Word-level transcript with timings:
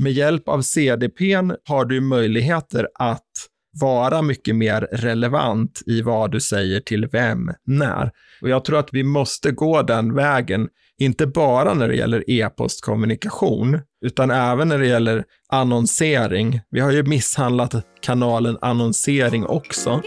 med 0.00 0.12
hjälp 0.12 0.48
av 0.48 0.62
CDP 0.62 1.34
har 1.68 1.84
du 1.84 2.00
möjligheter 2.00 2.88
att 2.94 3.26
vara 3.80 4.22
mycket 4.22 4.56
mer 4.56 4.88
relevant 4.92 5.82
i 5.86 6.02
vad 6.02 6.32
du 6.32 6.40
säger 6.40 6.80
till 6.80 7.06
vem, 7.06 7.50
när. 7.66 8.10
Och 8.42 8.48
jag 8.48 8.64
tror 8.64 8.78
att 8.78 8.88
vi 8.92 9.02
måste 9.02 9.50
gå 9.50 9.82
den 9.82 10.14
vägen, 10.14 10.68
inte 10.98 11.26
bara 11.26 11.74
när 11.74 11.88
det 11.88 11.94
gäller 11.96 12.30
e-postkommunikation, 12.30 13.80
utan 14.04 14.30
även 14.30 14.68
när 14.68 14.78
det 14.78 14.86
gäller 14.86 15.24
annonsering. 15.48 16.60
Vi 16.70 16.80
har 16.80 16.90
ju 16.90 17.02
misshandlat 17.02 17.74
kanalen 18.00 18.58
annonsering 18.60 19.46
också. 19.46 20.02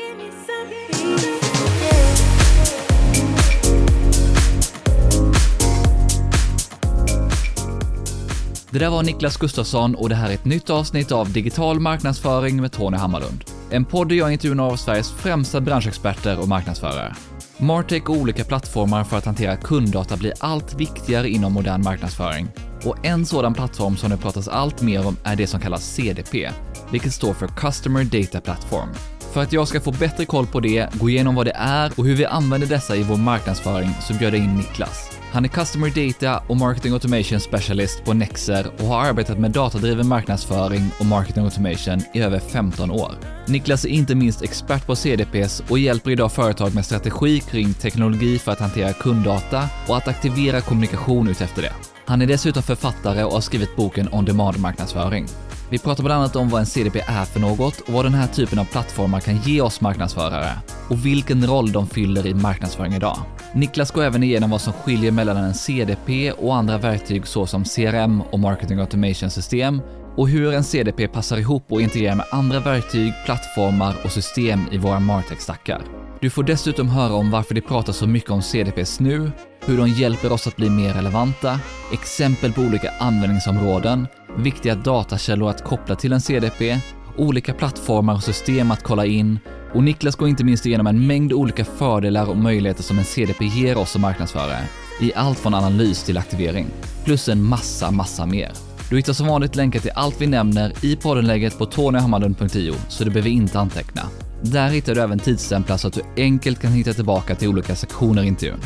Det 8.73 8.79
där 8.79 8.89
var 8.89 9.03
Niklas 9.03 9.37
Gustafsson 9.37 9.95
och 9.95 10.09
det 10.09 10.15
här 10.15 10.29
är 10.29 10.33
ett 10.33 10.45
nytt 10.45 10.69
avsnitt 10.69 11.11
av 11.11 11.31
Digital 11.31 11.79
marknadsföring 11.79 12.61
med 12.61 12.71
Tony 12.71 12.97
Hammarlund. 12.97 13.43
En 13.69 13.85
podd 13.85 14.09
där 14.09 14.15
jag 14.15 14.31
intervjuar 14.33 14.55
några 14.55 14.71
av 14.71 14.75
Sveriges 14.75 15.11
främsta 15.11 15.61
branschexperter 15.61 16.39
och 16.39 16.47
marknadsförare. 16.47 17.15
Martech 17.57 18.09
och 18.09 18.15
olika 18.15 18.43
plattformar 18.43 19.03
för 19.03 19.17
att 19.17 19.25
hantera 19.25 19.57
kunddata 19.57 20.17
blir 20.17 20.33
allt 20.39 20.73
viktigare 20.73 21.29
inom 21.29 21.53
modern 21.53 21.83
marknadsföring. 21.83 22.47
Och 22.85 23.05
en 23.05 23.25
sådan 23.25 23.53
plattform 23.53 23.97
som 23.97 24.09
det 24.09 24.17
pratas 24.17 24.47
allt 24.47 24.81
mer 24.81 25.07
om 25.07 25.17
är 25.23 25.35
det 25.35 25.47
som 25.47 25.59
kallas 25.59 25.93
CDP, 25.93 26.49
vilket 26.91 27.13
står 27.13 27.33
för 27.33 27.47
Customer 27.47 28.03
Data 28.03 28.41
Platform. 28.41 28.89
För 29.33 29.41
att 29.41 29.53
jag 29.53 29.67
ska 29.67 29.81
få 29.81 29.91
bättre 29.91 30.25
koll 30.25 30.47
på 30.47 30.59
det, 30.59 30.89
gå 30.93 31.09
igenom 31.09 31.35
vad 31.35 31.45
det 31.45 31.55
är 31.55 31.91
och 31.95 32.05
hur 32.05 32.15
vi 32.15 32.25
använder 32.25 32.67
dessa 32.67 32.95
i 32.95 33.03
vår 33.03 33.17
marknadsföring 33.17 33.89
så 34.01 34.13
bjöd 34.13 34.33
jag 34.33 34.43
in 34.43 34.55
Niklas. 34.55 35.22
Han 35.33 35.45
är 35.45 35.49
Customer 35.49 35.89
Data 35.89 36.43
och 36.47 36.57
Marketing 36.57 36.93
Automation 36.93 37.39
Specialist 37.39 38.03
på 38.05 38.13
Nexer 38.13 38.71
och 38.79 38.85
har 38.85 39.05
arbetat 39.05 39.39
med 39.39 39.51
datadriven 39.51 40.07
marknadsföring 40.07 40.91
och 40.99 41.05
marketing 41.05 41.43
automation 41.43 42.01
i 42.13 42.21
över 42.21 42.39
15 42.39 42.91
år. 42.91 43.11
Niklas 43.47 43.85
är 43.85 43.89
inte 43.89 44.15
minst 44.15 44.41
expert 44.41 44.85
på 44.85 44.95
CDPs 44.95 45.63
och 45.69 45.79
hjälper 45.79 46.11
idag 46.11 46.31
företag 46.31 46.75
med 46.75 46.85
strategi 46.85 47.39
kring 47.39 47.73
teknologi 47.73 48.39
för 48.39 48.51
att 48.51 48.59
hantera 48.59 48.93
kunddata 48.93 49.69
och 49.87 49.97
att 49.97 50.07
aktivera 50.07 50.61
kommunikation 50.61 51.27
utefter 51.27 51.61
det. 51.61 51.73
Han 52.05 52.21
är 52.21 52.25
dessutom 52.25 52.63
författare 52.63 53.23
och 53.23 53.33
har 53.33 53.41
skrivit 53.41 53.75
boken 53.75 54.09
On 54.11 54.25
Demand 54.25 54.59
marknadsföring. 54.59 55.27
Vi 55.69 55.79
pratar 55.79 56.03
bland 56.03 56.19
annat 56.19 56.35
om 56.35 56.49
vad 56.49 56.59
en 56.59 56.65
CDP 56.65 56.99
är 56.99 57.25
för 57.25 57.39
något 57.39 57.81
och 57.81 57.93
vad 57.93 58.05
den 58.05 58.13
här 58.13 58.27
typen 58.27 58.59
av 58.59 58.65
plattformar 58.65 59.19
kan 59.19 59.37
ge 59.37 59.61
oss 59.61 59.81
marknadsförare 59.81 60.51
och 60.89 61.05
vilken 61.05 61.47
roll 61.47 61.71
de 61.71 61.87
fyller 61.87 62.27
i 62.27 62.33
marknadsföring 62.33 62.93
idag. 62.93 63.17
Niklas 63.55 63.91
går 63.91 64.03
även 64.03 64.23
igenom 64.23 64.49
vad 64.49 64.61
som 64.61 64.73
skiljer 64.73 65.11
mellan 65.11 65.37
en 65.37 65.53
CDP 65.53 66.31
och 66.31 66.55
andra 66.55 66.77
verktyg 66.77 67.27
såsom 67.27 67.63
CRM 67.63 68.21
och 68.21 68.39
Marketing 68.39 68.79
Automation 68.79 69.29
System 69.29 69.81
och 70.17 70.29
hur 70.29 70.53
en 70.53 70.63
CDP 70.63 71.07
passar 71.07 71.37
ihop 71.37 71.71
och 71.71 71.81
integrerar 71.81 72.15
med 72.15 72.25
andra 72.31 72.59
verktyg, 72.59 73.13
plattformar 73.25 73.95
och 74.03 74.11
system 74.11 74.59
i 74.71 74.77
våra 74.77 74.99
Martech-stackar. 74.99 75.81
Du 76.21 76.29
får 76.29 76.43
dessutom 76.43 76.89
höra 76.89 77.13
om 77.13 77.31
varför 77.31 77.55
det 77.55 77.61
pratas 77.61 77.97
så 77.97 78.07
mycket 78.07 78.29
om 78.29 78.41
CDPs 78.41 78.99
nu, 78.99 79.31
hur 79.65 79.77
de 79.77 79.89
hjälper 79.89 80.31
oss 80.31 80.47
att 80.47 80.55
bli 80.55 80.69
mer 80.69 80.93
relevanta, 80.93 81.59
exempel 81.93 82.53
på 82.53 82.61
olika 82.61 82.91
användningsområden, 82.99 84.07
viktiga 84.37 84.75
datakällor 84.75 85.49
att 85.49 85.63
koppla 85.63 85.95
till 85.95 86.13
en 86.13 86.21
CDP, 86.21 86.77
olika 87.17 87.53
plattformar 87.53 88.13
och 88.13 88.23
system 88.23 88.71
att 88.71 88.83
kolla 88.83 89.05
in 89.05 89.39
och 89.73 89.83
Niklas 89.83 90.15
går 90.15 90.27
inte 90.27 90.43
minst 90.43 90.65
igenom 90.65 90.87
en 90.87 91.07
mängd 91.07 91.33
olika 91.33 91.65
fördelar 91.65 92.29
och 92.29 92.37
möjligheter 92.37 92.83
som 92.83 92.97
en 92.97 93.05
CDP 93.05 93.45
ger 93.45 93.77
oss 93.77 93.91
som 93.91 94.01
marknadsförare, 94.01 94.63
i 95.01 95.13
allt 95.15 95.39
från 95.39 95.53
analys 95.53 96.03
till 96.03 96.17
aktivering, 96.17 96.67
plus 97.05 97.29
en 97.29 97.43
massa, 97.43 97.91
massa 97.91 98.25
mer. 98.25 98.51
Du 98.89 98.97
hittar 98.97 99.13
som 99.13 99.27
vanligt 99.27 99.55
länkar 99.55 99.79
till 99.79 99.91
allt 99.95 100.21
vi 100.21 100.27
nämner 100.27 100.85
i 100.85 100.95
poddenlägget 100.95 101.57
på 101.57 101.65
tonyhammarlund.io, 101.65 102.73
så 102.89 103.03
du 103.03 103.09
behöver 103.09 103.29
inte 103.29 103.59
anteckna. 103.59 104.01
Där 104.41 104.69
hittar 104.69 104.95
du 104.95 105.01
även 105.01 105.19
tidsstämplar 105.19 105.77
så 105.77 105.87
att 105.87 105.93
du 105.93 106.01
enkelt 106.17 106.61
kan 106.61 106.71
hitta 106.71 106.93
tillbaka 106.93 107.35
till 107.35 107.47
olika 107.47 107.75
sektioner 107.75 108.23
i 108.23 108.27
intervjun. 108.27 108.59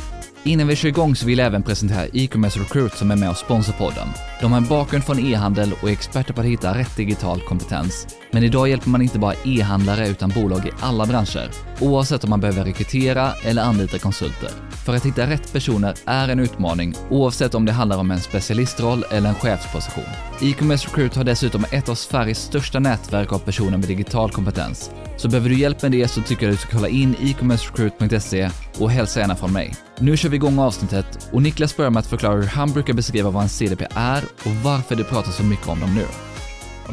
Innan 0.44 0.68
vi 0.68 0.76
kör 0.76 0.90
igång 0.90 1.16
så 1.16 1.26
vill 1.26 1.38
jag 1.38 1.48
även 1.48 1.64
presentera 1.64 2.06
e-commerce 2.14 2.60
recruit 2.60 2.94
som 2.94 3.12
är 3.12 3.16
med 3.16 3.30
och 3.30 3.38
sponsrar 3.38 3.76
podden. 3.78 4.08
De 4.42 4.52
har 4.52 4.58
en 4.58 4.68
bakgrund 4.68 5.04
från 5.04 5.20
e-handel 5.20 5.74
och 5.82 5.90
är 5.90 5.94
experter 5.94 6.34
på 6.34 6.42
att 6.42 6.48
hitta 6.48 6.78
rätt 6.78 6.98
digital 6.98 7.42
kompetens. 7.42 8.08
Men 8.32 8.44
idag 8.44 8.70
hjälper 8.70 8.90
man 8.90 9.02
inte 9.02 9.20
bara 9.20 9.34
e-handlare 9.46 10.08
utan 10.08 10.30
bolag 10.30 10.66
i 10.66 10.72
alla 10.80 11.06
branscher, 11.06 11.50
oavsett 11.82 12.24
om 12.24 12.30
man 12.30 12.42
behöver 12.42 12.64
rekrytera 12.64 13.32
eller 13.44 13.62
anlita 13.62 13.98
konsulter. 13.98 14.50
För 14.86 14.96
att 14.96 15.06
hitta 15.06 15.28
rätt 15.28 15.54
personer 15.54 15.96
är 16.06 16.30
en 16.30 16.40
utmaning, 16.40 16.96
oavsett 17.10 17.56
om 17.56 17.66
det 17.66 17.72
handlar 17.72 17.98
om 17.98 18.12
en 18.12 18.20
specialistroll 18.20 19.04
eller 19.12 19.30
en 19.30 19.36
chefsposition. 19.36 20.04
E-commerce 20.42 20.88
recruit 20.88 21.16
har 21.16 21.24
dessutom 21.24 21.66
ett 21.72 21.90
av 21.90 21.96
Sveriges 21.96 22.40
största 22.40 22.80
nätverk 22.80 23.34
av 23.34 23.40
personer 23.40 23.78
med 23.78 23.88
digital 23.88 24.32
kompetens. 24.32 24.92
Så 25.18 25.28
behöver 25.28 25.50
du 25.50 25.60
hjälp 25.60 25.82
med 25.82 25.92
det 25.92 26.08
så 26.08 26.22
tycker 26.22 26.46
jag 26.46 26.54
du 26.54 26.58
ska 26.58 26.72
kolla 26.72 26.88
in 26.88 27.16
e-commercerecruit.se 27.22 28.50
och 28.80 28.92
hälsa 28.92 29.20
gärna 29.20 29.36
från 29.36 29.54
mig. 29.54 29.76
Nu 30.00 30.18
kör 30.18 30.30
vi 30.30 30.36
igång 30.36 30.60
avsnittet 30.60 31.30
och 31.32 31.42
Niklas 31.42 31.78
börjar 31.78 31.92
med 31.92 32.00
att 32.00 32.08
förklara 32.08 32.36
hur 32.36 32.48
han 32.48 32.72
brukar 32.72 32.94
beskriva 32.94 33.30
vad 33.30 33.44
en 33.44 33.50
CDP 33.50 33.88
är 33.96 34.24
och 34.24 34.52
varför 34.64 34.96
det 34.96 35.04
pratas 35.04 35.36
så 35.36 35.44
mycket 35.44 35.68
om 35.68 35.80
dem 35.80 35.96
nu. 35.96 36.06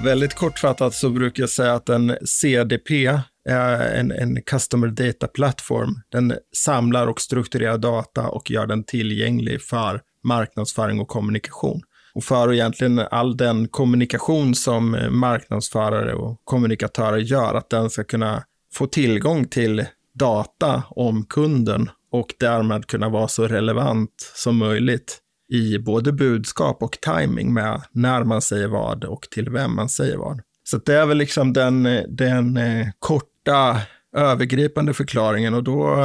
Väldigt 0.03 0.35
kortfattat 0.35 0.95
så 0.95 1.11
brukar 1.11 1.43
jag 1.43 1.51
säga 1.51 1.75
att 1.75 1.89
en 1.89 2.17
CDP 2.25 3.07
är 3.49 3.95
en, 3.95 4.13
en 4.13 4.43
Customer 4.43 4.89
Data 4.89 5.27
Platform. 5.27 5.95
Den 6.09 6.35
samlar 6.57 7.07
och 7.07 7.21
strukturerar 7.21 7.79
data 7.79 8.29
och 8.29 8.51
gör 8.51 8.67
den 8.67 8.85
tillgänglig 8.85 9.63
för 9.63 10.01
marknadsföring 10.25 11.01
och 11.01 11.09
kommunikation. 11.09 11.83
Och 12.15 12.25
för 12.25 12.53
egentligen 12.53 12.99
all 12.99 13.37
den 13.37 13.69
kommunikation 13.69 14.55
som 14.55 14.99
marknadsförare 15.11 16.15
och 16.15 16.41
kommunikatörer 16.45 17.19
gör, 17.19 17.55
att 17.55 17.71
den 17.71 17.91
ska 17.91 18.05
kunna 18.05 18.45
få 18.75 18.87
tillgång 18.87 19.45
till 19.45 19.85
data 20.15 20.83
om 20.91 21.25
kunden 21.25 21.91
och 22.13 22.35
därmed 22.41 22.87
kunna 22.87 23.09
vara 23.09 23.29
så 23.29 23.49
relevant 23.49 24.33
som 24.35 24.57
möjligt 24.57 25.21
i 25.55 25.79
både 25.79 26.13
budskap 26.13 26.83
och 26.83 26.99
timing 27.01 27.53
med 27.53 27.83
när 27.93 28.25
man 28.25 28.43
säger 28.43 28.69
vad 28.69 29.05
och 29.05 29.23
till 29.31 29.51
vem 29.51 29.77
man 29.77 29.89
säger 29.89 30.17
vad. 30.17 30.41
Så 30.65 30.77
det 30.77 30.95
är 30.95 31.07
väl 31.07 31.19
liksom 31.19 31.53
den, 31.53 31.89
den 32.09 32.57
eh, 32.57 32.87
korta 32.99 33.81
övergripande 34.17 34.95
förklaringen 34.95 35.55
och 35.55 35.65
då 35.65 35.97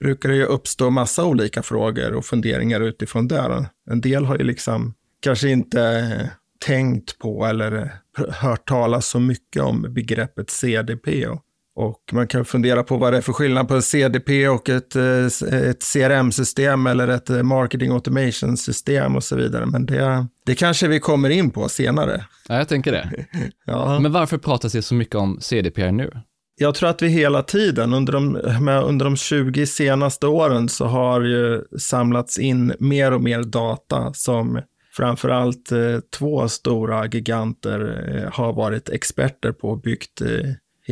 brukar 0.00 0.28
det 0.28 0.34
ju 0.34 0.44
uppstå 0.44 0.90
massa 0.90 1.24
olika 1.24 1.62
frågor 1.62 2.12
och 2.12 2.24
funderingar 2.24 2.80
utifrån 2.80 3.28
det. 3.28 3.66
En 3.90 4.00
del 4.00 4.24
har 4.24 4.38
ju 4.38 4.44
liksom 4.44 4.94
kanske 5.20 5.48
inte 5.48 5.82
eh, 5.82 6.28
tänkt 6.66 7.18
på 7.18 7.46
eller 7.46 7.94
hört 8.28 8.68
talas 8.68 9.06
så 9.06 9.20
mycket 9.20 9.62
om 9.62 9.82
begreppet 9.94 10.50
CDP 10.50 11.26
och 11.26 11.42
och 11.76 12.00
man 12.12 12.26
kan 12.26 12.44
fundera 12.44 12.82
på 12.82 12.96
vad 12.96 13.12
det 13.12 13.16
är 13.16 13.22
för 13.22 13.32
skillnad 13.32 13.68
på 13.68 13.74
en 13.74 13.82
CDP 13.82 14.48
och 14.48 14.68
ett, 14.68 14.96
eh, 14.96 15.26
ett 15.52 15.82
CRM-system 15.92 16.86
eller 16.86 17.08
ett 17.08 17.30
eh, 17.30 17.42
marketing 17.42 17.92
automation-system 17.92 19.16
och 19.16 19.24
så 19.24 19.36
vidare. 19.36 19.66
Men 19.66 19.86
det, 19.86 20.26
det 20.46 20.54
kanske 20.54 20.88
vi 20.88 21.00
kommer 21.00 21.30
in 21.30 21.50
på 21.50 21.68
senare. 21.68 22.24
Ja, 22.48 22.58
jag 22.58 22.68
tänker 22.68 22.92
det. 22.92 23.26
ja. 23.66 23.98
Men 24.00 24.12
varför 24.12 24.38
pratas 24.38 24.72
det 24.72 24.82
så 24.82 24.94
mycket 24.94 25.14
om 25.14 25.38
CDP 25.40 25.92
nu? 25.92 26.10
Jag 26.56 26.74
tror 26.74 26.88
att 26.88 27.02
vi 27.02 27.08
hela 27.08 27.42
tiden, 27.42 27.94
under 27.94 28.12
de, 28.12 28.36
under 28.84 29.04
de 29.04 29.16
20 29.16 29.66
senaste 29.66 30.26
åren, 30.26 30.68
så 30.68 30.86
har 30.86 31.20
ju 31.20 31.62
samlats 31.78 32.38
in 32.38 32.74
mer 32.78 33.12
och 33.12 33.22
mer 33.22 33.42
data 33.42 34.12
som 34.14 34.60
framförallt 34.92 35.72
eh, 35.72 35.98
två 36.18 36.48
stora 36.48 37.06
giganter 37.06 38.08
eh, 38.14 38.32
har 38.32 38.52
varit 38.52 38.88
experter 38.88 39.52
på 39.52 39.68
och 39.68 39.80
byggt 39.80 40.20
eh, 40.20 40.28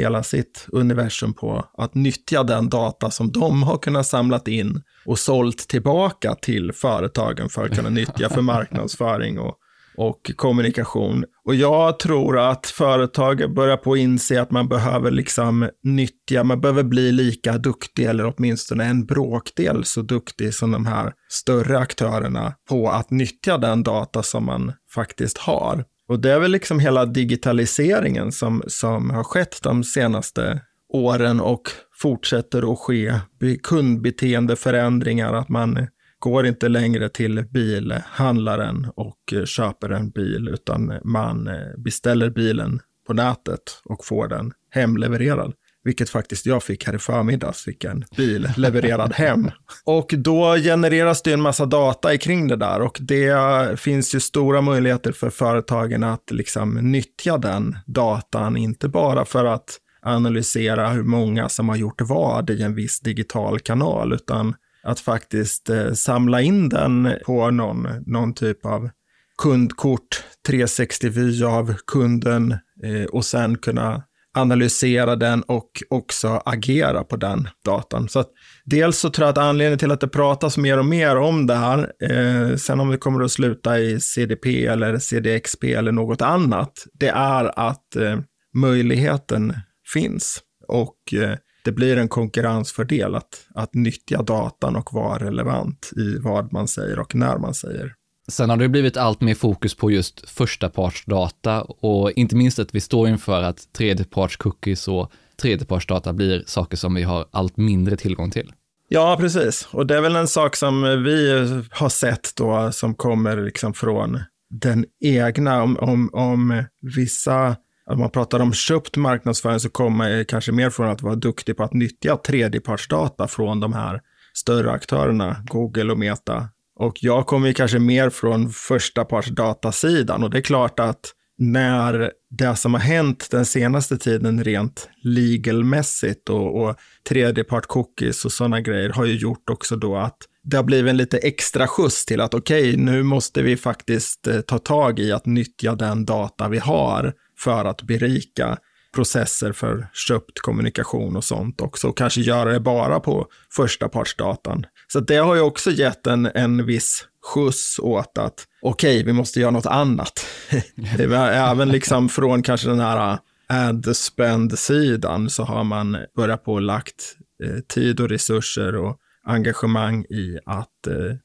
hela 0.00 0.22
sitt 0.22 0.66
universum 0.72 1.34
på 1.34 1.65
att 1.78 1.94
nyttja 1.94 2.43
den 2.43 2.69
data 2.69 3.11
som 3.11 3.33
de 3.33 3.62
har 3.62 3.78
kunnat 3.78 4.06
samlat 4.06 4.49
in 4.49 4.83
och 5.05 5.19
sålt 5.19 5.69
tillbaka 5.69 6.34
till 6.34 6.72
företagen 6.72 7.49
för 7.49 7.65
att 7.65 7.77
kunna 7.77 7.88
nyttja 7.88 8.28
för 8.28 8.41
marknadsföring 8.43 9.39
och, 9.39 9.55
och 9.97 10.31
kommunikation. 10.37 11.25
Och 11.44 11.55
jag 11.55 11.99
tror 11.99 12.39
att 12.39 12.66
företag 12.66 13.54
börjar 13.54 13.77
på 13.77 13.92
att 13.92 13.98
inse 13.98 14.42
att 14.42 14.51
man 14.51 14.69
behöver 14.69 15.10
liksom 15.10 15.69
nyttja, 15.83 16.45
man 16.45 16.60
behöver 16.60 16.83
bli 16.83 17.13
lika 17.13 17.59
duktig 17.59 18.04
eller 18.04 18.34
åtminstone 18.34 18.84
en 18.84 19.07
bråkdel 19.07 19.84
så 19.84 20.03
duktig 20.03 20.54
som 20.54 20.71
de 20.71 20.86
här 20.86 21.13
större 21.28 21.78
aktörerna 21.78 22.54
på 22.69 22.91
att 22.91 23.10
nyttja 23.10 23.59
den 23.59 23.83
data 23.83 24.22
som 24.22 24.45
man 24.47 24.72
faktiskt 24.95 25.39
har. 25.39 25.84
Och 26.10 26.21
det 26.21 26.33
är 26.33 26.41
väl 26.41 26.51
liksom 26.51 26.78
hela 26.78 27.07
digitaliseringen 27.07 28.33
som, 28.33 28.62
som 28.66 29.10
har 29.10 29.24
skett 29.24 29.59
de 29.62 29.84
senaste 29.84 30.60
åren 30.89 31.41
och 31.41 31.62
fortsätter 31.92 32.72
att 32.72 32.78
ske. 32.78 33.15
Kundbeteendeförändringar, 33.62 35.33
att 35.33 35.48
man 35.48 35.86
går 36.18 36.47
inte 36.47 36.68
längre 36.68 37.09
till 37.09 37.45
bilhandlaren 37.51 38.86
och 38.95 39.34
köper 39.45 39.91
en 39.91 40.10
bil, 40.10 40.48
utan 40.48 40.92
man 41.04 41.51
beställer 41.77 42.30
bilen 42.30 42.80
på 43.06 43.13
nätet 43.13 43.83
och 43.84 44.04
får 44.04 44.28
den 44.28 44.53
hemlevererad 44.71 45.53
vilket 45.84 46.10
faktiskt 46.10 46.47
jag 46.47 46.62
fick 46.62 46.86
här 46.86 46.94
i 46.94 46.98
förmiddags, 46.98 47.65
fick 47.65 47.84
en 47.84 48.04
bil 48.16 48.48
levererad 48.56 49.12
hem. 49.12 49.50
Och 49.84 50.15
då 50.18 50.56
genereras 50.56 51.22
det 51.22 51.32
en 51.32 51.41
massa 51.41 51.66
data 51.66 52.18
kring 52.18 52.48
det 52.48 52.56
där 52.56 52.80
och 52.80 52.98
det 53.00 53.80
finns 53.80 54.15
ju 54.15 54.21
stora 54.21 54.60
möjligheter 54.60 55.12
för 55.12 55.30
företagen 55.30 56.04
att 56.04 56.30
liksom 56.30 56.74
nyttja 56.74 57.38
den 57.38 57.78
datan, 57.86 58.56
inte 58.56 58.88
bara 58.88 59.24
för 59.24 59.44
att 59.44 59.78
analysera 60.03 60.88
hur 60.88 61.03
många 61.03 61.48
som 61.48 61.68
har 61.68 61.77
gjort 61.77 62.00
vad 62.00 62.50
i 62.50 62.62
en 62.62 62.74
viss 62.74 63.00
digital 63.00 63.60
kanal, 63.60 64.12
utan 64.12 64.54
att 64.82 65.00
faktiskt 65.00 65.71
eh, 65.71 65.92
samla 65.92 66.41
in 66.41 66.68
den 66.68 67.12
på 67.27 67.50
någon, 67.50 67.88
någon 68.06 68.34
typ 68.34 68.66
av 68.66 68.91
kundkort, 69.38 70.24
360-vy 70.48 71.44
av 71.44 71.74
kunden 71.86 72.53
eh, 72.82 73.04
och 73.04 73.24
sen 73.24 73.59
kunna 73.59 74.03
analysera 74.34 75.16
den 75.16 75.42
och 75.42 75.71
också 75.91 76.42
agera 76.44 77.04
på 77.04 77.16
den 77.16 77.48
datan. 77.65 78.09
Så 78.09 78.21
att 78.21 78.30
dels 78.65 78.98
så 78.98 79.10
tror 79.10 79.27
jag 79.27 79.32
att 79.32 79.38
anledningen 79.38 79.78
till 79.78 79.91
att 79.91 80.00
det 80.00 80.09
pratas 80.09 80.59
mer 80.59 80.78
och 80.78 80.84
mer 80.84 81.16
om 81.16 81.47
det 81.47 81.54
här, 81.54 81.92
eh, 82.03 82.56
sen 82.56 82.80
om 82.80 82.91
det 82.91 82.98
kommer 82.98 83.24
att 83.24 83.32
sluta 83.32 83.78
i 83.78 84.00
CDP 84.00 84.66
eller 84.66 84.98
CDXP 84.98 85.65
eller 85.65 85.92
något 85.92 86.22
annat, 86.22 86.72
det 86.92 87.09
är 87.09 87.68
att 87.68 87.97
eh, 87.97 88.18
möjligheten 88.54 89.54
finns 89.92 90.41
och 90.68 91.15
eh, 91.15 91.36
det 91.65 91.72
blir 91.72 91.97
en 91.97 92.09
konkurrensfördel 92.09 93.15
att, 93.15 93.47
att 93.54 93.74
nyttja 93.74 94.22
datan 94.22 94.77
och 94.77 94.92
vara 94.92 95.18
relevant 95.24 95.91
i 95.97 96.18
vad 96.18 96.53
man 96.53 96.68
säger 96.68 96.98
och 96.98 97.15
när 97.15 97.38
man 97.38 97.54
säger. 97.54 97.94
Sen 98.30 98.50
har 98.50 98.56
det 98.56 98.68
blivit 98.68 98.97
allt 98.97 99.21
mer 99.21 99.34
fokus 99.34 99.74
på 99.74 99.91
just 99.91 100.30
förstapartsdata 100.30 101.62
och 101.62 102.12
inte 102.12 102.36
minst 102.36 102.59
att 102.59 102.74
vi 102.74 102.80
står 102.80 103.09
inför 103.09 103.42
att 103.42 103.72
tredjepartscookies 103.72 104.88
och 104.88 105.12
tredjepartsdata 105.42 106.12
blir 106.12 106.42
saker 106.47 106.77
som 106.77 106.94
vi 106.94 107.03
har 107.03 107.27
allt 107.30 107.56
mindre 107.56 107.97
tillgång 107.97 108.30
till. 108.30 108.53
Ja, 108.88 109.16
precis. 109.21 109.68
Och 109.71 109.86
det 109.86 109.97
är 109.97 110.00
väl 110.00 110.16
en 110.16 110.28
sak 110.28 110.56
som 110.56 111.03
vi 111.04 111.30
har 111.71 111.88
sett 111.88 112.36
då 112.36 112.72
som 112.72 112.94
kommer 112.94 113.36
liksom 113.36 113.74
från 113.74 114.18
den 114.50 114.84
egna, 115.00 115.62
om, 115.62 115.77
om, 115.77 116.10
om 116.12 116.65
vissa 116.97 117.56
om 117.86 117.98
man 117.98 118.10
pratar 118.10 118.41
om 118.41 118.53
köpt 118.53 118.97
marknadsföring 118.97 119.60
så 119.60 119.71
kommer 119.71 120.16
man 120.16 120.24
kanske 120.24 120.53
mer 120.53 120.71
från 120.71 120.88
att 120.88 121.03
vara 121.03 121.15
duktig 121.15 121.56
på 121.56 121.62
att 121.62 121.72
nyttja 121.72 122.16
tredjepartsdata 122.16 123.28
från 123.28 123.60
de 123.60 123.72
här 123.72 124.00
större 124.34 124.71
aktörerna, 124.71 125.36
Google 125.47 125.92
och 125.92 125.98
Meta. 125.98 126.48
Och 126.80 126.98
jag 127.00 127.27
kommer 127.27 127.48
ju 127.48 127.54
kanske 127.54 127.78
mer 127.78 128.10
från 128.10 128.50
första 128.50 129.04
parts 129.04 129.28
datasidan. 129.28 130.22
Och 130.22 130.30
det 130.30 130.38
är 130.38 130.42
klart 130.42 130.80
att 130.80 131.12
när 131.38 132.12
det 132.30 132.56
som 132.56 132.74
har 132.74 132.80
hänt 132.80 133.28
den 133.30 133.47
senaste 133.47 133.98
tiden 133.98 134.44
rent 134.44 134.88
legalmässigt 135.03 136.28
och, 136.28 136.62
och 136.62 136.77
tredjepart 137.09 137.66
cookies 137.66 138.24
och 138.24 138.32
sådana 138.32 138.60
grejer 138.60 138.91
har 138.91 139.04
ju 139.04 139.15
gjort 139.15 139.50
också 139.50 139.77
då 139.77 139.97
att 139.97 140.16
det 140.42 140.56
har 140.56 140.65
blivit 140.65 140.91
en 140.91 140.97
lite 140.97 141.18
extra 141.18 141.66
skjuts 141.66 142.06
till 142.06 142.21
att 142.21 142.34
okej, 142.34 142.68
okay, 142.71 142.77
nu 142.77 143.03
måste 143.03 143.42
vi 143.42 143.56
faktiskt 143.56 144.27
eh, 144.27 144.41
ta 144.41 144.59
tag 144.59 144.98
i 144.98 145.12
att 145.12 145.27
nyttja 145.27 145.74
den 145.74 146.04
data 146.04 146.48
vi 146.48 146.59
har 146.59 147.12
för 147.38 147.65
att 147.65 147.82
berika 147.82 148.59
processer 148.95 149.53
för 149.53 149.89
köpt 149.92 150.39
kommunikation 150.41 151.16
och 151.16 151.25
sånt 151.25 151.60
också 151.60 151.89
och 151.89 151.97
kanske 151.97 152.21
göra 152.21 152.53
det 152.53 152.60
bara 152.60 153.01
på 153.01 153.27
första 153.57 153.89
partsdatan. 153.89 154.66
Så 154.89 155.01
det 155.01 155.16
har 155.16 155.34
ju 155.34 155.41
också 155.41 155.71
gett 155.71 156.07
en, 156.07 156.27
en 156.34 156.66
viss 156.66 157.07
skjuts 157.34 157.78
åt 157.78 158.19
att 158.19 158.47
okej, 158.63 158.97
okay, 158.97 159.04
vi 159.04 159.13
måste 159.13 159.41
göra 159.41 159.51
något 159.51 159.66
annat. 159.66 160.27
Även 160.98 161.69
liksom 161.69 162.09
från 162.09 162.42
kanske 162.42 162.69
den 162.69 162.81
här 162.81 163.19
ad 163.48 163.95
spend-sidan 163.95 165.31
så 165.31 165.45
har 165.45 165.65
man 165.65 165.97
börjat 166.16 166.45
på 166.45 166.60
lagt 166.60 167.16
eh, 167.45 167.60
tid 167.69 168.01
och 168.01 168.09
resurser 168.09 168.77
och 168.77 168.97
engagemang 169.25 170.04
i 170.04 170.39
att 170.47 170.87
eh, 170.87 171.16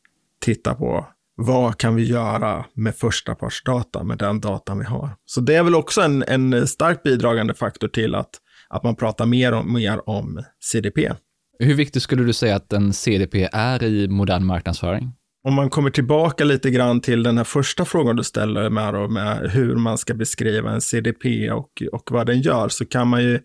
titta 0.41 0.75
på 0.75 1.07
vad 1.35 1.77
kan 1.77 1.95
vi 1.95 2.03
göra 2.03 2.65
med 2.73 2.95
första 2.95 3.35
partsdata 3.35 4.03
med 4.03 4.17
den 4.17 4.39
datan 4.39 4.79
vi 4.79 4.85
har? 4.85 5.09
Så 5.25 5.41
det 5.41 5.55
är 5.55 5.63
väl 5.63 5.75
också 5.75 6.01
en, 6.01 6.23
en 6.23 6.67
starkt 6.67 7.03
bidragande 7.03 7.53
faktor 7.53 7.87
till 7.87 8.15
att, 8.15 8.29
att 8.69 8.83
man 8.83 8.95
pratar 8.95 9.25
mer 9.25 9.53
och 9.53 9.65
mer 9.65 10.09
om 10.09 10.43
CDP. 10.59 11.11
Hur 11.59 11.73
viktigt 11.73 12.03
skulle 12.03 12.23
du 12.23 12.33
säga 12.33 12.55
att 12.55 12.73
en 12.73 12.93
CDP 12.93 13.49
är 13.51 13.83
i 13.83 14.07
modern 14.07 14.45
marknadsföring? 14.45 15.13
Om 15.47 15.53
man 15.53 15.69
kommer 15.69 15.89
tillbaka 15.89 16.43
lite 16.43 16.69
grann 16.69 17.01
till 17.01 17.23
den 17.23 17.37
här 17.37 17.43
första 17.43 17.85
frågan 17.85 18.15
du 18.15 18.23
ställer 18.23 18.69
med, 18.69 19.09
med 19.09 19.51
hur 19.51 19.75
man 19.75 19.97
ska 19.97 20.13
beskriva 20.13 20.71
en 20.71 20.81
CDP 20.81 21.51
och, 21.51 21.83
och 21.91 22.11
vad 22.11 22.27
den 22.27 22.41
gör, 22.41 22.69
så 22.69 22.85
kan 22.85 23.07
man 23.07 23.23
ju 23.23 23.39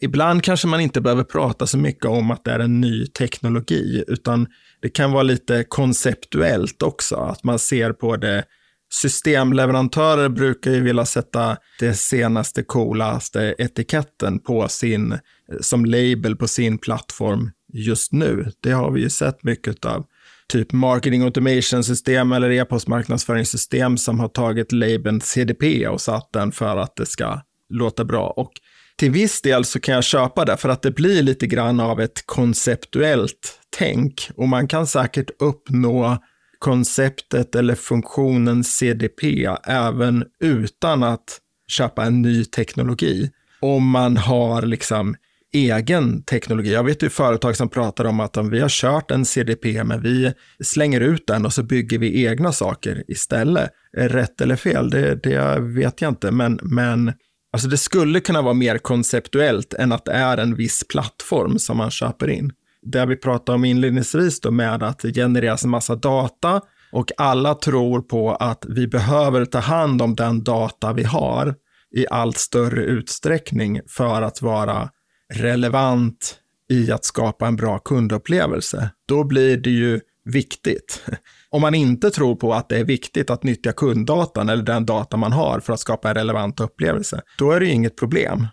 ibland 0.00 0.42
kanske 0.42 0.68
man 0.68 0.80
inte 0.80 1.00
behöver 1.00 1.24
prata 1.24 1.66
så 1.66 1.78
mycket 1.78 2.04
om 2.04 2.30
att 2.30 2.44
det 2.44 2.52
är 2.52 2.58
en 2.58 2.80
ny 2.80 3.06
teknologi, 3.06 4.04
utan 4.08 4.46
det 4.84 4.90
kan 4.90 5.12
vara 5.12 5.22
lite 5.22 5.64
konceptuellt 5.64 6.82
också, 6.82 7.16
att 7.16 7.44
man 7.44 7.58
ser 7.58 7.92
på 7.92 8.16
det. 8.16 8.44
Systemleverantörer 8.92 10.28
brukar 10.28 10.70
ju 10.70 10.80
vilja 10.80 11.04
sätta 11.04 11.56
det 11.78 11.94
senaste 11.94 12.62
coolaste 12.62 13.54
etiketten 13.58 14.38
på 14.38 14.68
sin, 14.68 15.18
som 15.60 15.84
label 15.84 16.36
på 16.36 16.48
sin 16.48 16.78
plattform 16.78 17.50
just 17.72 18.12
nu. 18.12 18.50
Det 18.60 18.70
har 18.70 18.90
vi 18.90 19.00
ju 19.00 19.10
sett 19.10 19.42
mycket 19.42 19.84
av. 19.84 20.06
Typ 20.48 20.72
marketing 20.72 21.22
automation 21.22 21.84
system 21.84 22.32
eller 22.32 22.50
e-postmarknadsföringssystem 22.50 23.96
som 23.96 24.20
har 24.20 24.28
tagit 24.28 24.72
labeln 24.72 25.20
CDP 25.20 25.88
och 25.88 26.00
satt 26.00 26.32
den 26.32 26.52
för 26.52 26.76
att 26.76 26.96
det 26.96 27.06
ska 27.06 27.40
låta 27.68 28.04
bra. 28.04 28.26
Och 28.26 28.52
till 28.98 29.10
viss 29.10 29.42
del 29.42 29.64
så 29.64 29.80
kan 29.80 29.94
jag 29.94 30.04
köpa 30.04 30.44
det 30.44 30.56
för 30.56 30.68
att 30.68 30.82
det 30.82 30.90
blir 30.90 31.22
lite 31.22 31.46
grann 31.46 31.80
av 31.80 32.00
ett 32.00 32.26
konceptuellt 32.26 33.58
tänk 33.78 34.30
och 34.36 34.48
man 34.48 34.68
kan 34.68 34.86
säkert 34.86 35.30
uppnå 35.38 36.18
konceptet 36.58 37.54
eller 37.54 37.74
funktionen 37.74 38.64
CDP 38.64 39.48
även 39.64 40.24
utan 40.40 41.02
att 41.02 41.40
köpa 41.68 42.04
en 42.04 42.22
ny 42.22 42.44
teknologi. 42.44 43.30
Om 43.60 43.90
man 43.90 44.16
har 44.16 44.62
liksom 44.62 45.16
egen 45.54 46.22
teknologi. 46.22 46.72
Jag 46.72 46.84
vet 46.84 47.02
ju 47.02 47.10
företag 47.10 47.56
som 47.56 47.68
pratar 47.68 48.04
om 48.04 48.20
att 48.20 48.36
om 48.36 48.50
vi 48.50 48.60
har 48.60 48.68
kört 48.68 49.10
en 49.10 49.24
CDP 49.24 49.84
men 49.84 50.02
vi 50.02 50.32
slänger 50.64 51.00
ut 51.00 51.26
den 51.26 51.46
och 51.46 51.52
så 51.52 51.62
bygger 51.62 51.98
vi 51.98 52.24
egna 52.26 52.52
saker 52.52 53.04
istället. 53.08 53.70
Rätt 53.96 54.40
eller 54.40 54.56
fel, 54.56 54.90
det, 54.90 55.22
det 55.22 55.60
vet 55.60 56.00
jag 56.00 56.08
inte, 56.08 56.30
men, 56.30 56.58
men 56.62 57.12
Alltså 57.54 57.68
det 57.68 57.78
skulle 57.78 58.20
kunna 58.20 58.42
vara 58.42 58.54
mer 58.54 58.78
konceptuellt 58.78 59.74
än 59.74 59.92
att 59.92 60.04
det 60.04 60.12
är 60.12 60.38
en 60.38 60.54
viss 60.54 60.84
plattform 60.88 61.58
som 61.58 61.76
man 61.76 61.90
köper 61.90 62.30
in. 62.30 62.52
Det 62.82 63.06
vi 63.06 63.16
pratade 63.16 63.56
om 63.56 63.64
inledningsvis 63.64 64.40
då 64.40 64.50
med 64.50 64.82
att 64.82 64.98
det 64.98 65.14
genereras 65.14 65.64
en 65.64 65.70
massa 65.70 65.96
data 65.96 66.60
och 66.92 67.12
alla 67.16 67.54
tror 67.54 68.00
på 68.00 68.34
att 68.34 68.64
vi 68.68 68.86
behöver 68.86 69.44
ta 69.44 69.58
hand 69.58 70.02
om 70.02 70.14
den 70.14 70.44
data 70.44 70.92
vi 70.92 71.02
har 71.02 71.54
i 71.96 72.06
allt 72.10 72.38
större 72.38 72.84
utsträckning 72.84 73.80
för 73.88 74.22
att 74.22 74.42
vara 74.42 74.90
relevant 75.34 76.38
i 76.70 76.92
att 76.92 77.04
skapa 77.04 77.46
en 77.46 77.56
bra 77.56 77.78
kundupplevelse. 77.78 78.90
Då 79.08 79.24
blir 79.24 79.56
det 79.56 79.70
ju 79.70 80.00
viktigt. 80.24 81.02
Om 81.54 81.60
man 81.60 81.74
inte 81.74 82.10
tror 82.10 82.36
på 82.36 82.54
att 82.54 82.68
det 82.68 82.78
är 82.78 82.84
viktigt 82.84 83.30
att 83.30 83.42
nyttja 83.42 83.72
kunddatan 83.72 84.48
eller 84.48 84.62
den 84.62 84.86
data 84.86 85.16
man 85.16 85.32
har 85.32 85.60
för 85.60 85.72
att 85.72 85.80
skapa 85.80 86.08
en 86.08 86.14
relevant 86.14 86.60
upplevelse, 86.60 87.22
då 87.38 87.50
är 87.50 87.60
det 87.60 87.66
ju 87.66 87.72
inget 87.72 87.96
problem. 87.96 88.46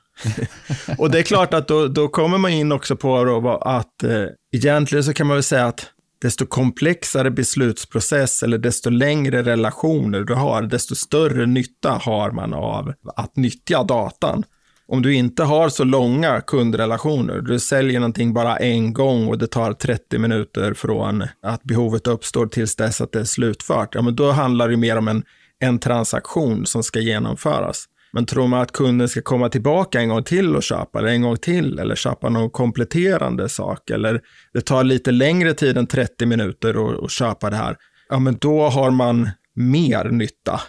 och 0.98 1.12
det 1.12 1.20
är 1.20 1.24
klart 1.24 1.54
att 1.54 1.68
då, 1.68 1.88
då 1.88 2.08
kommer 2.08 2.38
man 2.38 2.52
in 2.52 2.72
också 2.72 2.96
på 2.96 3.60
att 3.62 4.04
eh, 4.04 4.26
egentligen 4.52 5.04
så 5.04 5.14
kan 5.14 5.28
man 5.28 5.36
väl 5.36 5.44
säga 5.44 5.66
att 5.66 5.86
desto 6.22 6.46
komplexare 6.46 7.32
beslutsprocess 7.32 8.44
eller 8.44 8.58
desto 8.58 8.90
längre 8.90 9.44
relationer 9.44 10.20
du 10.22 10.34
har, 10.34 10.62
desto 10.62 10.96
större 10.96 11.46
nytta 11.46 11.92
har 11.92 12.32
man 12.32 12.54
av 12.54 12.94
att 13.16 13.36
nyttja 13.36 13.84
datan 13.84 14.44
om 14.92 15.02
du 15.02 15.14
inte 15.14 15.44
har 15.44 15.70
så 15.70 15.84
långa 15.84 16.42
kundrelationer, 16.42 17.42
du 17.42 17.60
säljer 17.60 18.00
någonting 18.00 18.34
bara 18.34 18.58
en 18.58 18.94
gång 18.94 19.28
och 19.28 19.38
det 19.38 19.48
tar 19.48 19.74
30 19.74 20.18
minuter 20.18 20.74
från 20.74 21.24
att 21.42 21.64
behovet 21.64 22.08
uppstår 22.08 22.48
tills 22.48 22.76
dess 22.76 23.02
att 23.02 23.12
det 23.12 23.20
är 23.20 23.24
slutfört, 23.24 23.96
ja 23.96 24.02
men 24.02 24.16
då 24.16 24.32
handlar 24.32 24.70
det 24.70 24.78
mer 24.78 24.98
om 24.98 25.08
en, 25.08 25.24
en 25.60 25.80
transaktion 25.80 26.66
som 26.66 26.84
ska 26.84 27.00
genomföras. 27.00 27.86
Men 28.14 28.26
tror 28.26 28.48
man 28.48 28.62
att 28.62 28.72
kunden 28.72 29.10
ska 29.10 29.22
komma 29.22 29.50
tillbaka 29.50 30.00
en 30.00 30.10
gång 30.10 30.24
till 30.24 30.56
och 30.56 30.64
köpa, 30.64 31.00
eller 31.00 31.10
en 31.10 31.22
gång 31.22 31.38
till, 31.38 31.80
eller 31.80 31.96
köpa 31.96 32.30
någon 32.30 32.50
kompletterande 32.50 33.50
sak, 33.50 33.90
eller 33.90 34.22
det 34.54 34.62
tar 34.62 34.84
lite 34.84 35.12
längre 35.12 35.54
tid 35.54 35.78
än 35.78 35.88
30 35.88 36.26
minuter 36.26 37.04
att 37.06 37.12
köpa 37.12 37.50
det 37.50 37.56
här, 37.56 37.78
ja 38.10 38.20
men 38.20 38.38
då 38.38 38.70
har 38.70 38.92
man 38.92 39.30
mer 39.56 40.10
nytta 40.10 40.62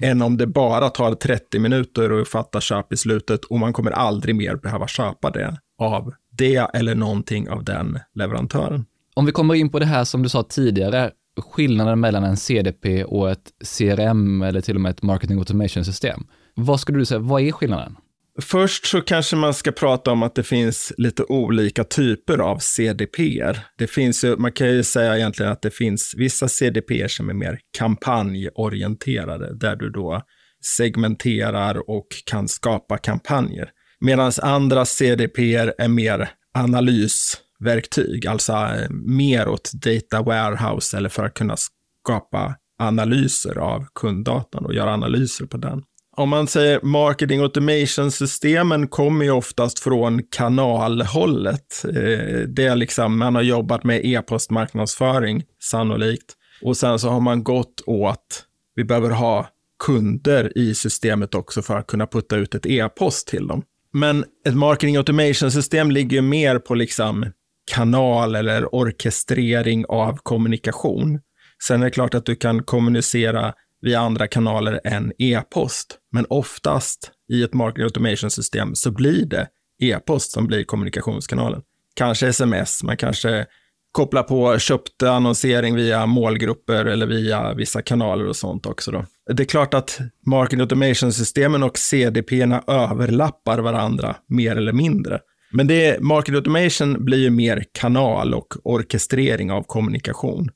än 0.00 0.22
om 0.22 0.36
det 0.36 0.46
bara 0.46 0.88
tar 0.88 1.14
30 1.14 1.58
minuter 1.58 2.20
att 2.20 2.28
fatta 2.28 2.60
köp 2.60 2.92
i 2.92 2.96
slutet 2.96 3.44
och 3.44 3.58
man 3.58 3.72
kommer 3.72 3.90
aldrig 3.90 4.34
mer 4.36 4.56
behöva 4.56 4.86
köpa 4.86 5.30
det 5.30 5.60
av 5.78 6.12
det 6.30 6.70
eller 6.74 6.94
någonting 6.94 7.50
av 7.50 7.64
den 7.64 7.98
leverantören. 8.14 8.84
Om 9.14 9.26
vi 9.26 9.32
kommer 9.32 9.54
in 9.54 9.70
på 9.70 9.78
det 9.78 9.86
här 9.86 10.04
som 10.04 10.22
du 10.22 10.28
sa 10.28 10.42
tidigare, 10.42 11.10
skillnaden 11.40 12.00
mellan 12.00 12.24
en 12.24 12.36
CDP 12.36 13.04
och 13.04 13.30
ett 13.30 13.52
CRM 13.78 14.42
eller 14.42 14.60
till 14.60 14.74
och 14.74 14.80
med 14.80 14.90
ett 14.90 15.02
marketing 15.02 15.38
automation 15.38 15.84
system. 15.84 16.26
Vad 16.54 16.80
skulle 16.80 16.98
du 16.98 17.04
säga, 17.04 17.18
vad 17.18 17.42
är 17.42 17.52
skillnaden? 17.52 17.96
Först 18.38 18.86
så 18.86 19.00
kanske 19.00 19.36
man 19.36 19.54
ska 19.54 19.72
prata 19.72 20.10
om 20.10 20.22
att 20.22 20.34
det 20.34 20.42
finns 20.42 20.92
lite 20.96 21.24
olika 21.24 21.84
typer 21.84 22.38
av 22.38 22.58
CDP. 22.58 23.44
Det 23.78 23.86
finns 23.86 24.24
ju, 24.24 24.36
man 24.36 24.52
kan 24.52 24.68
ju 24.68 24.82
säga 24.82 25.16
egentligen 25.16 25.52
att 25.52 25.62
det 25.62 25.70
finns 25.70 26.14
vissa 26.16 26.48
CDP 26.48 27.08
som 27.08 27.30
är 27.30 27.34
mer 27.34 27.58
kampanjorienterade, 27.78 29.58
där 29.58 29.76
du 29.76 29.90
då 29.90 30.22
segmenterar 30.64 31.90
och 31.90 32.06
kan 32.26 32.48
skapa 32.48 32.98
kampanjer. 32.98 33.70
Medan 34.00 34.32
andra 34.42 34.84
CDP 34.84 35.54
är 35.78 35.88
mer 35.88 36.30
analysverktyg, 36.54 38.26
alltså 38.26 38.52
eh, 38.52 38.90
mer 38.90 39.48
åt 39.48 39.72
data 39.72 40.22
warehouse 40.22 40.96
eller 40.96 41.08
för 41.08 41.24
att 41.24 41.34
kunna 41.34 41.56
skapa 41.56 42.54
analyser 42.78 43.58
av 43.58 43.86
kunddatan 43.94 44.66
och 44.66 44.74
göra 44.74 44.92
analyser 44.92 45.46
på 45.46 45.56
den. 45.56 45.82
Om 46.16 46.28
man 46.28 46.46
säger 46.46 46.80
marketing 46.82 47.40
automation-systemen 47.40 48.88
kommer 48.88 49.24
ju 49.24 49.30
oftast 49.30 49.78
från 49.78 50.22
kanalhållet. 50.22 51.84
Eh, 51.84 52.38
det 52.48 52.66
är 52.66 52.76
liksom, 52.76 53.18
man 53.18 53.34
har 53.34 53.42
jobbat 53.42 53.84
med 53.84 54.04
e-postmarknadsföring 54.04 55.44
sannolikt. 55.62 56.34
Och 56.62 56.76
sen 56.76 56.98
så 56.98 57.08
har 57.08 57.20
man 57.20 57.44
gått 57.44 57.82
åt, 57.86 58.44
vi 58.74 58.84
behöver 58.84 59.10
ha 59.10 59.48
kunder 59.84 60.58
i 60.58 60.74
systemet 60.74 61.34
också 61.34 61.62
för 61.62 61.76
att 61.76 61.86
kunna 61.86 62.06
putta 62.06 62.36
ut 62.36 62.54
ett 62.54 62.66
e-post 62.66 63.28
till 63.28 63.46
dem. 63.46 63.62
Men 63.92 64.24
ett 64.46 64.54
marketing 64.54 64.96
automation-system 64.96 65.90
ligger 65.90 66.16
ju 66.16 66.22
mer 66.22 66.58
på 66.58 66.74
liksom 66.74 67.26
kanal 67.72 68.34
eller 68.34 68.74
orkestrering 68.74 69.84
av 69.88 70.18
kommunikation. 70.22 71.20
Sen 71.66 71.80
är 71.80 71.84
det 71.84 71.90
klart 71.90 72.14
att 72.14 72.26
du 72.26 72.36
kan 72.36 72.62
kommunicera 72.62 73.54
via 73.82 74.00
andra 74.00 74.26
kanaler 74.26 74.80
än 74.84 75.12
e-post. 75.18 75.98
Men 76.12 76.26
oftast 76.28 77.10
i 77.32 77.42
ett 77.42 77.54
marketing 77.54 77.84
automation-system 77.84 78.74
så 78.74 78.90
blir 78.90 79.24
det 79.26 79.48
e-post 79.82 80.32
som 80.32 80.46
blir 80.46 80.64
kommunikationskanalen. 80.64 81.62
Kanske 81.94 82.28
sms, 82.28 82.82
man 82.82 82.96
kanske 82.96 83.46
kopplar 83.92 84.22
på 84.22 84.58
köpt 84.58 85.02
annonsering 85.02 85.74
via 85.74 86.06
målgrupper 86.06 86.84
eller 86.84 87.06
via 87.06 87.54
vissa 87.54 87.82
kanaler 87.82 88.26
och 88.26 88.36
sånt 88.36 88.66
också. 88.66 88.90
Då. 88.90 89.04
Det 89.34 89.42
är 89.42 89.46
klart 89.46 89.74
att 89.74 89.98
marketing 90.26 90.60
automation-systemen 90.60 91.62
och 91.62 91.78
CDP-erna 91.78 92.62
överlappar 92.66 93.58
varandra 93.58 94.16
mer 94.28 94.56
eller 94.56 94.72
mindre. 94.72 95.20
Men 95.52 95.66
det, 95.66 96.00
marketing 96.00 96.34
automation 96.34 97.04
blir 97.04 97.18
ju 97.18 97.30
mer 97.30 97.64
kanal 97.72 98.34
och 98.34 98.54
orkestrering 98.64 99.52
av 99.52 99.62
kommunikation. 99.62 100.48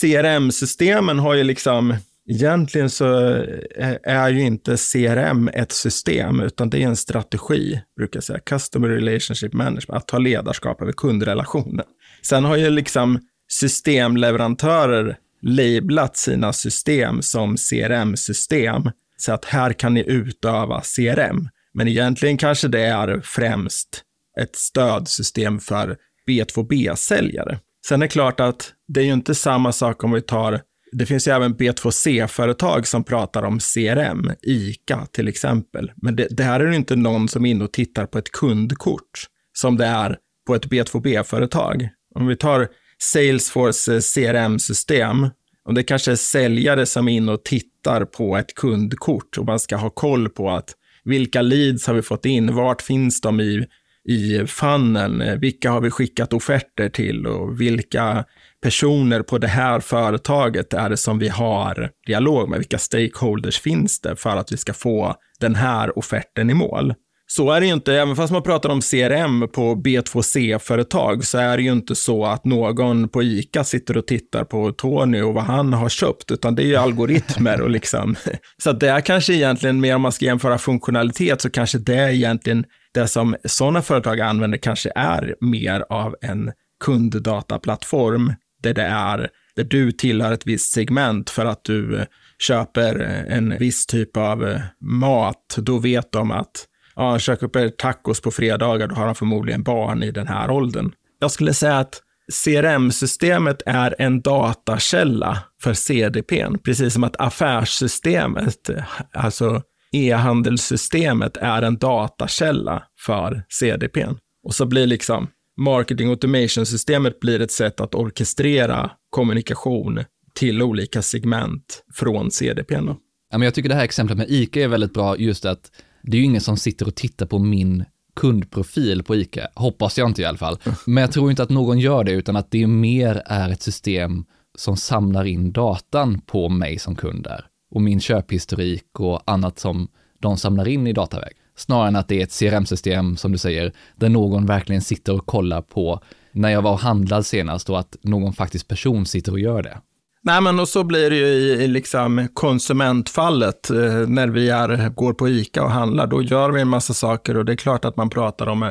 CRM-systemen 0.00 1.18
har 1.18 1.34
ju 1.34 1.44
liksom, 1.44 1.94
egentligen 2.28 2.90
så 2.90 3.34
eh, 3.76 3.96
är 4.02 4.30
ju 4.30 4.42
inte 4.42 4.76
CRM 4.76 5.48
ett 5.48 5.72
system, 5.72 6.40
utan 6.40 6.70
det 6.70 6.82
är 6.82 6.86
en 6.86 6.96
strategi, 6.96 7.82
brukar 7.96 8.16
jag 8.16 8.24
säga. 8.24 8.38
Customer 8.38 8.88
Relationship 8.88 9.52
Management, 9.52 9.90
att 9.90 10.08
ta 10.08 10.18
ledarskap 10.18 10.82
över 10.82 10.92
kundrelationen. 10.92 11.86
Sen 12.22 12.44
har 12.44 12.56
ju 12.56 12.70
liksom 12.70 13.18
systemleverantörer 13.48 15.16
lablat 15.42 16.16
sina 16.16 16.52
system 16.52 17.22
som 17.22 17.56
CRM-system, 17.56 18.90
så 19.16 19.32
att 19.32 19.44
här 19.44 19.72
kan 19.72 19.94
ni 19.94 20.04
utöva 20.06 20.80
CRM. 20.80 21.48
Men 21.74 21.88
egentligen 21.88 22.36
kanske 22.36 22.68
det 22.68 22.82
är 22.82 23.20
främst 23.24 24.02
ett 24.40 24.56
stödsystem 24.56 25.60
för 25.60 25.96
B2B-säljare. 26.28 27.58
Sen 27.86 28.02
är 28.02 28.06
det 28.06 28.12
klart 28.12 28.40
att 28.40 28.72
det 28.88 29.00
är 29.00 29.04
ju 29.04 29.12
inte 29.12 29.34
samma 29.34 29.72
sak 29.72 30.04
om 30.04 30.12
vi 30.12 30.22
tar, 30.22 30.60
det 30.92 31.06
finns 31.06 31.28
ju 31.28 31.32
även 31.32 31.54
B2C-företag 31.54 32.86
som 32.86 33.04
pratar 33.04 33.42
om 33.42 33.58
CRM, 33.58 34.30
ICA 34.42 35.06
till 35.12 35.28
exempel. 35.28 35.92
Men 35.96 36.16
det, 36.16 36.26
det 36.30 36.42
här 36.42 36.60
är 36.60 36.66
ju 36.70 36.76
inte 36.76 36.96
någon 36.96 37.28
som 37.28 37.46
är 37.46 37.50
inne 37.50 37.64
och 37.64 37.72
tittar 37.72 38.06
på 38.06 38.18
ett 38.18 38.32
kundkort 38.32 39.26
som 39.52 39.76
det 39.76 39.86
är 39.86 40.16
på 40.46 40.54
ett 40.54 40.66
B2B-företag. 40.66 41.88
Om 42.14 42.26
vi 42.26 42.36
tar 42.36 42.68
Salesforce 42.98 43.94
eh, 43.94 44.00
CRM-system, 44.00 45.28
och 45.64 45.74
det 45.74 45.82
kanske 45.82 46.12
är 46.12 46.16
säljare 46.16 46.86
som 46.86 47.08
är 47.08 47.12
inne 47.12 47.32
och 47.32 47.44
tittar 47.44 48.04
på 48.04 48.36
ett 48.36 48.54
kundkort 48.54 49.38
och 49.38 49.46
man 49.46 49.60
ska 49.60 49.76
ha 49.76 49.90
koll 49.90 50.28
på 50.28 50.50
att 50.50 50.74
vilka 51.04 51.42
leads 51.42 51.86
har 51.86 51.94
vi 51.94 52.02
fått 52.02 52.26
in, 52.26 52.54
vart 52.54 52.82
finns 52.82 53.20
de 53.20 53.40
i 53.40 53.66
i 54.04 54.46
funneln. 54.46 55.20
Eh, 55.20 55.38
vilka 55.38 55.70
har 55.70 55.80
vi 55.80 55.90
skickat 55.90 56.32
offerter 56.32 56.88
till 56.88 57.26
och 57.26 57.60
vilka 57.60 58.24
personer 58.62 59.22
på 59.22 59.38
det 59.38 59.48
här 59.48 59.80
företaget 59.80 60.74
är 60.74 60.90
det 60.90 60.96
som 60.96 61.18
vi 61.18 61.28
har 61.28 61.90
dialog 62.06 62.48
med? 62.48 62.58
Vilka 62.58 62.78
stakeholders 62.78 63.60
finns 63.60 64.00
det 64.00 64.16
för 64.16 64.36
att 64.36 64.52
vi 64.52 64.56
ska 64.56 64.72
få 64.72 65.14
den 65.40 65.54
här 65.54 65.98
offerten 65.98 66.50
i 66.50 66.54
mål? 66.54 66.94
Så 67.26 67.50
är 67.50 67.60
det 67.60 67.66
ju 67.66 67.72
inte, 67.72 67.94
även 67.94 68.16
fast 68.16 68.32
man 68.32 68.42
pratar 68.42 68.68
om 68.68 68.80
CRM 68.80 69.48
på 69.48 69.74
B2C-företag, 69.74 71.24
så 71.24 71.38
är 71.38 71.56
det 71.56 71.62
ju 71.62 71.72
inte 71.72 71.94
så 71.94 72.24
att 72.24 72.44
någon 72.44 73.08
på 73.08 73.22
ICA 73.22 73.64
sitter 73.64 73.96
och 73.96 74.06
tittar 74.06 74.44
på 74.44 74.72
Tony 74.72 75.22
och 75.22 75.34
vad 75.34 75.44
han 75.44 75.72
har 75.72 75.88
köpt, 75.88 76.30
utan 76.30 76.54
det 76.54 76.62
är 76.62 76.66
ju 76.66 76.76
algoritmer 76.76 77.60
och 77.60 77.70
liksom. 77.70 78.16
Så 78.62 78.72
det 78.72 78.88
är 78.88 79.00
kanske 79.00 79.34
egentligen 79.34 79.80
mer 79.80 79.94
om 79.94 80.02
man 80.02 80.12
ska 80.12 80.24
jämföra 80.24 80.58
funktionalitet, 80.58 81.40
så 81.40 81.50
kanske 81.50 81.78
det 81.78 81.94
är 81.94 82.08
egentligen 82.08 82.64
det 82.94 83.08
som 83.08 83.36
sådana 83.44 83.82
företag 83.82 84.20
använder 84.20 84.58
kanske 84.58 84.92
är 84.94 85.34
mer 85.40 85.84
av 85.88 86.16
en 86.20 86.52
kunddataplattform 86.84 88.32
där 88.62 88.74
det 88.74 88.82
är, 88.82 89.28
där 89.56 89.64
du 89.64 89.92
tillhör 89.92 90.32
ett 90.32 90.46
visst 90.46 90.72
segment 90.72 91.30
för 91.30 91.44
att 91.44 91.64
du 91.64 91.96
eh, 91.96 92.04
köper 92.38 93.00
eh, 93.00 93.36
en 93.36 93.58
viss 93.58 93.86
typ 93.86 94.16
av 94.16 94.48
eh, 94.48 94.60
mat, 94.80 95.56
då 95.56 95.78
vet 95.78 96.12
de 96.12 96.30
att 96.30 96.66
ja, 96.96 97.10
han 97.10 97.18
köper 97.18 97.68
tacos 97.68 98.20
på 98.20 98.30
fredagar, 98.30 98.88
då 98.88 98.94
har 98.94 99.06
han 99.06 99.14
förmodligen 99.14 99.62
barn 99.62 100.02
i 100.02 100.10
den 100.10 100.26
här 100.26 100.50
åldern. 100.50 100.92
Jag 101.20 101.30
skulle 101.30 101.54
säga 101.54 101.78
att 101.78 102.02
CRM-systemet 102.44 103.62
är 103.66 103.94
en 103.98 104.20
datakälla 104.20 105.38
för 105.62 105.74
CDPn, 105.74 106.58
precis 106.64 106.94
som 106.94 107.04
att 107.04 107.20
affärssystemet, 107.20 108.70
alltså 109.12 109.62
e-handelssystemet 109.92 111.36
är 111.36 111.62
en 111.62 111.78
datakälla 111.78 112.82
för 113.06 113.42
CDPn. 113.48 114.14
Och 114.44 114.54
så 114.54 114.66
blir 114.66 114.86
liksom 114.86 115.28
marketing 115.56 116.08
automation-systemet 116.08 117.20
blir 117.20 117.40
ett 117.40 117.50
sätt 117.50 117.80
att 117.80 117.94
orkestrera 117.94 118.90
kommunikation 119.10 120.04
till 120.34 120.62
olika 120.62 121.02
segment 121.02 121.84
från 121.94 122.30
CDPn. 122.30 122.86
Då. 122.86 122.96
Ja, 123.30 123.38
men 123.38 123.42
jag 123.42 123.54
tycker 123.54 123.68
det 123.68 123.74
här 123.74 123.84
exemplet 123.84 124.18
med 124.18 124.30
ICA 124.30 124.60
är 124.60 124.68
väldigt 124.68 124.94
bra, 124.94 125.18
just 125.18 125.44
att 125.44 125.70
det 126.02 126.16
är 126.16 126.18
ju 126.18 126.24
ingen 126.24 126.40
som 126.40 126.56
sitter 126.56 126.86
och 126.86 126.94
tittar 126.94 127.26
på 127.26 127.38
min 127.38 127.84
kundprofil 128.16 129.02
på 129.02 129.16
ICA, 129.16 129.48
hoppas 129.54 129.98
jag 129.98 130.08
inte 130.08 130.22
i 130.22 130.24
alla 130.24 130.38
fall. 130.38 130.58
Men 130.86 131.00
jag 131.00 131.12
tror 131.12 131.30
inte 131.30 131.42
att 131.42 131.50
någon 131.50 131.78
gör 131.78 132.04
det, 132.04 132.12
utan 132.12 132.36
att 132.36 132.50
det 132.50 132.66
mer 132.66 133.22
är 133.26 133.50
ett 133.50 133.62
system 133.62 134.24
som 134.58 134.76
samlar 134.76 135.24
in 135.24 135.52
datan 135.52 136.20
på 136.20 136.48
mig 136.48 136.78
som 136.78 136.94
kund 136.94 137.24
där 137.24 137.46
och 137.70 137.82
min 137.82 138.00
köphistorik 138.00 139.00
och 139.00 139.22
annat 139.30 139.58
som 139.58 139.88
de 140.20 140.36
samlar 140.36 140.68
in 140.68 140.86
i 140.86 140.92
dataväg. 140.92 141.32
Snarare 141.62 141.88
än 141.88 141.96
att 141.96 142.08
det 142.08 142.20
är 142.20 142.24
ett 142.24 142.38
CRM-system, 142.38 143.16
som 143.16 143.32
du 143.32 143.38
säger, 143.38 143.72
där 143.96 144.08
någon 144.08 144.46
verkligen 144.46 144.82
sitter 144.82 145.14
och 145.14 145.26
kollar 145.26 145.62
på 145.62 146.00
när 146.32 146.48
jag 146.48 146.62
var 146.62 146.72
och 146.72 146.78
handlade 146.78 147.24
senast 147.24 147.70
och 147.70 147.78
att 147.78 147.96
någon 148.02 148.32
faktiskt 148.32 148.68
person 148.68 149.06
sitter 149.06 149.32
och 149.32 149.40
gör 149.40 149.62
det. 149.62 149.78
Nej, 150.24 150.40
men 150.40 150.60
och 150.60 150.68
så 150.68 150.84
blir 150.84 151.10
det 151.10 151.16
ju 151.16 151.26
i, 151.26 151.68
liksom 151.68 152.28
konsumentfallet. 152.34 153.70
Eh, 153.70 153.76
när 154.08 154.28
vi 154.28 154.48
är, 154.48 154.88
går 154.88 155.12
på 155.12 155.28
ICA 155.28 155.64
och 155.64 155.70
handlar, 155.70 156.06
då 156.06 156.22
gör 156.22 156.50
vi 156.50 156.60
en 156.60 156.68
massa 156.68 156.94
saker 156.94 157.36
och 157.36 157.44
det 157.44 157.52
är 157.52 157.56
klart 157.56 157.84
att 157.84 157.96
man 157.96 158.10
pratar 158.10 158.46
om 158.46 158.62
eh, 158.62 158.70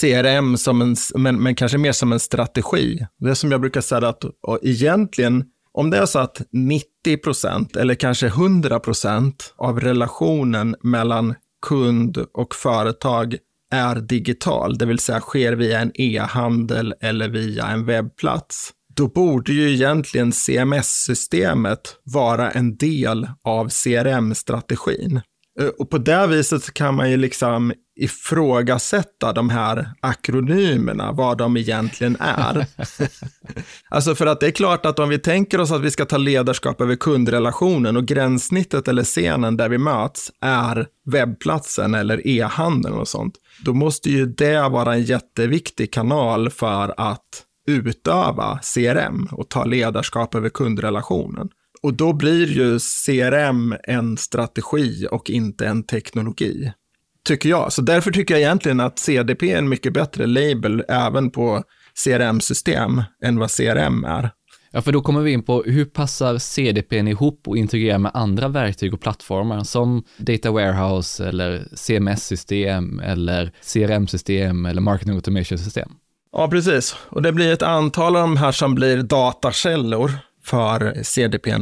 CRM 0.00 0.56
som 0.56 0.82
en, 0.82 0.96
men, 1.14 1.42
men 1.42 1.54
kanske 1.54 1.78
mer 1.78 1.92
som 1.92 2.12
en 2.12 2.20
strategi. 2.20 3.06
Det 3.18 3.34
som 3.34 3.52
jag 3.52 3.60
brukar 3.60 3.80
säga 3.80 4.08
att 4.08 4.24
och 4.24 4.58
egentligen 4.62 5.44
om 5.74 5.90
det 5.90 5.98
är 5.98 6.06
så 6.06 6.18
att 6.18 6.42
90 6.52 7.16
procent 7.16 7.76
eller 7.76 7.94
kanske 7.94 8.26
100 8.26 8.80
procent 8.80 9.54
av 9.56 9.80
relationen 9.80 10.76
mellan 10.82 11.34
kund 11.62 12.18
och 12.18 12.54
företag 12.54 13.36
är 13.72 13.94
digital, 13.94 14.78
det 14.78 14.86
vill 14.86 14.98
säga 14.98 15.20
sker 15.20 15.52
via 15.52 15.80
en 15.80 15.92
e-handel 15.94 16.94
eller 17.00 17.28
via 17.28 17.66
en 17.66 17.84
webbplats, 17.84 18.72
då 18.96 19.08
borde 19.08 19.52
ju 19.52 19.74
egentligen 19.74 20.32
CMS-systemet 20.32 21.96
vara 22.04 22.50
en 22.50 22.76
del 22.76 23.28
av 23.44 23.68
CRM-strategin. 23.68 25.20
Eh, 25.60 25.66
och 25.66 25.90
på 25.90 25.98
det 25.98 26.26
viset 26.26 26.74
kan 26.74 26.94
man 26.94 27.10
ju 27.10 27.16
liksom 27.16 27.72
ifrågasätta 27.96 29.32
de 29.32 29.50
här 29.50 29.90
akronymerna, 30.00 31.12
vad 31.12 31.38
de 31.38 31.56
egentligen 31.56 32.16
är. 32.20 32.66
alltså 33.88 34.14
för 34.14 34.26
att 34.26 34.40
det 34.40 34.46
är 34.46 34.50
klart 34.50 34.86
att 34.86 34.98
om 34.98 35.08
vi 35.08 35.18
tänker 35.18 35.60
oss 35.60 35.72
att 35.72 35.80
vi 35.80 35.90
ska 35.90 36.04
ta 36.04 36.16
ledarskap 36.16 36.80
över 36.80 36.96
kundrelationen 36.96 37.96
och 37.96 38.04
gränssnittet 38.04 38.88
eller 38.88 39.04
scenen 39.04 39.56
där 39.56 39.68
vi 39.68 39.78
möts 39.78 40.30
är 40.40 40.86
webbplatsen 41.06 41.94
eller 41.94 42.26
e-handeln 42.26 42.94
och 42.94 43.08
sånt, 43.08 43.34
då 43.64 43.72
måste 43.72 44.10
ju 44.10 44.26
det 44.26 44.68
vara 44.68 44.94
en 44.94 45.02
jätteviktig 45.02 45.92
kanal 45.92 46.50
för 46.50 46.94
att 46.96 47.44
utöva 47.66 48.60
CRM 48.74 49.28
och 49.32 49.48
ta 49.48 49.64
ledarskap 49.64 50.34
över 50.34 50.48
kundrelationen. 50.48 51.48
Och 51.82 51.94
då 51.94 52.12
blir 52.12 52.46
ju 52.46 52.78
CRM 52.78 53.76
en 53.84 54.16
strategi 54.16 55.06
och 55.10 55.30
inte 55.30 55.66
en 55.66 55.82
teknologi. 55.82 56.72
tycker 57.24 57.48
jag. 57.48 57.72
Så 57.72 57.82
därför 57.82 58.10
tycker 58.10 58.34
jag 58.34 58.40
egentligen 58.40 58.80
att 58.80 58.98
CDP 58.98 59.52
är 59.52 59.58
en 59.58 59.68
mycket 59.68 59.92
bättre 59.92 60.26
label 60.26 60.84
även 60.88 61.30
på 61.30 61.62
CRM-system 62.04 63.02
än 63.24 63.38
vad 63.38 63.50
CRM 63.50 64.04
är. 64.04 64.30
Ja, 64.70 64.82
för 64.82 64.92
då 64.92 65.00
kommer 65.00 65.20
vi 65.20 65.32
in 65.32 65.42
på 65.42 65.62
hur 65.62 65.84
passar 65.84 66.38
CDP 66.38 66.96
ihop 66.96 67.48
och 67.48 67.56
integrerar 67.56 67.98
med 67.98 68.10
andra 68.14 68.48
verktyg 68.48 68.94
och 68.94 69.00
plattformar 69.00 69.64
som 69.64 70.04
Data 70.16 70.50
Warehouse 70.50 71.28
eller 71.28 71.68
CMS-system 71.74 73.00
eller 73.00 73.52
CRM-system 73.72 74.66
eller 74.66 74.80
Marketing 74.80 75.14
Automation-system? 75.14 75.88
Ja, 76.32 76.48
precis. 76.48 76.96
Och 77.08 77.22
det 77.22 77.32
blir 77.32 77.52
ett 77.52 77.62
antal 77.62 78.16
av 78.16 78.22
de 78.22 78.36
här 78.36 78.52
som 78.52 78.74
blir 78.74 79.02
datakällor 79.02 80.10
för 80.44 81.02
CDP. 81.02 81.54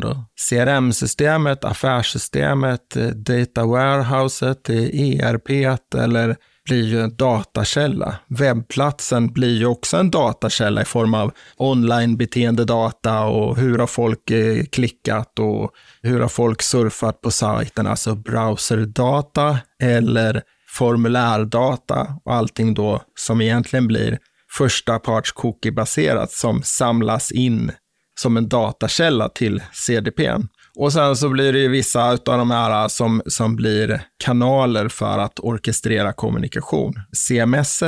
CRM-systemet, 0.49 1.65
affärssystemet, 1.65 2.97
eh, 2.97 3.07
data 3.07 3.67
warehouset, 3.67 4.71
eh, 4.71 5.01
ERP 5.01 5.51
eller 5.97 6.37
blir 6.65 6.85
ju 6.85 7.01
en 7.01 7.17
datakälla. 7.17 8.17
Webbplatsen 8.29 9.33
blir 9.33 9.59
ju 9.59 9.67
också 9.67 9.97
en 9.97 10.11
datakälla 10.11 10.83
i 10.83 10.85
form 10.85 11.15
av 11.15 11.33
online-beteendedata 11.57 13.25
och 13.25 13.57
hur 13.57 13.79
har 13.79 13.87
folk 13.87 14.31
eh, 14.31 14.65
klickat 14.65 15.39
och 15.39 15.71
hur 16.03 16.21
har 16.21 16.29
folk 16.29 16.63
surfat 16.63 17.21
på 17.21 17.31
sajten, 17.31 17.87
alltså 17.87 18.15
browserdata 18.15 19.59
eller 19.83 20.43
formulärdata 20.69 22.07
och 22.25 22.35
allting 22.35 22.75
då 22.75 23.03
som 23.19 23.41
egentligen 23.41 23.87
blir 23.87 24.19
första 24.59 24.99
parts 24.99 25.33
cookie-baserat 25.33 26.31
som 26.31 26.63
samlas 26.63 27.33
in 27.33 27.73
som 28.21 28.37
en 28.37 28.49
datakälla 28.49 29.29
till 29.29 29.63
CDP. 29.73 30.31
Och 30.77 30.93
sen 30.93 31.17
så 31.17 31.29
blir 31.29 31.53
det 31.53 31.59
ju 31.59 31.69
vissa 31.69 32.11
av 32.11 32.19
de 32.25 32.51
här 32.51 32.89
som, 32.89 33.23
som 33.27 33.57
blir 33.57 34.03
kanaler 34.25 34.89
för 34.89 35.19
att 35.19 35.41
orkestrera 35.41 36.13
kommunikation. 36.13 36.95
CMS 37.13 37.83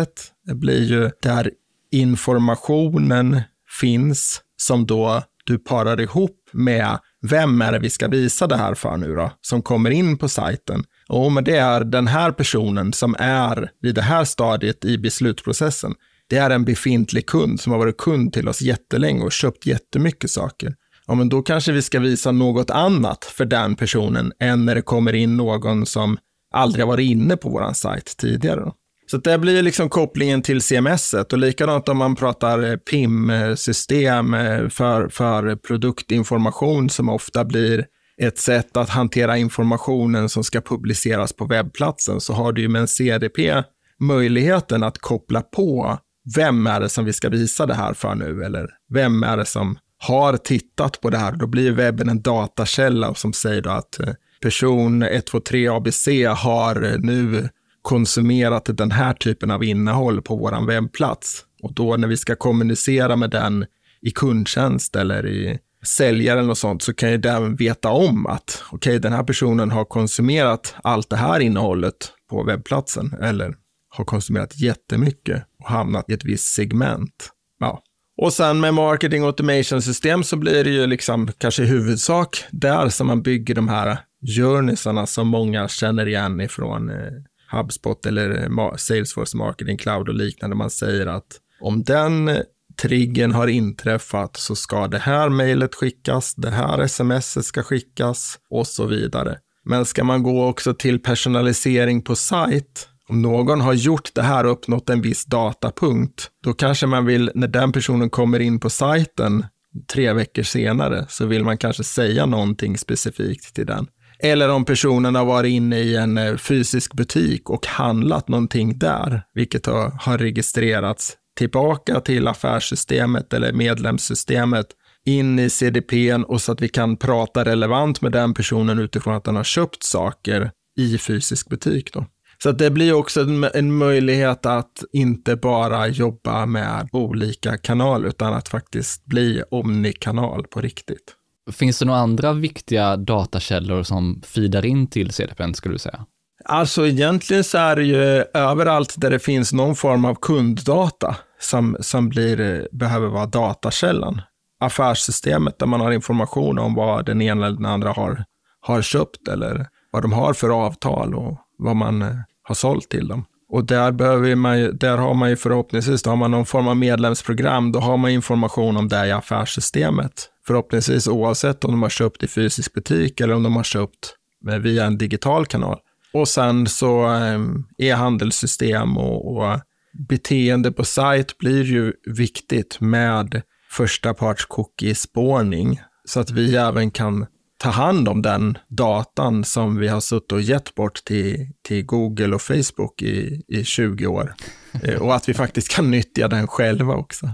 blir 0.47 0.83
ju 0.83 1.11
där 1.23 1.51
informationen 1.91 3.41
finns 3.81 4.41
som 4.57 4.87
då 4.87 5.23
du 5.45 5.59
parar 5.59 6.01
ihop 6.01 6.51
med 6.53 6.99
vem 7.23 7.63
är 7.63 7.73
det 7.73 7.79
vi 7.79 7.91
ska 7.91 8.09
visa 8.09 8.47
det 8.47 8.57
här 8.57 8.75
för 8.75 8.97
nu 8.97 9.15
då, 9.15 9.31
som 9.41 9.63
kommer 9.63 9.91
in 9.91 10.19
på 10.19 10.29
sajten. 10.29 10.85
Och 11.09 11.33
men 11.33 11.45
det 11.45 11.57
är 11.57 11.85
den 11.85 12.07
här 12.07 12.33
personen 12.33 12.93
som 12.93 13.17
är 13.19 13.71
vid 13.81 13.95
det 13.95 14.03
här 14.03 14.25
stadiet 14.25 14.85
i 14.85 14.99
beslutsprocessen. 14.99 15.95
Det 16.33 16.39
är 16.39 16.51
en 16.51 16.65
befintlig 16.65 17.27
kund 17.27 17.61
som 17.61 17.73
har 17.73 17.79
varit 17.79 17.97
kund 17.97 18.33
till 18.33 18.49
oss 18.49 18.63
jättelänge 18.63 19.25
och 19.25 19.33
köpt 19.33 19.67
jättemycket 19.67 20.31
saker 20.31 20.75
ja 21.07 21.15
men 21.15 21.29
då 21.29 21.43
kanske 21.43 21.73
vi 21.73 21.83
ska 21.83 22.01
visa 22.01 22.33
något 22.33 22.71
annat 22.71 23.25
för 23.25 23.45
den 23.45 23.77
personen 23.77 24.33
än 24.41 24.65
när 24.65 24.75
det 24.75 24.83
kommer 24.83 25.13
in 25.13 25.37
någon 25.37 25.87
som 25.87 26.19
aldrig 26.55 26.85
har 26.85 26.89
varit 26.89 27.11
inne 27.11 27.37
på 27.37 27.49
vår 27.49 27.73
sajt 27.73 28.17
tidigare. 28.17 28.73
Så 29.11 29.17
det 29.17 29.39
blir 29.39 29.63
liksom 29.63 29.89
kopplingen 29.89 30.43
till 30.43 30.61
CMS 30.61 31.15
och 31.15 31.39
likadant 31.39 31.89
om 31.89 31.99
man 31.99 32.17
pratar 32.17 32.71
eh, 32.71 32.77
PIM-system 32.77 34.35
eh, 34.35 34.69
för, 34.69 35.09
för 35.09 35.57
produktinformation 35.57 36.91
som 36.91 37.09
ofta 37.09 37.45
blir 37.45 37.87
ett 38.23 38.39
sätt 38.39 38.77
att 38.77 38.89
hantera 38.89 39.39
informationen 39.39 40.29
som 40.29 40.45
ska 40.45 40.61
publiceras 40.61 41.33
på 41.33 41.45
webbplatsen 41.45 42.21
så 42.21 42.33
har 42.33 42.53
du 42.53 42.63
ju 42.63 42.69
med 42.69 42.81
en 42.81 42.89
CDP 42.89 43.63
möjligheten 44.01 44.83
att 44.83 44.99
koppla 44.99 45.41
på 45.41 45.99
vem 46.37 46.67
är 46.67 46.81
det 46.81 46.89
som 46.89 47.05
vi 47.05 47.13
ska 47.13 47.29
visa 47.29 47.67
det 47.67 47.75
här 47.75 47.95
för 47.95 48.15
nu? 48.15 48.45
Eller 48.45 48.71
vem 48.89 49.23
är 49.23 49.37
det 49.37 49.45
som 49.45 49.79
har 49.99 50.37
tittat 50.37 51.01
på 51.01 51.11
det 51.11 51.19
här, 51.19 51.33
då 51.33 51.47
blir 51.47 51.73
webben 51.73 52.09
en 52.09 52.23
datakälla 52.23 53.15
som 53.15 53.33
säger 53.33 53.69
att 53.69 54.01
eh, 54.01 54.15
person 54.43 55.03
123 55.03 55.69
ABC 55.69 56.09
har 56.37 56.83
eh, 56.83 56.99
nu 56.99 57.49
konsumerat 57.83 58.69
den 58.79 58.91
här 58.91 59.15
typen 59.15 59.51
av 59.51 59.65
innehåll 59.65 60.23
på 60.23 60.37
vår 60.37 60.67
webbplats. 60.67 61.45
Och 61.63 61.75
då 61.75 61.97
när 61.97 62.09
vi 62.09 62.17
ska 62.17 62.35
kommunicera 62.35 63.17
med 63.17 63.31
den 63.31 63.67
i 64.03 64.11
kundtjänst 64.11 64.97
eller 64.97 65.27
i 65.27 65.59
säljaren 65.85 66.51
och 66.51 66.59
sånt 66.59 66.83
så 66.83 66.95
kan 66.95 67.11
ju 67.11 67.19
den 67.19 67.57
veta 67.57 67.91
om 67.91 68.27
att 68.27 68.63
okej, 68.67 68.77
okay, 68.77 68.99
den 68.99 69.13
här 69.13 69.25
personen 69.25 69.71
har 69.71 69.85
konsumerat 69.85 70.75
allt 70.83 71.11
det 71.11 71.17
här 71.17 71.41
innehållet 71.41 72.13
på 72.31 72.43
webbplatsen. 72.43 73.15
Eller 73.23 73.55
har 73.93 74.05
konsumerat 74.05 74.61
jättemycket 74.61 75.45
och 75.59 75.69
hamnat 75.69 76.11
i 76.11 76.13
ett 76.13 76.25
visst 76.25 76.55
segment. 76.55 77.31
Ja, 77.59 77.83
och 78.17 78.33
sen 78.33 78.61
med 78.61 78.75
marketing 78.75 79.25
automation 79.25 79.83
system 79.83 80.25
så 80.25 80.37
blir 80.37 80.65
det 80.65 80.71
ju 80.71 80.87
liksom 80.87 81.29
kanske 81.39 81.63
i 81.63 81.67
huvudsak 81.67 82.45
där 82.51 82.89
som 82.89 83.07
man 83.07 83.23
bygger 83.23 83.55
de 83.55 83.69
här 83.69 83.99
journeysarna 84.39 85.07
som 85.07 85.29
många 85.29 85.69
känner 85.69 86.09
igen 86.09 86.41
ifrån 86.41 86.91
eh, 86.91 87.13
HubSpot 87.53 88.07
eller 88.07 88.43
eh, 88.43 88.75
Salesforce 88.77 89.37
Marketing 89.37 89.79
Cloud 89.79 90.09
och 90.09 90.15
liknande. 90.15 90.57
Man 90.57 90.71
säger 90.71 91.07
att 91.07 91.41
om 91.61 91.83
den 91.83 92.29
eh, 92.29 92.39
triggern 92.83 93.33
har 93.33 93.47
inträffat 93.47 94.37
så 94.37 94.57
ska 94.57 94.89
det 94.89 94.99
här 94.99 95.29
mejlet 95.29 95.75
skickas, 95.75 96.35
det 96.35 96.51
här 96.51 96.87
smset 96.87 97.45
ska 97.45 97.63
skickas 97.63 98.39
och 98.51 98.67
så 98.67 98.87
vidare. 98.87 99.39
Men 99.65 99.85
ska 99.85 100.05
man 100.05 100.23
gå 100.23 100.47
också 100.47 100.75
till 100.75 100.99
personalisering 100.99 102.03
på 102.03 102.17
sajt 102.17 102.89
om 103.13 103.23
någon 103.23 103.61
har 103.61 103.73
gjort 103.73 104.15
det 104.15 104.23
här 104.23 104.47
och 104.47 104.53
uppnått 104.53 104.91
en 104.91 105.01
viss 105.01 105.25
datapunkt, 105.25 106.31
då 106.45 106.53
kanske 106.53 106.87
man 106.87 107.07
vill, 107.07 107.31
när 107.35 107.49
den 107.49 107.73
personen 107.73 108.11
kommer 108.11 108.41
in 108.41 108.61
på 108.61 108.71
sajten 108.71 109.47
tre 109.93 110.13
veckor 110.13 110.43
senare, 110.43 111.07
så 111.09 111.27
vill 111.27 111.45
man 111.45 111.59
kanske 111.59 111.85
säga 111.85 112.27
någonting 112.27 112.79
specifikt 112.79 113.55
till 113.55 113.67
den. 113.67 113.87
Eller 114.19 114.49
om 114.49 114.65
personen 114.65 115.15
har 115.15 115.25
varit 115.25 115.51
inne 115.51 115.79
i 115.79 115.97
en 115.97 116.19
eh, 116.19 116.37
fysisk 116.37 116.95
butik 116.95 117.51
och 117.51 117.67
handlat 117.67 118.29
någonting 118.29 118.79
där, 118.79 119.23
vilket 119.35 119.67
har, 119.67 119.91
har 120.01 120.19
registrerats 120.19 121.17
tillbaka 121.39 122.01
till 122.01 122.29
affärssystemet 122.29 123.33
eller 123.33 123.53
medlemssystemet 123.53 124.67
in 125.07 125.39
i 125.39 125.51
CDP 125.51 126.15
och 126.15 126.43
så 126.43 126.53
att 126.53 126.61
vi 126.61 126.69
kan 126.69 126.97
prata 126.97 127.45
relevant 127.45 128.01
med 128.01 128.13
den 128.13 128.35
personen 128.35 128.79
utifrån 128.79 129.15
att 129.15 129.25
den 129.25 129.37
har 129.37 129.45
köpt 129.45 129.83
saker 129.83 130.51
i 130.79 130.99
fysisk 130.99 131.49
butik. 131.49 131.93
Då. 131.93 132.07
Så 132.43 132.53
det 132.53 132.71
blir 132.71 132.93
också 132.93 133.21
en, 133.21 133.45
en, 133.45 133.73
möjlighet 133.75 134.47
att 134.47 134.85
inte 134.93 135.37
bara 135.37 135.89
jobba 135.89 136.47
med 136.47 136.89
olika 136.93 137.59
kanaler, 137.59 138.09
utan 138.09 138.35
att 138.35 138.49
faktiskt 138.49 139.05
bli 139.05 139.43
omnikanal 139.51 140.47
på 140.47 140.61
riktigt. 140.61 141.15
Finns 141.53 141.79
det 141.79 141.85
några 141.85 142.01
andra 142.01 142.33
viktiga 142.33 142.97
datakällor 142.97 143.83
som 143.83 144.23
feedar 144.27 144.67
in 144.67 144.87
till 144.87 145.11
CDPN, 145.11 145.55
skulle 145.55 145.75
du 145.75 145.79
säga? 145.79 146.07
Alltså 146.45 146.87
egentligen 146.87 147.45
så 147.45 147.59
är 147.59 147.77
det 147.77 147.85
ju 147.85 148.25
överallt 148.35 148.95
där 148.97 149.11
det 149.11 149.19
finns 149.19 149.53
någon 149.53 149.77
form 149.77 150.05
av 150.05 150.15
kunddata 150.15 151.17
som, 151.41 151.77
som 151.81 152.09
blir, 152.09 152.69
behöver 152.73 153.09
vara 153.09 153.27
datakällan. 153.27 154.21
Affärssystemet 154.61 155.59
där 155.59 155.67
man 155.67 155.81
har 155.81 155.93
information 155.93 156.59
om 156.59 156.75
vad 156.75 157.07
den 157.07 157.23
ena 157.23 157.47
eller 157.47 157.57
den 157.57 157.67
andra 157.67 157.93
har, 157.93 158.25
har 158.61 158.83
köpt 158.83 159.29
eller 159.29 159.67
vad 159.91 160.03
de 160.03 160.13
har 160.13 160.35
för 160.35 160.67
avtal 160.67 161.15
och 161.15 161.39
vad 161.59 161.77
man 161.77 162.25
har 162.43 162.55
sålt 162.55 162.89
till 162.89 163.09
dem. 163.09 163.25
Och 163.49 163.65
där, 163.67 163.93
behöver 163.93 164.35
man 164.35 164.59
ju, 164.59 164.73
där 164.73 164.99
har 164.99 165.15
man 165.15 165.31
ju 165.31 165.37
förhoppningsvis, 165.37 166.03
då 166.03 166.11
har 166.11 166.17
man 166.17 166.31
någon 166.31 166.47
form 166.47 166.69
av 166.69 166.77
medlemsprogram, 166.77 167.73
då 167.73 167.79
har 167.79 167.97
man 167.97 168.11
information 168.11 168.77
om 168.77 168.89
det 168.89 169.07
i 169.07 169.13
affärssystemet. 169.13 170.29
Förhoppningsvis 170.47 171.09
oavsett 171.09 171.65
om 171.65 171.71
de 171.71 171.83
har 171.83 171.91
köpt 171.91 172.23
i 172.23 172.29
fysisk 172.29 172.73
butik 172.73 173.21
eller 173.21 173.35
om 173.35 173.43
de 173.43 173.57
har 173.57 173.65
köpt 173.65 174.15
eh, 174.51 174.59
via 174.59 174.85
en 174.85 174.99
digital 174.99 175.47
kanal. 175.47 175.79
Och 176.13 176.29
sen 176.29 176.67
så 176.67 177.05
ehm, 177.05 177.65
e-handelssystem 177.79 178.99
och, 178.99 179.37
och 179.37 179.61
beteende 180.09 180.73
på 180.73 180.85
sajt 180.85 181.39
blir 181.39 181.65
ju 181.65 181.93
viktigt 182.07 182.81
med 182.81 183.43
första 183.71 184.15
parts 184.15 184.47
cookie-spårning 184.47 185.81
så 186.05 186.21
att 186.21 186.31
vi 186.31 186.57
även 186.57 186.91
kan 186.91 187.27
ta 187.63 187.71
hand 187.71 188.09
om 188.09 188.23
den 188.23 188.59
datan 188.69 189.45
som 189.45 189.77
vi 189.77 189.89
har 189.89 190.01
suttit 190.01 190.33
och 190.33 190.41
gett 190.41 190.75
bort 190.75 191.05
till, 191.05 191.49
till 191.63 191.85
Google 191.85 192.35
och 192.35 192.43
Facebook 192.43 193.03
i, 193.03 193.43
i 193.49 193.65
20 193.65 194.07
år. 194.07 194.35
Eh, 194.83 195.03
och 195.03 195.15
att 195.15 195.29
vi 195.29 195.35
faktiskt 195.35 195.69
kan 195.69 195.91
nyttja 195.91 196.29
den 196.29 196.47
själva 196.47 196.95
också. 196.95 197.29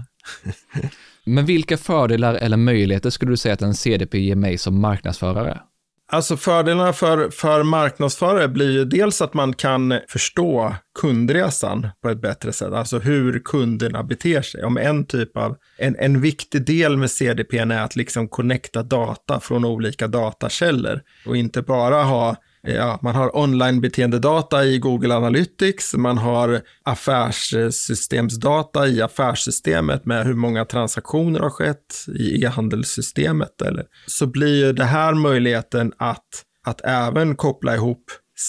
Men 1.25 1.45
vilka 1.45 1.77
fördelar 1.77 2.35
eller 2.35 2.57
möjligheter 2.57 3.09
skulle 3.09 3.31
du 3.31 3.37
säga 3.37 3.53
att 3.53 3.61
en 3.61 3.73
CDP 3.73 4.19
ger 4.19 4.35
mig 4.35 4.57
som 4.57 4.81
marknadsförare? 4.81 5.59
Alltså 6.11 6.37
fördelarna 6.37 6.93
för, 6.93 7.29
för 7.29 7.63
marknadsförare 7.63 8.47
blir 8.47 8.71
ju 8.71 8.85
dels 8.85 9.21
att 9.21 9.33
man 9.33 9.53
kan 9.53 9.99
förstå 10.07 10.75
kundresan 10.99 11.87
på 12.01 12.09
ett 12.09 12.21
bättre 12.21 12.53
sätt, 12.53 12.73
alltså 12.73 12.99
hur 12.99 13.39
kunderna 13.39 14.03
beter 14.03 14.41
sig. 14.41 14.63
Om 14.63 14.77
en 14.77 15.05
typ 15.05 15.37
av, 15.37 15.57
en, 15.77 15.95
en 15.99 16.21
viktig 16.21 16.65
del 16.65 16.97
med 16.97 17.11
CDP 17.11 17.57
är 17.57 17.81
att 17.81 17.95
liksom 17.95 18.27
connecta 18.27 18.83
data 18.83 19.39
från 19.39 19.65
olika 19.65 20.07
datakällor 20.07 21.01
och 21.25 21.37
inte 21.37 21.61
bara 21.61 22.03
ha 22.03 22.35
Ja, 22.61 22.99
man 23.01 23.15
har 23.15 23.37
online-beteendedata 23.37 24.65
i 24.65 24.79
Google 24.79 25.15
Analytics, 25.15 25.93
man 25.93 26.17
har 26.17 26.61
affärssystemsdata 26.83 28.87
i 28.87 29.01
affärssystemet 29.01 30.05
med 30.05 30.25
hur 30.25 30.33
många 30.33 30.65
transaktioner 30.65 31.39
har 31.39 31.49
skett 31.49 32.05
i 32.07 32.43
e-handelssystemet. 32.43 33.61
Eller. 33.61 33.85
Så 34.07 34.27
blir 34.27 34.65
ju 34.65 34.73
det 34.73 34.85
här 34.85 35.13
möjligheten 35.13 35.93
att, 35.97 36.43
att 36.65 36.81
även 36.83 37.35
koppla 37.35 37.75
ihop 37.75 38.03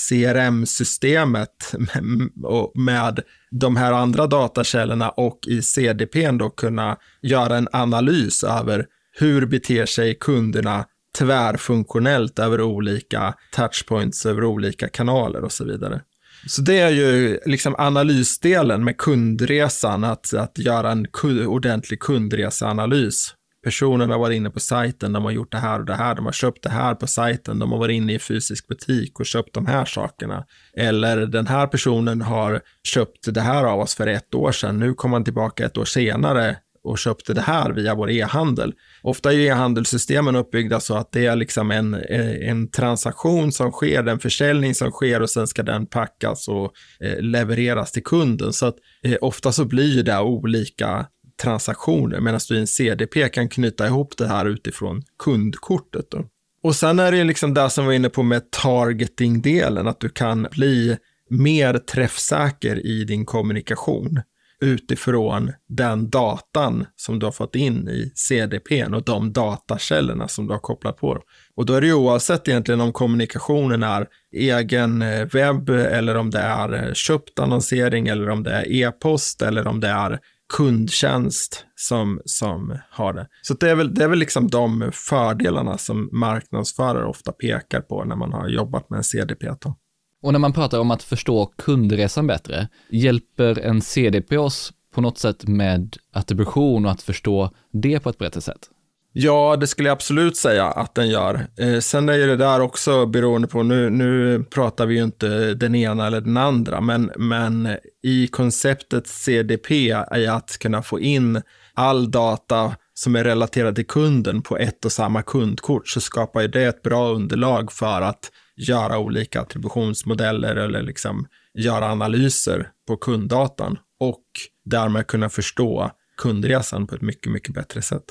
CRM-systemet 0.08 1.74
med 2.74 3.20
de 3.50 3.76
här 3.76 3.92
andra 3.92 4.26
datakällorna 4.26 5.08
och 5.08 5.38
i 5.46 5.62
CDP 5.62 6.30
då 6.30 6.50
kunna 6.50 6.96
göra 7.22 7.56
en 7.56 7.68
analys 7.72 8.44
över 8.44 8.86
hur 9.18 9.46
beter 9.46 9.86
sig 9.86 10.14
kunderna 10.14 10.84
tvärfunktionellt 11.18 12.38
över 12.38 12.60
olika 12.60 13.34
touchpoints, 13.52 14.26
över 14.26 14.44
olika 14.44 14.88
kanaler 14.88 15.44
och 15.44 15.52
så 15.52 15.64
vidare. 15.64 16.00
Så 16.46 16.62
det 16.62 16.78
är 16.78 16.90
ju 16.90 17.38
liksom 17.46 17.74
analysdelen 17.78 18.84
med 18.84 18.96
kundresan, 18.96 20.04
att, 20.04 20.34
att 20.34 20.58
göra 20.58 20.90
en 20.90 21.06
ordentlig 21.46 22.00
kundreseanalys. 22.00 23.34
Personen 23.64 24.10
har 24.10 24.18
varit 24.18 24.36
inne 24.36 24.50
på 24.50 24.60
sajten, 24.60 25.12
de 25.12 25.24
har 25.24 25.30
gjort 25.30 25.52
det 25.52 25.58
här 25.58 25.78
och 25.78 25.86
det 25.86 25.94
här, 25.94 26.14
de 26.14 26.24
har 26.24 26.32
köpt 26.32 26.62
det 26.62 26.70
här 26.70 26.94
på 26.94 27.06
sajten, 27.06 27.58
de 27.58 27.72
har 27.72 27.78
varit 27.78 27.94
inne 27.94 28.14
i 28.14 28.18
fysisk 28.18 28.68
butik 28.68 29.20
och 29.20 29.26
köpt 29.26 29.54
de 29.54 29.66
här 29.66 29.84
sakerna. 29.84 30.44
Eller 30.76 31.16
den 31.16 31.46
här 31.46 31.66
personen 31.66 32.22
har 32.22 32.60
köpt 32.84 33.34
det 33.34 33.40
här 33.40 33.64
av 33.64 33.80
oss 33.80 33.94
för 33.94 34.06
ett 34.06 34.34
år 34.34 34.52
sedan, 34.52 34.78
nu 34.78 34.94
kommer 34.94 35.16
han 35.16 35.24
tillbaka 35.24 35.66
ett 35.66 35.78
år 35.78 35.84
senare 35.84 36.56
och 36.84 36.98
köpte 36.98 37.34
det 37.34 37.40
här 37.40 37.70
via 37.70 37.94
vår 37.94 38.10
e-handel. 38.10 38.74
Ofta 39.02 39.32
är 39.32 39.38
e-handelssystemen 39.38 40.36
uppbyggda 40.36 40.80
så 40.80 40.96
att 40.96 41.12
det 41.12 41.26
är 41.26 41.36
liksom 41.36 41.70
en, 41.70 41.94
eh, 41.94 42.48
en 42.50 42.70
transaktion 42.70 43.52
som 43.52 43.70
sker, 43.70 44.08
en 44.08 44.18
försäljning 44.18 44.74
som 44.74 44.90
sker 44.90 45.22
och 45.22 45.30
sen 45.30 45.46
ska 45.46 45.62
den 45.62 45.86
packas 45.86 46.48
och 46.48 46.72
eh, 47.00 47.20
levereras 47.20 47.92
till 47.92 48.04
kunden. 48.04 48.52
Så 48.52 48.66
att 48.66 48.76
eh, 49.02 49.16
ofta 49.20 49.52
så 49.52 49.64
blir 49.64 50.02
det 50.02 50.18
olika 50.18 51.06
transaktioner 51.42 52.20
medan 52.20 52.40
du 52.48 52.56
i 52.56 52.60
en 52.60 52.66
CDP 52.66 53.28
kan 53.28 53.48
knyta 53.48 53.86
ihop 53.86 54.16
det 54.16 54.28
här 54.28 54.46
utifrån 54.46 55.02
kundkortet. 55.18 56.10
Då. 56.10 56.24
Och 56.62 56.76
sen 56.76 56.98
är 56.98 57.12
det 57.12 57.24
liksom 57.24 57.54
det 57.54 57.70
som 57.70 57.84
vi 57.84 57.86
var 57.86 57.94
inne 57.94 58.08
på 58.08 58.22
med 58.22 58.50
targeting-delen, 58.50 59.88
att 59.88 60.00
du 60.00 60.08
kan 60.08 60.46
bli 60.50 60.96
mer 61.30 61.78
träffsäker 61.78 62.86
i 62.86 63.04
din 63.04 63.26
kommunikation 63.26 64.20
utifrån 64.60 65.52
den 65.68 66.10
datan 66.10 66.86
som 66.96 67.18
du 67.18 67.26
har 67.26 67.32
fått 67.32 67.54
in 67.54 67.88
i 67.88 68.12
CDP 68.14 68.84
och 68.84 69.04
de 69.04 69.32
datakällorna 69.32 70.28
som 70.28 70.46
du 70.46 70.52
har 70.52 70.58
kopplat 70.58 70.96
på. 70.96 71.18
Och 71.54 71.66
då 71.66 71.74
är 71.74 71.80
det 71.80 71.86
ju 71.86 71.94
oavsett 71.94 72.48
egentligen 72.48 72.80
om 72.80 72.92
kommunikationen 72.92 73.82
är 73.82 74.06
egen 74.36 75.02
eh, 75.02 75.26
webb 75.32 75.68
eller 75.70 76.16
om 76.16 76.30
det 76.30 76.38
är 76.38 76.72
eh, 76.72 76.92
köpt 76.92 77.38
annonsering 77.38 78.08
eller 78.08 78.28
om 78.28 78.42
det 78.42 78.52
är 78.52 78.72
e-post 78.72 79.42
eller 79.42 79.66
om 79.66 79.80
det 79.80 79.88
är 79.88 80.18
kundtjänst 80.56 81.64
som, 81.74 82.20
som 82.24 82.78
har 82.90 83.12
det. 83.12 83.26
Så 83.42 83.54
det 83.54 83.70
är, 83.70 83.74
väl, 83.74 83.94
det 83.94 84.04
är 84.04 84.08
väl 84.08 84.18
liksom 84.18 84.48
de 84.48 84.90
fördelarna 84.92 85.78
som 85.78 86.08
marknadsförare 86.12 87.04
ofta 87.04 87.32
pekar 87.32 87.80
på 87.80 88.04
när 88.04 88.16
man 88.16 88.32
har 88.32 88.48
jobbat 88.48 88.90
med 88.90 88.96
en 88.96 89.04
CDP. 89.04 89.46
Då. 89.60 89.76
Och 90.22 90.32
när 90.32 90.38
man 90.38 90.52
pratar 90.52 90.78
om 90.78 90.90
att 90.90 91.02
förstå 91.02 91.46
kundresan 91.46 92.26
bättre, 92.26 92.68
hjälper 92.90 93.58
en 93.58 93.82
CDP 93.82 94.38
oss 94.38 94.72
på 94.94 95.00
något 95.00 95.18
sätt 95.18 95.48
med 95.48 95.96
attribution 96.12 96.84
och 96.84 96.90
att 96.90 97.02
förstå 97.02 97.50
det 97.72 98.00
på 98.00 98.10
ett 98.10 98.18
bättre 98.18 98.40
sätt? 98.40 98.70
Ja, 99.12 99.56
det 99.56 99.66
skulle 99.66 99.88
jag 99.88 99.96
absolut 99.96 100.36
säga 100.36 100.64
att 100.66 100.94
den 100.94 101.08
gör. 101.08 101.46
Eh, 101.56 101.78
sen 101.78 102.08
är 102.08 102.14
ju 102.14 102.26
det 102.26 102.36
där 102.36 102.60
också 102.60 103.06
beroende 103.06 103.48
på, 103.48 103.62
nu, 103.62 103.90
nu 103.90 104.44
pratar 104.44 104.86
vi 104.86 104.94
ju 104.94 105.02
inte 105.02 105.54
den 105.54 105.74
ena 105.74 106.06
eller 106.06 106.20
den 106.20 106.36
andra, 106.36 106.80
men, 106.80 107.10
men 107.16 107.76
i 108.02 108.26
konceptet 108.26 109.06
CDP 109.06 109.90
är 109.90 110.30
att 110.30 110.58
kunna 110.58 110.82
få 110.82 111.00
in 111.00 111.42
all 111.74 112.10
data 112.10 112.76
som 112.94 113.16
är 113.16 113.24
relaterad 113.24 113.74
till 113.74 113.86
kunden 113.86 114.42
på 114.42 114.58
ett 114.58 114.84
och 114.84 114.92
samma 114.92 115.22
kundkort 115.22 115.88
så 115.88 116.00
skapar 116.00 116.40
ju 116.40 116.48
det 116.48 116.64
ett 116.64 116.82
bra 116.82 117.08
underlag 117.08 117.72
för 117.72 118.02
att 118.02 118.30
göra 118.56 118.98
olika 118.98 119.40
attributionsmodeller 119.40 120.56
eller 120.56 120.82
liksom 120.82 121.26
göra 121.54 121.90
analyser 121.90 122.68
på 122.88 122.96
kunddatan 122.96 123.78
och 124.00 124.24
därmed 124.64 125.06
kunna 125.06 125.28
förstå 125.28 125.90
kundresan 126.16 126.86
på 126.86 126.94
ett 126.94 127.02
mycket, 127.02 127.32
mycket 127.32 127.54
bättre 127.54 127.82
sätt. 127.82 128.04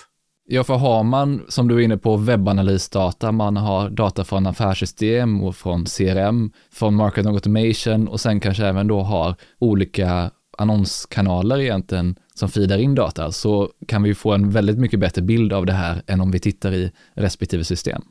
Ja, 0.52 0.64
för 0.64 0.76
har 0.76 1.04
man, 1.04 1.46
som 1.48 1.68
du 1.68 1.76
är 1.76 1.80
inne 1.80 1.98
på, 1.98 2.18
webbanalysdata, 2.18 3.32
man 3.32 3.58
har 3.58 3.90
data 3.90 4.24
från 4.24 4.48
affärssystem 4.48 5.44
och 5.44 5.56
från 5.56 5.86
CRM, 5.86 6.52
från 6.72 6.96
market 6.96 7.26
automation 7.26 8.08
och 8.08 8.20
sen 8.20 8.40
kanske 8.40 8.66
även 8.66 8.88
då 8.88 9.02
har 9.02 9.36
olika 9.60 10.32
annonskanaler 10.58 11.60
egentligen 11.60 12.16
som 12.36 12.50
feedar 12.50 12.78
in 12.78 12.96
data, 12.96 13.32
så 13.32 13.70
kan 13.88 14.04
vi 14.04 14.16
få 14.16 14.34
en 14.34 14.50
väldigt 14.50 14.78
mycket 14.78 15.00
bättre 15.00 15.22
bild 15.22 15.54
av 15.54 15.66
det 15.66 15.74
här 15.74 16.02
än 16.08 16.22
om 16.22 16.32
vi 16.32 16.40
tittar 16.40 16.74
i 16.74 16.92
respektive 17.16 17.64
system. 17.64 18.02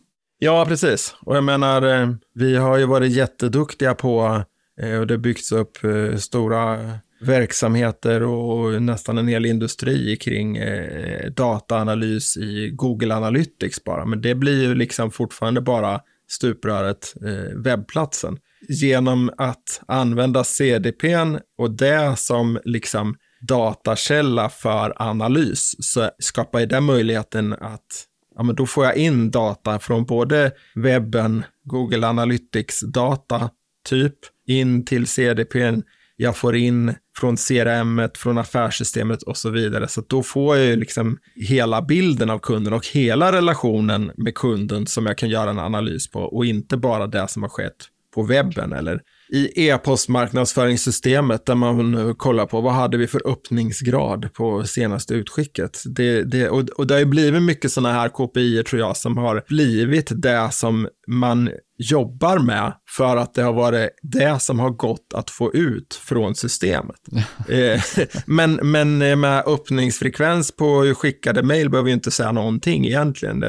Ja, 0.41 0.65
precis. 0.69 1.15
Och 1.21 1.37
jag 1.37 1.45
menar, 1.45 1.83
eh, 1.83 2.09
vi 2.35 2.57
har 2.57 2.79
ju 2.79 2.87
varit 2.87 3.13
jätteduktiga 3.13 3.95
på, 3.95 4.45
eh, 4.81 4.99
och 4.99 5.07
det 5.07 5.19
byggts 5.19 5.53
upp 5.53 5.85
eh, 5.85 6.17
stora 6.17 6.79
verksamheter 7.21 8.23
och 8.23 8.83
nästan 8.83 9.19
en 9.19 9.29
hel 9.29 9.47
industri 9.47 10.17
kring 10.17 10.59
dataanalys 11.37 12.37
i 12.37 12.71
Google 12.73 13.15
Analytics 13.15 13.85
bara. 13.85 14.05
Men 14.05 14.21
det 14.21 14.35
blir 14.35 14.63
ju 14.63 14.75
liksom 14.75 15.11
fortfarande 15.11 15.61
bara 15.61 16.01
stupröret, 16.29 17.15
webbplatsen. 17.65 18.39
Genom 18.69 19.31
att 19.39 19.81
använda 19.89 20.45
CDPn 20.45 21.39
och 21.59 21.71
det 21.71 22.19
som 22.19 22.61
liksom 22.65 23.17
datakälla 23.41 24.49
för 24.49 25.03
analys 25.03 25.75
så 25.79 26.11
skapar 26.19 26.61
ju 26.61 26.67
det 26.67 26.81
möjligheten 26.81 27.53
att 27.53 28.07
ja, 28.39 28.45
men 28.45 28.55
då 28.55 28.67
får 28.67 28.85
jag 28.85 28.97
in 28.97 29.31
data 29.31 29.79
från 29.79 30.05
både 30.05 30.53
webben, 30.75 31.45
Google 31.65 32.07
Analytics 32.07 32.81
data 32.81 33.51
typ, 33.89 34.15
in 34.47 34.85
till 34.85 35.07
CDP. 35.07 35.73
Jag 36.17 36.37
får 36.37 36.57
in 36.57 36.95
från 37.17 37.37
CRM, 37.37 38.09
från 38.15 38.39
affärssystemet 38.39 39.23
och 39.23 39.37
så 39.37 39.51
vidare. 39.51 39.89
Så 39.89 40.03
då 40.09 40.23
får 40.23 40.57
jag 40.57 40.67
ju 40.67 40.77
liksom 40.77 41.19
hela 41.35 41.83
bilden 41.83 42.31
av 42.31 42.39
kunden 42.39 42.73
och 42.73 42.87
hela 42.87 43.33
relationen 43.33 44.13
med 44.17 44.35
kunden 44.35 44.87
som 44.87 45.07
jag 45.07 45.19
kan 45.19 45.29
göra 45.29 45.51
en 45.51 45.59
analys 45.59 46.11
på 46.11 46.21
och 46.21 46.47
inte 46.47 46.77
bara 46.77 47.07
det 47.07 47.29
som 47.29 47.43
har 47.43 47.51
skett 47.51 47.87
på 48.15 48.23
webben 48.23 48.73
eller 48.73 49.01
i 49.31 49.69
e-postmarknadsföringssystemet 49.69 51.47
där 51.47 51.55
man 51.55 52.15
kollar 52.15 52.47
på 52.47 52.61
vad 52.61 52.73
hade 52.73 52.97
vi 52.97 53.07
för 53.07 53.31
öppningsgrad 53.33 54.33
på 54.35 54.65
senaste 54.65 55.15
utskicket. 55.15 55.83
Det, 55.85 56.23
det, 56.23 56.49
och, 56.49 56.69
och 56.69 56.87
det 56.87 56.95
har 56.95 56.99
ju 56.99 57.05
blivit 57.07 57.43
mycket 57.43 57.73
sådana 57.73 57.95
här 57.95 58.09
KPI 58.09 58.65
tror 58.65 58.81
jag 58.81 58.97
som 58.97 59.17
har 59.17 59.45
blivit 59.49 60.13
det 60.23 60.49
som 60.53 60.89
man 61.09 61.51
jobbar 61.79 62.39
med 62.39 62.73
för 62.97 63.17
att 63.17 63.35
det 63.35 63.43
har 63.43 63.53
varit 63.53 63.91
det 64.03 64.43
som 64.43 64.59
har 64.59 64.71
gått 64.71 65.15
att 65.15 65.31
få 65.31 65.53
ut 65.53 65.95
från 65.95 66.35
systemet. 66.35 66.97
Eh, 67.49 67.83
men, 68.27 68.55
men 68.55 68.99
med 69.21 69.43
öppningsfrekvens 69.47 70.57
på 70.57 70.95
skickade 70.97 71.43
mejl 71.43 71.71
behöver 71.71 71.87
vi 71.87 71.93
inte 71.93 72.11
säga 72.11 72.33
någonting 72.33 72.87
egentligen. 72.87 73.45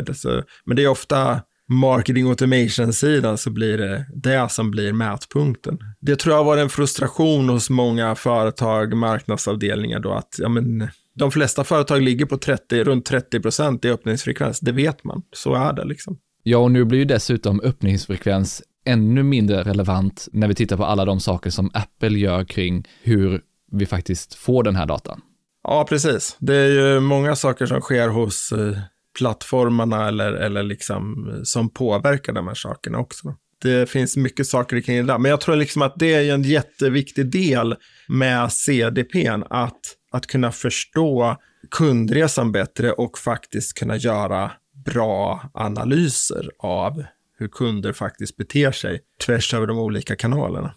men 0.66 0.76
det 0.76 0.84
är 0.84 0.88
ofta 0.88 1.42
marketing 1.70 2.30
automation-sidan 2.30 3.38
så 3.38 3.50
blir 3.50 3.78
det 3.78 4.06
det 4.14 4.52
som 4.52 4.72
blir 4.72 4.94
mätpunkten. 4.94 5.80
Det 6.00 6.16
tror 6.16 6.36
jag 6.36 6.44
var 6.44 6.58
en 6.58 6.70
frustration 6.70 7.50
hos 7.50 7.70
många 7.70 8.16
företag, 8.16 8.94
marknadsavdelningar 8.94 10.00
då 10.00 10.12
att 10.12 10.36
ja, 10.38 10.50
men, 10.50 10.88
de 11.16 11.32
flesta 11.32 11.64
företag 11.64 12.02
ligger 12.02 12.26
på 12.26 12.38
30, 12.38 12.84
runt 12.84 13.06
30 13.06 13.40
procent 13.40 13.86
i 13.86 13.90
öppningsfrekvens. 13.90 14.60
Det 14.60 14.72
vet 14.72 15.04
man. 15.04 15.22
Så 15.32 15.56
är 15.56 15.74
det 15.74 15.86
liksom. 15.86 16.18
Ja, 16.44 16.58
och 16.58 16.72
nu 16.72 16.86
blir 16.86 17.00
ju 17.00 17.06
dessutom 17.06 17.62
öppningsfrekvens 17.64 18.64
ännu 18.86 19.24
mindre 19.24 19.64
relevant 19.64 20.28
när 20.32 20.48
vi 20.48 20.56
tittar 20.56 20.78
på 20.78 20.86
alla 20.86 21.06
de 21.06 21.20
saker 21.20 21.50
som 21.50 21.72
Apple 21.74 22.20
gör 22.20 22.44
kring 22.44 22.88
hur 23.04 23.42
vi 23.72 23.86
faktiskt 23.86 24.34
får 24.34 24.64
den 24.64 24.76
här 24.76 24.86
datan. 24.86 25.22
Ja, 25.64 25.86
precis. 25.90 26.38
Det 26.40 26.56
är 26.56 26.68
ju 26.68 27.00
många 27.00 27.36
saker 27.36 27.66
som 27.66 27.82
sker 27.82 28.08
hos 28.08 28.52
eh, 28.52 28.78
plattformarna 29.20 30.08
eller, 30.08 30.34
eller 30.34 30.64
liksom 30.64 31.30
eh, 31.30 31.44
som 31.44 31.70
påverkar 31.70 32.34
de 32.34 32.48
här 32.48 32.56
sakerna 32.56 32.98
också. 32.98 33.36
Det 33.62 33.90
finns 33.90 34.18
mycket 34.18 34.48
saker 34.48 34.82
kring 34.82 34.98
det 34.98 35.14
där, 35.14 35.18
men 35.18 35.32
jag 35.32 35.42
tror 35.42 35.56
liksom 35.56 35.82
att 35.82 35.94
det 35.98 36.14
är 36.14 36.34
en 36.34 36.44
jätteviktig 36.44 37.32
del 37.32 37.76
med 38.08 38.52
CDPn, 38.52 39.44
att, 39.50 39.80
att 40.12 40.28
kunna 40.28 40.52
förstå 40.52 41.38
kundresan 41.72 42.52
bättre 42.52 42.92
och 42.92 43.18
faktiskt 43.18 43.80
kunna 43.80 43.98
göra 43.98 44.52
bra 44.86 45.50
analyser 45.54 46.50
av 46.60 47.04
hur 47.38 47.48
kunder 47.48 47.94
faktiskt 47.94 48.38
beter 48.38 48.72
sig 48.72 49.02
tvärs 49.26 49.54
över 49.54 49.68
de 49.68 49.80
olika 49.80 50.16
kanalerna. 50.16 50.74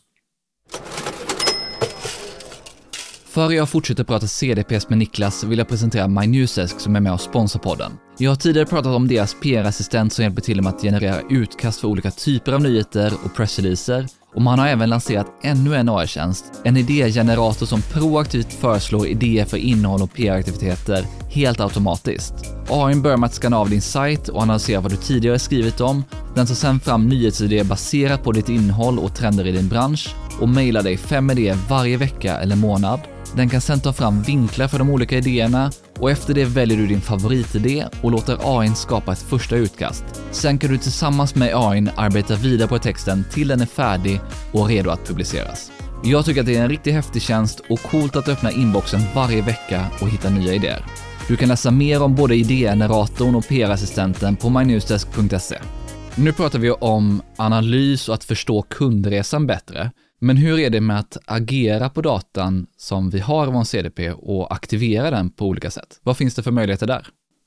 Före 3.32 3.54
jag 3.54 3.68
fortsätter 3.68 4.04
prata 4.04 4.26
CDPs 4.26 4.88
med 4.88 4.98
Niklas 4.98 5.44
vill 5.44 5.58
jag 5.58 5.68
presentera 5.68 6.08
MyNewsDesk 6.08 6.80
som 6.80 6.96
är 6.96 7.00
med 7.00 7.12
och 7.12 7.20
sponsrar 7.20 7.62
podden. 7.62 7.92
Jag 8.18 8.30
har 8.30 8.36
tidigare 8.36 8.66
pratat 8.66 8.96
om 8.96 9.08
deras 9.08 9.36
PR-assistent 9.42 10.12
som 10.12 10.22
hjälper 10.22 10.42
till 10.42 10.62
med 10.62 10.72
att 10.72 10.82
generera 10.82 11.20
utkast 11.30 11.80
för 11.80 11.88
olika 11.88 12.10
typer 12.10 12.52
av 12.52 12.60
nyheter 12.60 13.12
och 13.24 13.34
pressreleaser 13.34 14.06
och 14.34 14.42
man 14.42 14.58
har 14.58 14.66
även 14.66 14.90
lanserat 14.90 15.26
ännu 15.42 15.74
en 15.76 15.88
AI-tjänst, 15.88 16.44
en 16.64 16.76
idégenerator 16.76 17.66
som 17.66 17.82
proaktivt 17.82 18.52
föreslår 18.52 19.06
idéer 19.06 19.44
för 19.44 19.56
innehåll 19.56 20.02
och 20.02 20.14
PR-aktiviteter 20.14 21.06
helt 21.30 21.60
automatiskt. 21.60 22.34
AI 22.68 22.94
börjar 22.94 23.16
med 23.16 23.26
att 23.26 23.34
skanna 23.34 23.58
av 23.58 23.70
din 23.70 23.82
sajt 23.82 24.28
och 24.28 24.42
analysera 24.42 24.80
vad 24.80 24.92
du 24.92 24.96
tidigare 24.96 25.38
skrivit 25.38 25.80
om. 25.80 26.04
Den 26.34 26.46
tar 26.46 26.54
sedan 26.54 26.80
fram 26.80 27.08
nyhetsidéer 27.08 27.64
baserat 27.64 28.24
på 28.24 28.32
ditt 28.32 28.48
innehåll 28.48 28.98
och 28.98 29.14
trender 29.14 29.46
i 29.46 29.52
din 29.52 29.68
bransch 29.68 30.14
och 30.40 30.48
mejlar 30.48 30.82
dig 30.82 30.96
fem 30.96 31.30
idéer 31.30 31.58
varje 31.68 31.96
vecka 31.96 32.38
eller 32.38 32.56
månad. 32.56 33.00
Den 33.36 33.48
kan 33.48 33.60
sedan 33.60 33.80
ta 33.80 33.92
fram 33.92 34.22
vinklar 34.22 34.68
för 34.68 34.78
de 34.78 34.90
olika 34.90 35.16
idéerna 35.16 35.70
och 35.98 36.10
efter 36.10 36.34
det 36.34 36.44
väljer 36.44 36.78
du 36.78 36.86
din 36.86 37.00
favoritidé 37.00 37.84
och 38.02 38.10
låter 38.10 38.58
AIn 38.60 38.74
skapa 38.74 39.12
ett 39.12 39.22
första 39.22 39.56
utkast. 39.56 40.04
Sen 40.30 40.58
kan 40.58 40.70
du 40.70 40.78
tillsammans 40.78 41.34
med 41.34 41.54
AIn 41.54 41.90
arbeta 41.96 42.34
vidare 42.34 42.68
på 42.68 42.78
texten 42.78 43.24
till 43.32 43.48
den 43.48 43.60
är 43.60 43.66
färdig 43.66 44.20
och 44.52 44.68
redo 44.68 44.90
att 44.90 45.08
publiceras. 45.08 45.72
Jag 46.04 46.24
tycker 46.24 46.40
att 46.40 46.46
det 46.46 46.56
är 46.56 46.62
en 46.62 46.68
riktigt 46.68 46.94
häftig 46.94 47.22
tjänst 47.22 47.60
och 47.68 47.82
coolt 47.82 48.16
att 48.16 48.28
öppna 48.28 48.50
inboxen 48.50 49.00
varje 49.14 49.42
vecka 49.42 49.86
och 50.00 50.08
hitta 50.08 50.30
nya 50.30 50.54
idéer. 50.54 50.84
Du 51.28 51.36
kan 51.36 51.48
läsa 51.48 51.70
mer 51.70 52.02
om 52.02 52.14
både 52.14 52.36
idégeneratorn 52.36 53.34
och 53.34 53.48
PR-assistenten 53.48 54.36
på 54.36 54.50
mynewsdesk.se. 54.50 55.58
Nu 56.14 56.32
pratar 56.32 56.58
vi 56.58 56.70
om 56.70 57.22
analys 57.36 58.08
och 58.08 58.14
att 58.14 58.24
förstå 58.24 58.62
kundresan 58.62 59.46
bättre. 59.46 59.90
Men 60.24 60.36
hur 60.36 60.58
är 60.58 60.70
det 60.70 60.80
med 60.80 60.98
att 60.98 61.16
agera 61.24 61.88
på 61.88 62.00
datan 62.00 62.66
som 62.76 63.10
vi 63.10 63.20
har 63.20 63.48
i 63.48 63.50
vår 63.50 63.64
CDP 63.64 64.10
och 64.10 64.54
aktivera 64.54 65.10
den 65.10 65.30
på 65.30 65.46
olika 65.46 65.70
sätt? 65.70 66.00
Vad 66.02 66.16
finns 66.16 66.34
det 66.34 66.42
för 66.42 66.50
möjligheter 66.50 66.86
där? 66.86 67.06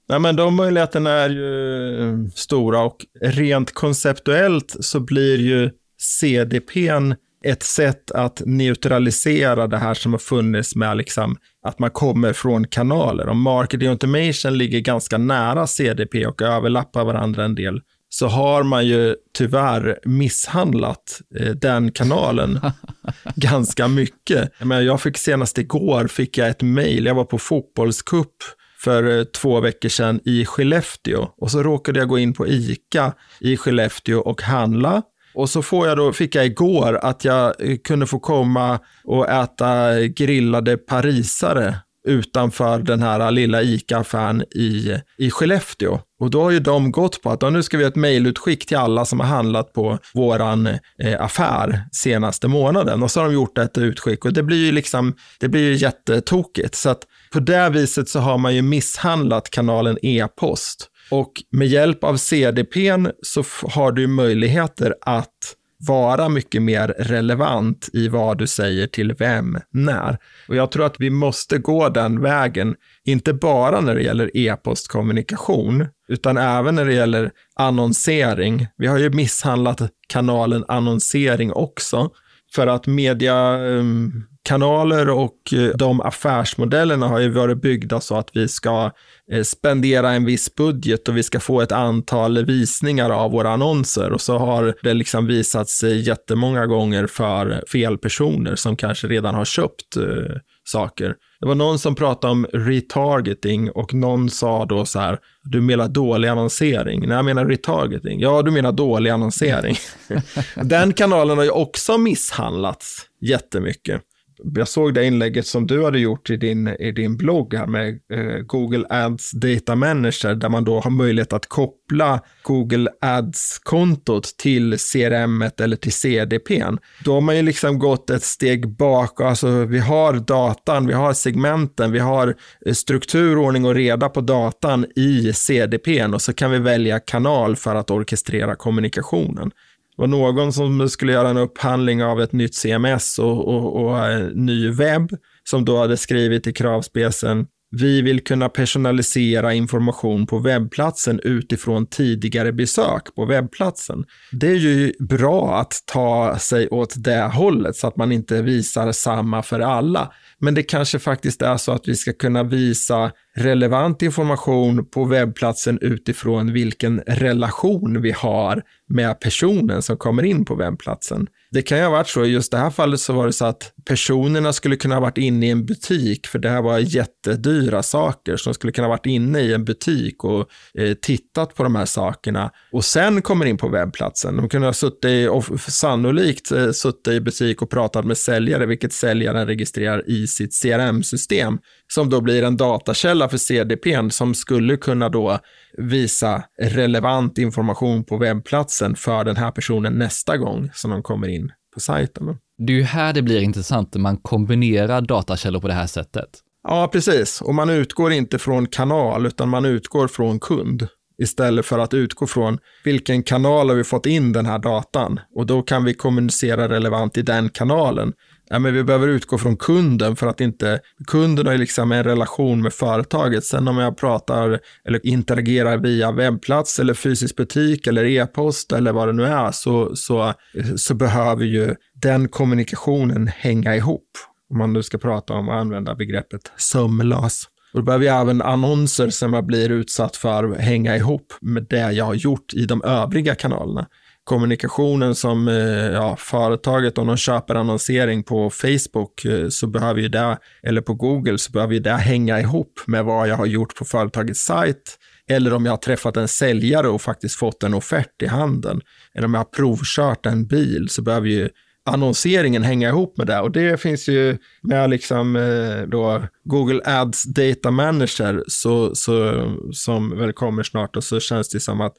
Nej, 0.10 0.20
men 0.20 0.36
de 0.36 0.56
möjligheterna 0.56 1.10
är 1.10 1.30
ju 1.30 2.00
eh, 2.02 2.30
stora 2.36 2.82
och 2.82 2.98
rent 3.22 3.74
konceptuellt 3.74 4.76
så 4.80 5.00
blir 5.00 5.38
ju 5.38 5.72
CDPn 5.98 7.14
ett 7.46 7.64
sätt 7.64 8.12
att 8.12 8.42
neutralisera 8.46 9.68
det 9.68 9.78
här 9.78 9.94
som 9.94 10.14
har 10.14 10.20
funnits 10.20 10.76
med 10.76 10.98
liksom 10.98 11.38
att 11.62 11.80
man 11.80 11.92
kommer 11.92 12.34
från 12.34 12.68
kanaler. 12.68 13.28
Om 13.28 13.42
marketing 13.42 13.90
automation 13.90 14.58
ligger 14.58 14.80
ganska 14.80 15.18
nära 15.18 15.68
CDP 15.68 16.26
och 16.26 16.42
överlappar 16.42 17.06
varandra 17.06 17.46
en 17.46 17.56
del, 17.56 17.82
så 18.16 18.28
har 18.28 18.64
man 18.64 18.88
ju 18.88 19.16
tyvärr 19.38 20.00
misshandlat 20.06 21.22
eh, 21.40 21.52
den 21.52 21.92
kanalen 21.92 22.60
ganska 23.36 23.88
mycket. 23.88 24.52
Men 24.60 24.86
jag 24.86 25.02
fick 25.02 25.18
senast 25.18 25.58
igår 25.58 26.08
fick 26.08 26.38
jag 26.38 26.50
ett 26.50 26.62
mejl, 26.62 27.06
jag 27.06 27.16
var 27.16 27.26
på 27.26 27.38
fotbollskupp 27.38 28.36
för 28.84 29.18
eh, 29.18 29.24
två 29.24 29.60
veckor 29.60 29.90
sedan 29.90 30.20
i 30.26 30.46
Skellefteå. 30.46 31.28
Och 31.38 31.52
så 31.52 31.64
råkade 31.64 32.00
jag 32.00 32.08
gå 32.08 32.20
in 32.20 32.34
på 32.34 32.48
ICA 32.48 33.14
i 33.40 33.58
Skellefteå 33.58 34.20
och 34.20 34.42
handla. 34.42 35.02
Och 35.34 35.50
så 35.50 35.62
får 35.62 35.88
jag 35.88 35.98
då, 35.98 36.14
fick 36.14 36.36
jag 36.36 36.46
igår 36.46 37.00
att 37.02 37.26
jag 37.26 37.70
eh, 37.70 37.78
kunde 37.78 38.08
få 38.08 38.20
komma 38.20 38.80
och 39.04 39.30
äta 39.30 40.02
grillade 40.02 40.78
parisare 40.78 41.76
utanför 42.06 42.80
den 42.80 43.02
här 43.02 43.32
lilla 43.32 43.62
ICA-affären 43.62 44.42
i, 44.42 44.98
i 45.18 45.32
Skellefteå. 45.32 46.00
Och 46.20 46.30
då 46.30 46.44
har 46.44 46.52
ju 46.52 46.60
de 46.60 46.92
gått 46.92 47.22
på 47.22 47.32
att 47.32 47.54
nu 47.54 47.64
ska 47.64 47.78
vi 47.78 47.84
ha 47.84 47.90
ett 47.90 47.96
mejlutskick 47.96 48.66
till 48.66 48.78
alla 48.78 49.06
som 49.06 49.20
har 49.20 49.28
handlat 49.28 49.74
på 49.74 49.98
våran 50.14 50.68
eh, 51.04 51.22
affär 51.22 51.84
senaste 51.92 52.48
månaden. 52.48 53.04
Och 53.04 53.12
så 53.12 53.20
har 53.20 53.28
de 53.28 53.34
gjort 53.34 53.58
ett 53.58 53.78
utskick 53.78 54.26
och 54.26 54.34
det 54.34 54.44
blir 54.44 54.66
ju 54.66 54.72
liksom, 54.72 55.16
det 55.40 55.48
blir 55.48 55.62
ju 55.62 55.76
jättetokigt. 55.76 56.76
Så 56.76 56.90
att 56.90 57.04
på 57.34 57.40
det 57.40 57.70
viset 57.70 58.10
så 58.10 58.20
har 58.20 58.38
man 58.38 58.56
ju 58.56 58.62
misshandlat 58.62 59.50
kanalen 59.50 59.98
e-post. 60.02 60.90
Och 61.12 61.32
med 61.52 61.68
hjälp 61.68 62.04
av 62.04 62.18
CDPn 62.18 63.08
så 63.22 63.44
har 63.64 63.92
du 63.92 64.08
möjligheter 64.08 64.96
att 65.02 65.56
vara 65.88 66.30
mycket 66.30 66.62
mer 66.62 66.88
relevant 66.88 67.90
i 67.94 68.08
vad 68.08 68.38
du 68.38 68.48
säger 68.48 68.88
till 68.88 69.14
vem, 69.14 69.58
när. 69.72 70.18
Och 70.48 70.56
jag 70.56 70.72
tror 70.72 70.86
att 70.86 71.00
vi 71.00 71.10
måste 71.10 71.58
gå 71.58 71.90
den 71.90 72.22
vägen, 72.22 72.76
inte 73.06 73.34
bara 73.34 73.82
när 73.82 73.96
det 73.96 74.02
gäller 74.02 74.38
e-postkommunikation, 74.38 75.88
utan 76.08 76.38
även 76.38 76.76
när 76.76 76.86
det 76.86 76.94
gäller 76.94 77.32
annonsering. 77.56 78.68
Vi 78.78 78.88
har 78.88 78.98
ju 78.98 79.10
misshandlat 79.10 79.82
kanalen 80.08 80.66
annonsering 80.68 81.54
också, 81.54 82.10
för 82.56 82.68
att 82.68 82.88
media 82.88 83.58
um, 83.58 84.24
kanaler 84.46 85.10
och 85.10 85.54
eh, 85.54 85.70
de 85.76 86.02
affärsmodellerna 86.02 87.08
har 87.08 87.20
ju 87.20 87.30
varit 87.30 87.62
byggda 87.62 88.02
så 88.02 88.16
att 88.16 88.30
vi 88.34 88.48
ska 88.48 88.92
eh, 89.32 89.44
spendera 89.44 90.12
en 90.12 90.26
viss 90.26 90.56
budget 90.56 91.08
och 91.08 91.18
vi 91.18 91.24
ska 91.24 91.40
få 91.40 91.62
ett 91.62 91.72
antal 91.72 92.46
visningar 92.46 93.10
av 93.10 93.32
våra 93.32 93.52
annonser 93.52 94.12
och 94.12 94.22
så 94.22 94.38
har 94.38 94.76
det 94.82 94.94
liksom 94.94 95.28
visat 95.28 95.70
sig 95.70 96.08
jättemånga 96.08 96.66
gånger 96.66 97.08
för 97.08 97.64
fel 97.72 97.98
personer 97.98 98.56
som 98.56 98.76
kanske 98.76 99.08
redan 99.08 99.36
har 99.36 99.46
köpt 99.46 99.98
uh, 99.98 100.38
saker. 100.64 101.16
Det 101.40 101.48
var 101.48 101.56
någon 101.56 101.80
som 101.80 101.96
pratade 101.96 102.32
om 102.32 102.46
retargeting 102.54 103.72
och 103.72 103.94
någon 103.94 104.30
sa 104.30 104.66
då 104.66 104.86
så 104.86 105.00
här, 105.00 105.20
du 105.44 105.62
menar 105.62 105.88
dålig 105.88 106.28
annonsering? 106.28 107.08
Nej, 107.08 107.16
jag 107.16 107.26
menar 107.26 107.46
retargeting. 107.46 108.20
Ja, 108.20 108.42
du 108.42 108.52
menar 108.52 108.72
dålig 108.72 109.10
annonsering. 109.10 109.76
Den 110.56 110.94
kanalen 110.94 111.38
har 111.38 111.44
ju 111.44 111.52
också 111.52 111.98
misshandlats 111.98 113.06
jättemycket 113.22 114.02
jag 114.38 114.68
såg 114.68 114.94
det 114.94 115.06
inlägget 115.06 115.48
som 115.48 115.68
du 115.68 115.84
hade 115.84 116.00
gjort 116.00 116.30
i 116.30 116.38
din, 116.38 116.68
i 116.68 116.92
din 116.92 117.18
blogg 117.18 117.54
här 117.54 117.68
med 117.68 118.00
eh, 118.14 118.40
Google 118.40 118.86
Ads 118.90 119.32
Data 119.32 119.76
Manager, 119.76 120.36
där 120.36 120.50
man 120.50 120.64
då 120.64 120.80
har 120.80 120.92
möjlighet 120.92 121.34
att 121.34 121.48
koppla 121.48 122.22
Google 122.42 122.90
Ads-kontot 123.02 124.38
till 124.38 124.78
CRM 124.78 125.50
eller 125.58 125.76
till 125.76 125.94
CDPn. 125.94 126.78
Då 127.04 127.14
har 127.14 127.22
man 127.22 127.36
ju 127.36 127.42
liksom 127.42 127.80
gått 127.80 128.10
ett 128.10 128.24
steg 128.24 128.76
bak, 128.78 129.22
alltså 129.22 129.66
vi 129.66 129.80
har 129.80 130.14
datan, 130.14 130.88
vi 130.88 130.94
har 130.94 131.14
segmenten, 131.14 131.92
vi 131.92 132.00
har 132.00 132.36
eh, 132.66 132.74
struktur, 132.74 133.38
ordning 133.38 133.66
och 133.66 133.76
reda 133.76 134.10
på 134.10 134.22
datan 134.22 134.86
i 134.96 135.34
CDPn 135.34 136.14
och 136.14 136.22
så 136.22 136.34
kan 136.34 136.52
vi 136.52 136.60
välja 136.60 137.00
kanal 137.00 137.56
för 137.56 137.76
att 137.76 137.92
orkestrera 137.92 138.56
kommunikationen. 138.56 139.52
Det 139.98 140.02
var 140.02 140.08
någon 140.08 140.54
som 140.54 140.90
skulle 140.90 141.12
göra 141.12 141.30
en 141.30 141.38
upphandling 141.38 142.04
av 142.04 142.22
ett 142.22 142.34
nytt 142.34 142.56
CMS 142.56 143.20
och, 143.20 143.48
och, 143.48 143.84
och 143.84 144.06
en 144.06 144.28
ny 144.28 144.70
webb 144.70 145.10
som 145.44 145.66
då 145.66 145.78
hade 145.78 145.98
skrivit 145.98 146.48
i 146.48 146.54
kravspecen 146.54 147.48
vi 147.78 148.02
vill 148.02 148.24
kunna 148.24 148.50
personalisera 148.50 149.54
information 149.54 150.28
på 150.28 150.40
webbplatsen 150.40 151.20
utifrån 151.24 151.86
tidigare 151.86 152.52
besök 152.52 153.16
på 153.16 153.26
webbplatsen. 153.26 154.06
Det 154.32 154.48
är 154.48 154.56
ju 154.56 154.94
bra 155.00 155.60
att 155.60 155.74
ta 155.86 156.38
sig 156.40 156.70
åt 156.70 156.94
det 156.98 157.22
hållet 157.22 157.76
så 157.76 157.88
att 157.88 157.98
man 157.98 158.12
inte 158.12 158.42
visar 158.42 158.92
samma 158.92 159.44
för 159.44 159.60
alla. 159.60 160.12
Men 160.40 160.56
det 160.56 160.64
kanske 160.64 161.00
faktiskt 161.00 161.42
är 161.42 161.58
så 161.58 161.72
att 161.72 161.88
vi 161.88 161.96
ska 161.96 162.14
kunna 162.14 162.44
visa 162.44 163.12
relevant 163.36 164.02
information 164.02 164.86
på 164.86 165.06
webbplatsen 165.06 165.80
utifrån 165.82 166.54
vilken 166.54 167.00
relation 167.00 168.02
vi 168.02 168.12
har 168.12 168.64
med 168.88 169.20
personen 169.20 169.82
som 169.82 169.98
kommer 169.98 170.24
in 170.24 170.46
på 170.46 170.56
webbplatsen. 170.56 171.28
Det 171.52 171.62
kan 171.62 171.78
ju 171.78 171.84
ha 171.84 171.92
varit 171.92 172.08
så, 172.08 172.26
i 172.26 172.28
just 172.28 172.52
det 172.52 172.58
här 172.58 172.70
fallet 172.70 173.00
så 173.00 173.14
var 173.14 173.26
det 173.26 173.34
så 173.34 173.46
att 173.46 173.72
personerna 173.86 174.54
skulle 174.54 174.76
kunna 174.76 174.96
ha 174.96 175.00
varit 175.02 175.18
inne 175.18 175.48
i 175.48 175.50
en 175.50 175.66
butik, 175.66 176.28
för 176.28 176.40
det 176.40 176.50
här 176.50 176.62
var 176.62 176.80
jättedyra 176.80 177.84
saker, 177.84 178.38
så 178.38 178.50
de 178.50 178.54
skulle 178.54 178.74
kunna 178.74 178.88
ha 178.88 178.90
varit 178.90 179.06
inne 179.06 179.40
i 179.40 179.54
en 179.54 179.66
butik 179.66 180.24
och 180.24 180.50
eh, 180.80 180.94
tittat 180.94 181.56
på 181.56 181.64
de 181.64 181.76
här 181.76 181.86
sakerna 181.86 182.52
och 182.72 182.86
sen 182.86 183.22
kommer 183.22 183.46
in 183.46 183.58
på 183.58 183.68
webbplatsen. 183.68 184.38
De 184.38 184.50
kunde 184.50 184.68
ha 184.68 184.74
suttit, 184.74 185.30
och 185.30 185.60
sannolikt 185.60 186.52
eh, 186.52 186.72
suttit 186.72 187.08
i 187.08 187.22
butik 187.22 187.62
och 187.62 187.70
pratat 187.70 188.06
med 188.06 188.18
säljare, 188.18 188.66
vilket 188.66 188.94
säljaren 188.94 189.48
registrerar 189.48 190.10
i 190.10 190.28
sitt 190.28 190.62
CRM-system, 190.62 191.60
som 191.94 192.10
då 192.10 192.22
blir 192.22 192.44
en 192.44 192.58
datakälla 192.58 193.30
för 193.30 193.38
CDP 193.38 194.12
som 194.12 194.36
skulle 194.36 194.78
kunna 194.78 195.10
då 195.10 195.40
visa 195.78 196.44
relevant 196.62 197.38
information 197.38 198.04
på 198.04 198.18
webbplatsen 198.18 198.96
för 198.96 199.24
den 199.24 199.36
här 199.36 199.52
personen 199.52 199.94
nästa 199.94 200.38
gång 200.38 200.70
som 200.74 200.92
de 200.92 201.04
kommer 201.04 201.28
in 201.28 201.52
på 201.74 201.80
sajten. 201.80 202.38
Det 202.58 202.74
är 202.74 202.78
ju 202.78 202.84
här 202.84 203.14
det 203.14 203.22
blir 203.22 203.42
intressant 203.42 203.94
när 203.94 204.02
man 204.02 204.18
kombinerar 204.18 205.02
datakällor 205.02 205.60
på 205.60 205.68
det 205.68 205.74
här 205.74 205.88
sättet. 205.88 206.30
Ja, 206.68 206.90
precis. 206.92 207.42
Och 207.42 207.56
man 207.56 207.70
utgår 207.70 208.12
inte 208.12 208.40
från 208.40 208.68
kanal, 208.68 209.26
utan 209.26 209.50
man 209.50 209.66
utgår 209.66 210.08
från 210.08 210.40
kund 210.40 210.88
istället 211.18 211.66
för 211.66 211.80
att 211.80 211.94
utgå 211.94 212.28
från 212.28 212.60
vilken 212.84 213.24
kanal 213.24 213.70
har 213.70 213.76
vi 213.76 213.84
fått 213.84 214.06
in 214.06 214.34
den 214.34 214.46
här 214.46 214.60
datan 214.60 215.20
och 215.36 215.46
då 215.46 215.62
kan 215.62 215.84
vi 215.84 215.94
kommunicera 215.94 216.70
relevant 216.70 217.18
i 217.18 217.22
den 217.22 217.50
kanalen 217.50 218.14
ja, 218.50 218.60
men 218.60 218.74
vi 218.74 218.84
behöver 218.84 219.08
utgå 219.08 219.38
från 219.38 219.58
kunden 219.58 220.16
för 220.16 220.28
att 220.28 220.42
inte, 220.42 220.80
kunden 221.08 221.48
har 221.48 221.58
liksom 221.58 221.92
en 221.92 222.04
relation 222.04 222.62
med 222.62 222.74
företaget. 222.74 223.44
Sen 223.44 223.68
om 223.68 223.78
jag 223.78 223.98
pratar 223.98 224.60
eller 224.88 225.06
interagerar 225.08 225.78
via 225.78 226.12
webbplats 226.12 226.80
eller 226.80 226.94
fysisk 226.94 227.36
butik 227.36 227.88
eller 227.88 228.06
e-post 228.06 228.72
eller 228.72 228.92
vad 228.92 229.08
det 229.08 229.14
nu 229.14 229.26
är 229.26 229.52
så, 229.52 229.96
så, 229.96 230.34
så 230.76 230.94
behöver 230.94 231.46
ju 231.46 231.76
den 231.94 232.28
kommunikationen 232.28 233.28
hänga 233.28 233.76
ihop. 233.76 234.10
Om 234.50 234.58
man 234.58 234.74
nu 234.74 234.84
ska 234.84 234.98
prata 234.98 235.34
om 235.34 235.50
att 235.50 235.56
använda 235.56 235.96
begreppet 235.96 236.52
sömlös. 236.58 237.44
Och 237.74 237.80
då 237.80 237.86
behöver 237.86 238.06
jag 238.06 238.22
även 238.22 238.42
annonser 238.42 239.10
som 239.10 239.34
jag 239.34 239.46
blir 239.46 239.72
utsatt 239.72 240.16
för 240.16 240.56
hänga 240.56 240.96
ihop 240.96 241.34
med 241.42 241.66
det 241.70 241.92
jag 241.92 242.06
har 242.06 242.14
gjort 242.14 242.54
i 242.54 242.66
de 242.66 242.84
övriga 242.84 243.36
kanalerna 243.36 243.88
kommunikationen 244.26 245.16
som 245.16 245.48
eh, 245.48 245.56
ja, 245.92 246.16
företaget, 246.20 246.98
om 246.98 247.08
de 247.08 247.18
köper 247.18 247.56
annonsering 247.56 248.24
på 248.24 248.50
Facebook 248.50 249.26
eh, 249.26 249.50
så 249.50 249.68
behöver 249.68 250.02
ju 250.02 250.08
det, 250.08 250.38
eller 250.64 250.82
på 250.82 250.94
Google 250.94 251.38
så 251.38 251.52
behöver 251.52 251.74
ju 251.74 251.80
det 251.80 251.92
hänga 251.92 252.40
ihop 252.40 252.82
med 252.86 253.06
vad 253.06 253.28
jag 253.28 253.36
har 253.36 253.46
gjort 253.46 253.76
på 253.76 253.86
företagets 253.86 254.46
sajt. 254.46 254.98
Eller 255.28 255.54
om 255.54 255.66
jag 255.66 255.72
har 255.72 255.78
träffat 255.78 256.18
en 256.18 256.28
säljare 256.28 256.88
och 256.88 257.02
faktiskt 257.02 257.36
fått 257.36 257.64
en 257.64 257.74
offert 257.74 258.22
i 258.22 258.28
handen. 258.28 258.82
Eller 259.14 259.26
om 259.26 259.34
jag 259.34 259.40
har 259.40 259.46
provkört 259.46 260.26
en 260.26 260.48
bil 260.48 260.90
så 260.90 261.02
behöver 261.02 261.28
ju 261.28 261.50
annonseringen 261.86 262.64
hänga 262.64 262.90
ihop 262.90 263.18
med 263.18 263.28
det. 263.28 263.40
Och 263.40 263.52
det 263.52 263.82
finns 263.82 264.08
ju 264.08 264.38
med 264.62 264.90
liksom 264.90 265.36
eh, 265.36 265.88
då 265.88 266.24
Google 266.44 266.82
Ads 266.86 267.24
Data 267.24 267.72
Manager 267.72 268.44
så, 268.48 268.96
så, 268.96 269.46
som 269.74 270.18
väl 270.18 270.34
kommer 270.34 270.64
snart 270.64 270.96
och 270.96 271.04
så 271.04 271.20
känns 271.20 271.50
det 271.50 271.60
som 271.60 271.82
att 271.82 271.94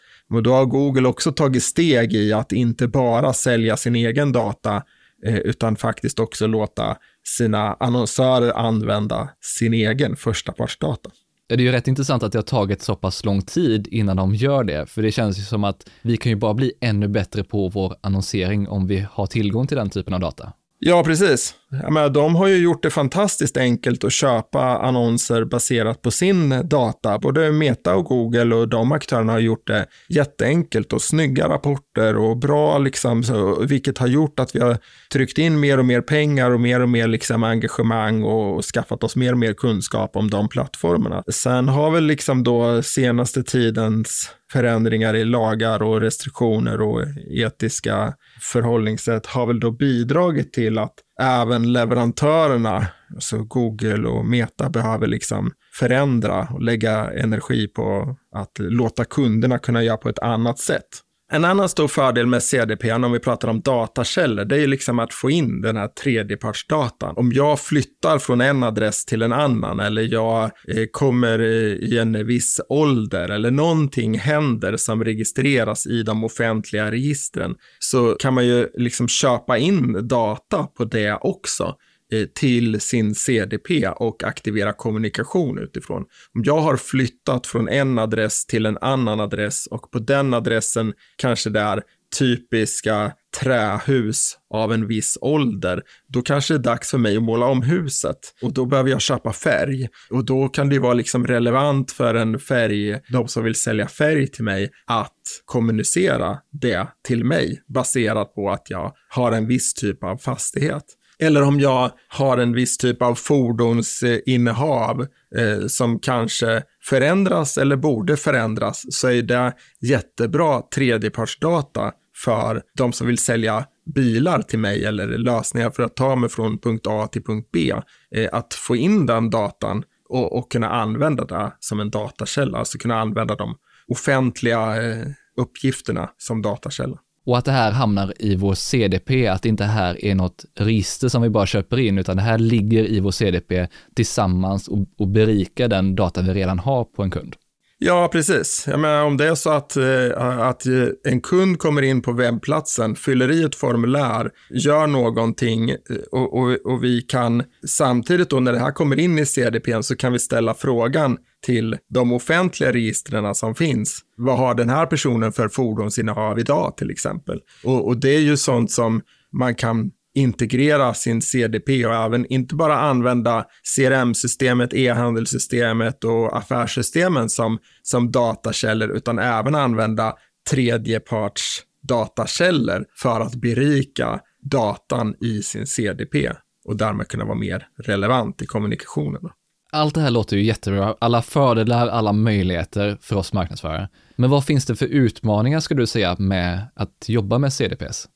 då 0.45 0.53
har 0.53 0.65
Google 0.65 1.09
också 1.09 1.33
tagit 1.33 1.63
steg 1.63 2.13
i 2.13 2.33
att 2.33 2.53
inte 2.53 2.89
bara 2.89 3.33
sälja 3.33 3.77
sin 3.77 3.97
egen 3.97 4.33
data 4.33 4.83
eh, 5.27 5.39
utan 5.39 5.77
faktiskt 5.77 6.21
också 6.21 6.47
låta 6.47 6.97
sina 7.25 7.77
annonsörer 7.81 8.53
använda 8.53 9.29
sin 9.41 9.75
egen 9.75 10.17
förstapartsdata 10.17 11.11
det 11.49 11.55
är 11.55 11.59
ju 11.59 11.73
rätt 11.73 11.89
intressant 11.89 12.23
att 12.23 12.33
det 12.33 12.39
har 12.39 12.43
tagit 12.43 12.83
så 12.83 12.97
pass 12.97 13.25
lång 13.25 13.43
tid 13.43 13.87
innan 13.87 14.17
de 14.17 14.35
gör 14.35 14.65
det, 14.65 14.87
för 14.87 15.03
det 15.03 15.13
känns 15.13 15.39
ju 15.39 15.43
som 15.43 15.65
att 15.65 15.89
vi 16.03 16.17
kan 16.17 16.31
ju 16.31 16.37
bara 16.37 16.55
bli 16.55 16.73
ännu 16.81 17.09
bättre 17.09 17.45
på 17.45 17.69
vår 17.69 17.97
annonsering 18.01 18.69
om 18.69 18.87
vi 18.87 19.07
har 19.11 19.27
tillgång 19.27 19.67
till 19.67 19.77
den 19.77 19.91
typen 19.91 20.15
av 20.15 20.21
data. 20.21 20.53
Ja, 20.79 21.05
precis. 21.05 21.55
Jag 21.83 21.93
menar, 21.93 22.09
de 22.09 22.35
har 22.35 22.47
ju 22.47 22.57
gjort 22.57 22.83
det 22.83 22.91
fantastiskt 22.91 23.57
enkelt 23.57 24.05
att 24.05 24.13
köpa 24.13 24.61
annonser 24.79 25.45
baserat 25.45 26.03
på 26.03 26.11
sin 26.11 26.69
data. 26.69 27.19
Både 27.19 27.53
Meta 27.53 27.97
och 27.97 28.05
Google 28.05 28.55
och 28.55 28.69
de 28.69 28.93
aktörerna 28.93 29.33
har 29.33 29.39
gjort 29.39 29.67
det 29.67 29.87
jätteenkelt 30.09 30.93
och 30.93 31.03
snygga 31.03 31.49
rapporter 31.49 32.17
och 32.17 32.37
bra, 32.37 32.79
liksom, 32.79 33.25
så, 33.25 33.61
vilket 33.65 33.99
har 33.99 34.07
gjort 34.07 34.41
att 34.41 34.55
vi 34.57 34.61
har 34.61 34.79
tryckt 35.13 35.39
in 35.39 35.61
mer 35.61 35.79
och 35.79 35.85
mer 35.85 36.01
pengar 36.01 36.51
och 36.51 36.61
mer 36.61 36.81
och 36.81 36.89
mer 36.89 37.09
liksom, 37.09 37.45
engagemang 37.45 38.23
och, 38.23 38.57
och 38.57 38.65
skaffat 38.65 39.05
oss 39.05 39.17
mer 39.17 39.33
och 39.33 39.39
mer 39.39 39.53
kunskap 39.53 40.17
om 40.17 40.31
de 40.31 40.49
plattformarna. 40.49 41.23
Sen 41.33 41.69
har 41.69 41.91
väl 41.91 42.05
liksom 42.05 42.45
då 42.45 42.83
senaste 42.83 43.43
tidens 43.43 44.31
förändringar 44.57 45.17
i 45.17 45.25
lagar 45.25 45.83
och 45.83 46.01
restriktioner 46.01 46.81
och 46.81 47.03
etiska 47.31 48.15
förhållningssätt 48.41 49.27
har 49.27 49.47
väl 49.47 49.61
då 49.61 49.71
bidragit 49.71 50.53
till 50.53 50.79
att 50.79 50.95
även 51.21 51.73
leverantörerna, 51.73 52.87
alltså 53.15 53.39
Google 53.39 54.09
och 54.09 54.25
Meta, 54.25 54.71
behöver 54.71 55.07
liksom 55.07 55.51
förändra 55.73 56.49
och 56.53 56.63
lägga 56.63 57.11
energi 57.11 57.69
på 57.69 58.17
att 58.35 58.59
låta 58.59 59.05
kunderna 59.05 59.59
kunna 59.59 59.83
göra 59.83 59.97
på 59.97 60.09
ett 60.09 60.19
annat 60.19 60.59
sätt. 60.59 60.89
En 61.33 61.45
annan 61.45 61.69
stor 61.69 61.89
fördel 61.89 62.27
med 62.27 62.43
CDP, 62.43 62.93
om 62.93 63.13
vi 63.13 63.19
pratar 63.19 63.49
om 63.49 63.61
datakällor, 63.61 64.45
det 64.45 64.55
är 64.57 64.61
ju 64.61 64.67
liksom 64.67 64.99
att 64.99 65.15
få 65.15 65.31
in 65.31 65.61
den 65.61 65.77
här 65.77 65.89
tredjepartsdatan. 65.89 67.15
Om 67.17 67.33
jag 67.33 67.61
flyttar 67.61 68.19
från 68.19 68.41
en 68.41 68.63
adress 68.63 69.05
till 69.05 69.23
en 69.23 69.33
annan 69.33 69.81
eller 69.81 70.03
jag 70.03 70.45
eh, 70.45 70.85
kommer 70.91 71.39
eh, 71.39 71.75
i 71.75 71.99
en 71.99 72.27
viss 72.27 72.61
ålder 72.69 73.29
eller 73.29 73.51
någonting 73.51 74.19
händer 74.19 74.77
som 74.77 75.05
registreras 75.05 75.87
i 75.87 76.03
de 76.03 76.25
offentliga 76.25 76.91
registren 76.91 77.55
så 77.79 78.17
kan 78.19 78.35
man 78.35 78.47
ju 78.47 78.69
liksom 78.75 79.09
köpa 79.09 79.59
in 79.59 80.09
data 80.09 80.63
på 80.77 80.85
det 80.85 81.19
också. 81.21 81.75
Eh, 82.13 82.27
till 82.27 82.81
sin 82.81 83.15
CDP 83.15 83.89
och 83.89 84.25
aktivera 84.25 84.73
kommunikation 84.73 85.59
utifrån. 85.59 86.05
Om 86.35 86.43
jag 86.45 86.61
har 86.61 86.77
flyttat 86.77 87.47
från 87.47 87.69
en 87.69 87.99
adress 87.99 88.47
till 88.47 88.67
en 88.67 88.79
annan 88.81 89.21
adress 89.21 89.67
och 89.67 89.91
på 89.91 89.99
den 89.99 90.35
adressen 90.35 90.93
kanske 91.17 91.51
det 91.51 91.61
är 91.61 91.83
typiska 92.19 93.13
trähus 93.41 94.39
av 94.51 94.73
en 94.73 94.87
viss 94.87 95.19
ålder, 95.21 95.83
då 96.09 96.23
kanske 96.23 96.55
det 96.55 96.59
är 96.59 96.63
dags 96.63 96.91
för 96.91 96.99
mig 96.99 97.17
att 97.17 97.23
måla 97.23 97.47
om 97.47 97.63
huset 97.63 98.19
och 98.43 98.53
då 98.53 98.67
behöver 98.67 98.91
jag 98.91 99.01
köpa 99.01 99.33
färg 99.33 99.89
och 100.11 100.25
då 100.25 100.49
kan 100.49 100.69
det 100.69 100.79
vara 100.79 100.95
liksom 100.95 101.27
relevant 101.27 101.93
för 101.93 102.15
en 102.15 102.39
färg, 102.39 103.01
de 103.09 103.29
som 103.29 103.45
vill 103.45 103.55
sälja 103.55 103.89
färg 103.89 104.27
till 104.27 104.45
mig, 104.45 104.71
att 104.87 105.13
kommunicera 105.45 106.39
det 106.53 106.87
till 107.05 107.25
mig 107.25 107.63
baserat 107.69 108.35
på 108.35 108.51
att 108.51 108.71
jag 108.71 108.93
har 109.09 109.33
en 109.33 109.47
viss 109.47 109.75
typ 109.75 110.05
av 110.05 110.17
fastighet. 110.17 110.85
Eller 111.19 111.43
om 111.43 111.61
jag 111.61 111.91
har 112.09 112.39
en 112.39 112.53
viss 112.53 112.79
typ 112.79 113.03
av 113.03 113.15
fordonsinnehav 113.15 115.01
eh, 115.37 115.67
som 115.67 115.99
kanske 115.99 116.63
förändras 116.83 117.59
eller 117.59 117.77
borde 117.77 118.17
förändras 118.17 118.85
så 118.91 119.09
är 119.09 119.23
det 119.23 119.53
jättebra 119.81 120.63
tredjepartsdata 120.75 121.93
för 122.25 122.63
de 122.77 122.93
som 122.93 123.07
vill 123.07 123.19
sälja 123.19 123.65
bilar 123.95 124.43
till 124.43 124.59
mig 124.59 124.85
eller 124.85 125.07
lösningar 125.07 125.71
för 125.71 125.83
att 125.83 125.97
ta 125.97 126.17
mig 126.17 126.31
från 126.31 126.59
punkt 126.59 126.87
A 126.87 127.09
till 127.13 127.25
punkt 127.25 127.49
B. 127.53 127.73
Eh, 128.15 128.29
att 128.33 128.55
få 128.55 128.77
in 128.77 129.07
den 129.07 129.31
datan 129.31 129.83
och, 130.09 130.39
och, 130.39 130.53
kunna 130.53 130.71
använda 130.71 131.25
det 131.25 131.53
som 131.61 131.81
en 131.81 131.91
datakälla, 131.91 132.59
alltså 132.59 132.79
kunna 132.79 133.01
använda 133.01 133.35
de 133.35 133.55
offentliga 133.89 134.83
eh, 134.83 135.07
uppgifterna 135.37 136.11
som 136.19 136.43
datakälla. 136.43 136.99
Och 137.27 137.39
att 137.39 137.45
det 137.45 137.53
här 137.53 137.73
hamnar 137.73 138.13
i 138.19 138.37
vår 138.37 138.55
CDP, 138.55 139.27
att 139.27 139.43
det 139.43 139.49
inte 139.49 139.65
här 139.65 140.05
är 140.05 140.15
något 140.15 140.45
register 140.55 141.09
som 141.09 141.23
vi 141.23 141.29
bara 141.29 141.47
köper 141.47 141.79
in, 141.79 141.99
utan 141.99 142.17
det 142.17 142.23
här 142.23 142.39
ligger 142.39 142.85
i 142.85 143.01
vår 143.01 143.11
CDP 143.11 143.67
tillsammans 143.95 144.69
och, 144.69 144.79
och 144.99 145.09
berikar 145.09 145.69
den 145.69 145.95
data 145.95 146.23
vi 146.23 146.35
redan 146.35 146.59
har 146.59 146.85
på 146.85 147.03
en 147.03 147.11
kund. 147.11 147.37
Ja, 147.79 148.09
precis. 148.13 148.65
Jag 148.67 148.81
menar, 148.81 149.05
om 149.05 149.17
det 149.17 149.27
är 149.27 149.35
så 149.35 149.51
att, 149.51 149.77
eh, 149.77 150.21
att 150.49 150.67
eh, 150.67 150.73
en 151.05 151.21
kund 151.21 151.59
kommer 151.59 151.83
in 151.83 152.03
på 152.03 152.13
webbplatsen, 152.13 152.97
fyller 152.97 153.31
i 153.31 153.43
ett 153.43 153.55
formulär, 153.55 154.31
gör 154.51 154.87
någonting 154.87 155.71
eh, 155.71 155.77
och, 156.13 156.39
och, 156.39 156.73
och 156.73 156.85
vi 156.85 157.03
kan 157.03 157.43
samtidigt 157.67 158.31
då 158.31 158.41
när 158.41 158.53
det 158.53 158.59
här 158.59 158.73
kommer 158.73 158.99
in 158.99 159.19
i 159.19 159.27
CDP 159.27 159.83
så 159.83 159.97
kan 159.97 160.13
vi 160.13 160.19
ställa 160.19 160.55
frågan 160.55 161.19
till 161.47 161.79
de 161.89 162.13
offentliga 162.13 162.73
registren 162.73 163.35
som 163.35 163.55
finns. 163.55 164.01
Vad 164.17 164.39
har 164.39 164.55
den 164.55 164.69
här 164.69 164.87
personen 164.87 165.33
för 165.33 165.49
fordonsinnehav 165.49 166.39
idag 166.39 166.77
till 166.77 166.91
exempel? 166.91 167.41
Och, 167.65 167.87
och 167.87 167.97
det 167.97 168.17
är 168.17 168.21
ju 168.21 168.37
sånt 168.37 168.71
som 168.71 169.03
man 169.33 169.55
kan 169.55 169.91
integrera 170.15 170.95
sin 170.95 171.23
CDP 171.23 171.87
och 171.87 171.95
även 171.95 172.27
inte 172.27 172.55
bara 172.55 172.79
använda 172.79 173.47
CRM-systemet, 173.77 174.75
e-handelssystemet 174.75 176.05
och 176.05 176.37
affärssystemen 176.37 177.29
som, 177.29 177.59
som 177.83 178.11
datakällor 178.11 178.91
utan 178.91 179.19
även 179.19 179.55
använda 179.55 180.15
tredjeparts 180.51 181.63
datakällor 181.83 182.85
för 182.97 183.21
att 183.21 183.35
berika 183.35 184.21
datan 184.43 185.15
i 185.21 185.43
sin 185.43 185.67
CDP 185.67 186.31
och 186.65 186.77
därmed 186.77 187.09
kunna 187.09 187.25
vara 187.25 187.39
mer 187.39 187.67
relevant 187.79 188.43
i 188.43 188.47
kommunikationen. 188.47 189.31
Allt 189.77 189.95
det 189.95 190.01
här 190.01 190.11
låter 190.11 190.37
ju 190.37 190.43
jättebra, 190.43 190.97
alla 190.99 191.23
fördelar, 191.23 191.89
alla 191.89 192.13
möjligheter 192.13 192.99
för 193.01 193.17
oss 193.17 193.33
marknadsförare. 193.33 193.89
Men 194.17 194.31
vad 194.31 194.45
finns 194.45 194.67
det 194.67 194.77
för 194.77 194.87
utmaningar 194.87 195.61
skulle 195.61 195.83
du 195.83 195.87
säga 195.87 196.17
med 196.19 196.67
att 196.75 197.05
jobba 197.09 197.39
med 197.39 197.53
CDPs? 197.53 198.09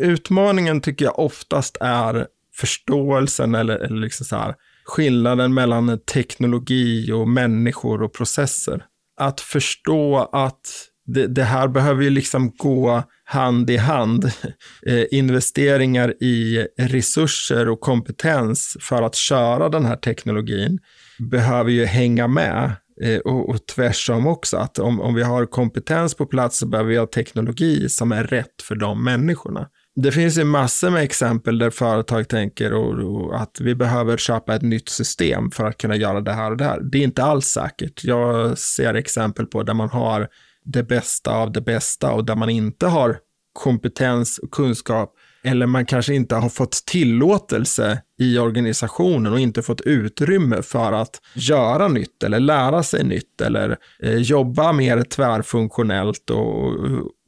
Utmaningen 0.00 0.80
tycker 0.80 1.04
jag 1.04 1.18
oftast 1.18 1.76
är 1.80 2.26
förståelsen 2.54 3.54
eller, 3.54 3.76
eller 3.76 4.00
liksom 4.00 4.26
så 4.26 4.36
här, 4.36 4.54
skillnaden 4.84 5.54
mellan 5.54 5.98
teknologi 5.98 7.12
och 7.12 7.28
människor 7.28 8.02
och 8.02 8.12
processer. 8.12 8.84
Att 9.20 9.40
förstå 9.40 10.30
att 10.32 10.88
det, 11.06 11.26
det 11.26 11.44
här 11.44 11.68
behöver 11.68 12.02
ju 12.02 12.10
liksom 12.10 12.50
gå 12.56 13.02
hand 13.24 13.70
i 13.70 13.76
hand. 13.76 14.32
Eh, 14.86 15.04
investeringar 15.10 16.22
i 16.22 16.66
resurser 16.78 17.68
och 17.68 17.80
kompetens 17.80 18.76
för 18.80 19.02
att 19.02 19.14
köra 19.14 19.68
den 19.68 19.84
här 19.84 19.96
teknologin 19.96 20.78
behöver 21.18 21.70
ju 21.70 21.84
hänga 21.84 22.28
med. 22.28 22.72
Eh, 23.02 23.18
och, 23.18 23.48
och 23.48 23.66
tvärsom 23.66 24.26
också, 24.26 24.56
att 24.56 24.78
om, 24.78 25.00
om 25.00 25.14
vi 25.14 25.22
har 25.22 25.46
kompetens 25.46 26.14
på 26.14 26.26
plats 26.26 26.58
så 26.58 26.66
behöver 26.66 26.90
vi 26.90 26.96
ha 26.96 27.06
teknologi 27.06 27.88
som 27.88 28.12
är 28.12 28.24
rätt 28.24 28.62
för 28.62 28.74
de 28.74 29.04
människorna 29.04 29.68
det 30.02 30.12
finns 30.12 30.38
ju 30.38 30.44
massor 30.44 30.90
med 30.90 31.02
exempel 31.02 31.58
där 31.58 31.70
företag 31.70 32.28
tänker 32.28 32.72
och, 32.72 32.92
och 32.92 33.40
att 33.40 33.60
vi 33.60 33.74
behöver 33.74 34.16
köpa 34.16 34.54
ett 34.54 34.62
nytt 34.62 34.88
system 34.88 35.50
för 35.50 35.66
att 35.66 35.78
kunna 35.78 35.96
göra 35.96 36.20
det 36.20 36.32
här 36.32 36.50
och 36.50 36.56
det 36.56 36.64
här. 36.64 36.80
Det 36.80 36.98
är 36.98 37.02
inte 37.02 37.22
alls 37.22 37.46
säkert. 37.46 38.04
Jag 38.04 38.58
ser 38.58 38.94
exempel 38.94 39.46
på 39.46 39.62
där 39.62 39.74
man 39.74 39.88
har 39.88 40.28
det 40.64 40.82
bästa 40.82 41.30
av 41.30 41.52
det 41.52 41.60
bästa 41.60 42.12
och 42.12 42.24
där 42.24 42.36
man 42.36 42.50
inte 42.50 42.86
har 42.86 43.18
kompetens 43.52 44.38
och 44.38 44.50
kunskap 44.50 45.14
eller 45.44 45.66
man 45.66 45.86
kanske 45.86 46.14
inte 46.14 46.34
har 46.34 46.48
fått 46.48 46.72
tillåtelse 46.72 48.02
i 48.18 48.38
organisationen 48.38 49.32
och 49.32 49.40
inte 49.40 49.62
fått 49.62 49.80
utrymme 49.80 50.62
för 50.62 50.92
att 50.92 51.20
göra 51.34 51.88
nytt 51.88 52.22
eller 52.22 52.40
lära 52.40 52.82
sig 52.82 53.04
nytt 53.04 53.40
eller 53.40 53.76
eh, 54.02 54.16
jobba 54.16 54.72
mer 54.72 55.02
tvärfunktionellt 55.02 56.30
och, 56.30 56.74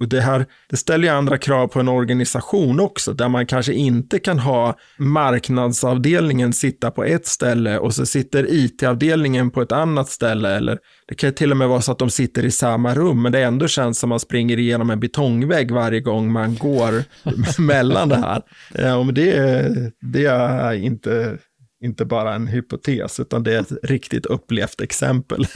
och 0.01 0.09
det 0.09 0.21
här 0.21 0.47
det 0.71 0.77
ställer 0.77 1.05
ju 1.05 1.15
andra 1.15 1.39
krav 1.39 1.69
på 1.69 1.81
en 1.81 1.89
organisation 1.89 2.81
också, 2.81 3.13
där 3.13 3.29
man 3.29 3.47
kanske 3.47 3.73
inte 3.73 4.19
kan 4.19 4.39
ha 4.39 4.77
marknadsavdelningen 4.97 6.53
sitta 6.53 6.91
på 6.91 7.05
ett 7.05 7.27
ställe 7.27 7.79
och 7.79 7.95
så 7.95 8.07
sitter 8.07 8.47
it-avdelningen 8.49 9.51
på 9.51 9.63
ett 9.63 9.73
annat 9.73 10.09
ställe. 10.09 10.57
Eller 10.57 10.79
det 11.09 11.15
kan 11.15 11.29
ju 11.29 11.35
till 11.35 11.51
och 11.51 11.57
med 11.57 11.69
vara 11.69 11.81
så 11.81 11.93
att 11.93 11.99
de 11.99 12.11
sitter 12.11 12.45
i 12.45 12.51
samma 12.51 12.95
rum, 12.95 13.23
men 13.23 13.33
det 13.33 13.43
ändå 13.43 13.69
känns 13.69 13.99
som 13.99 14.09
att 14.09 14.11
man 14.11 14.21
springer 14.21 14.59
igenom 14.59 14.91
en 14.91 15.01
betongvägg 15.01 15.71
varje 15.71 16.01
gång 16.01 16.33
man 16.33 16.57
går 16.57 17.05
mellan 17.63 18.09
det 18.09 18.17
här. 18.17 18.43
Ja, 18.75 19.03
men 19.03 19.15
det, 19.15 19.93
det 20.01 20.25
är 20.25 20.73
inte 20.81 21.39
inte 21.83 22.05
bara 22.05 22.35
en 22.35 22.47
hypotes, 22.47 23.21
utan 23.21 23.43
det 23.43 23.55
är 23.55 23.61
ett 23.61 23.73
riktigt 23.83 24.27
upplevt 24.27 24.81
exempel. 24.81 25.47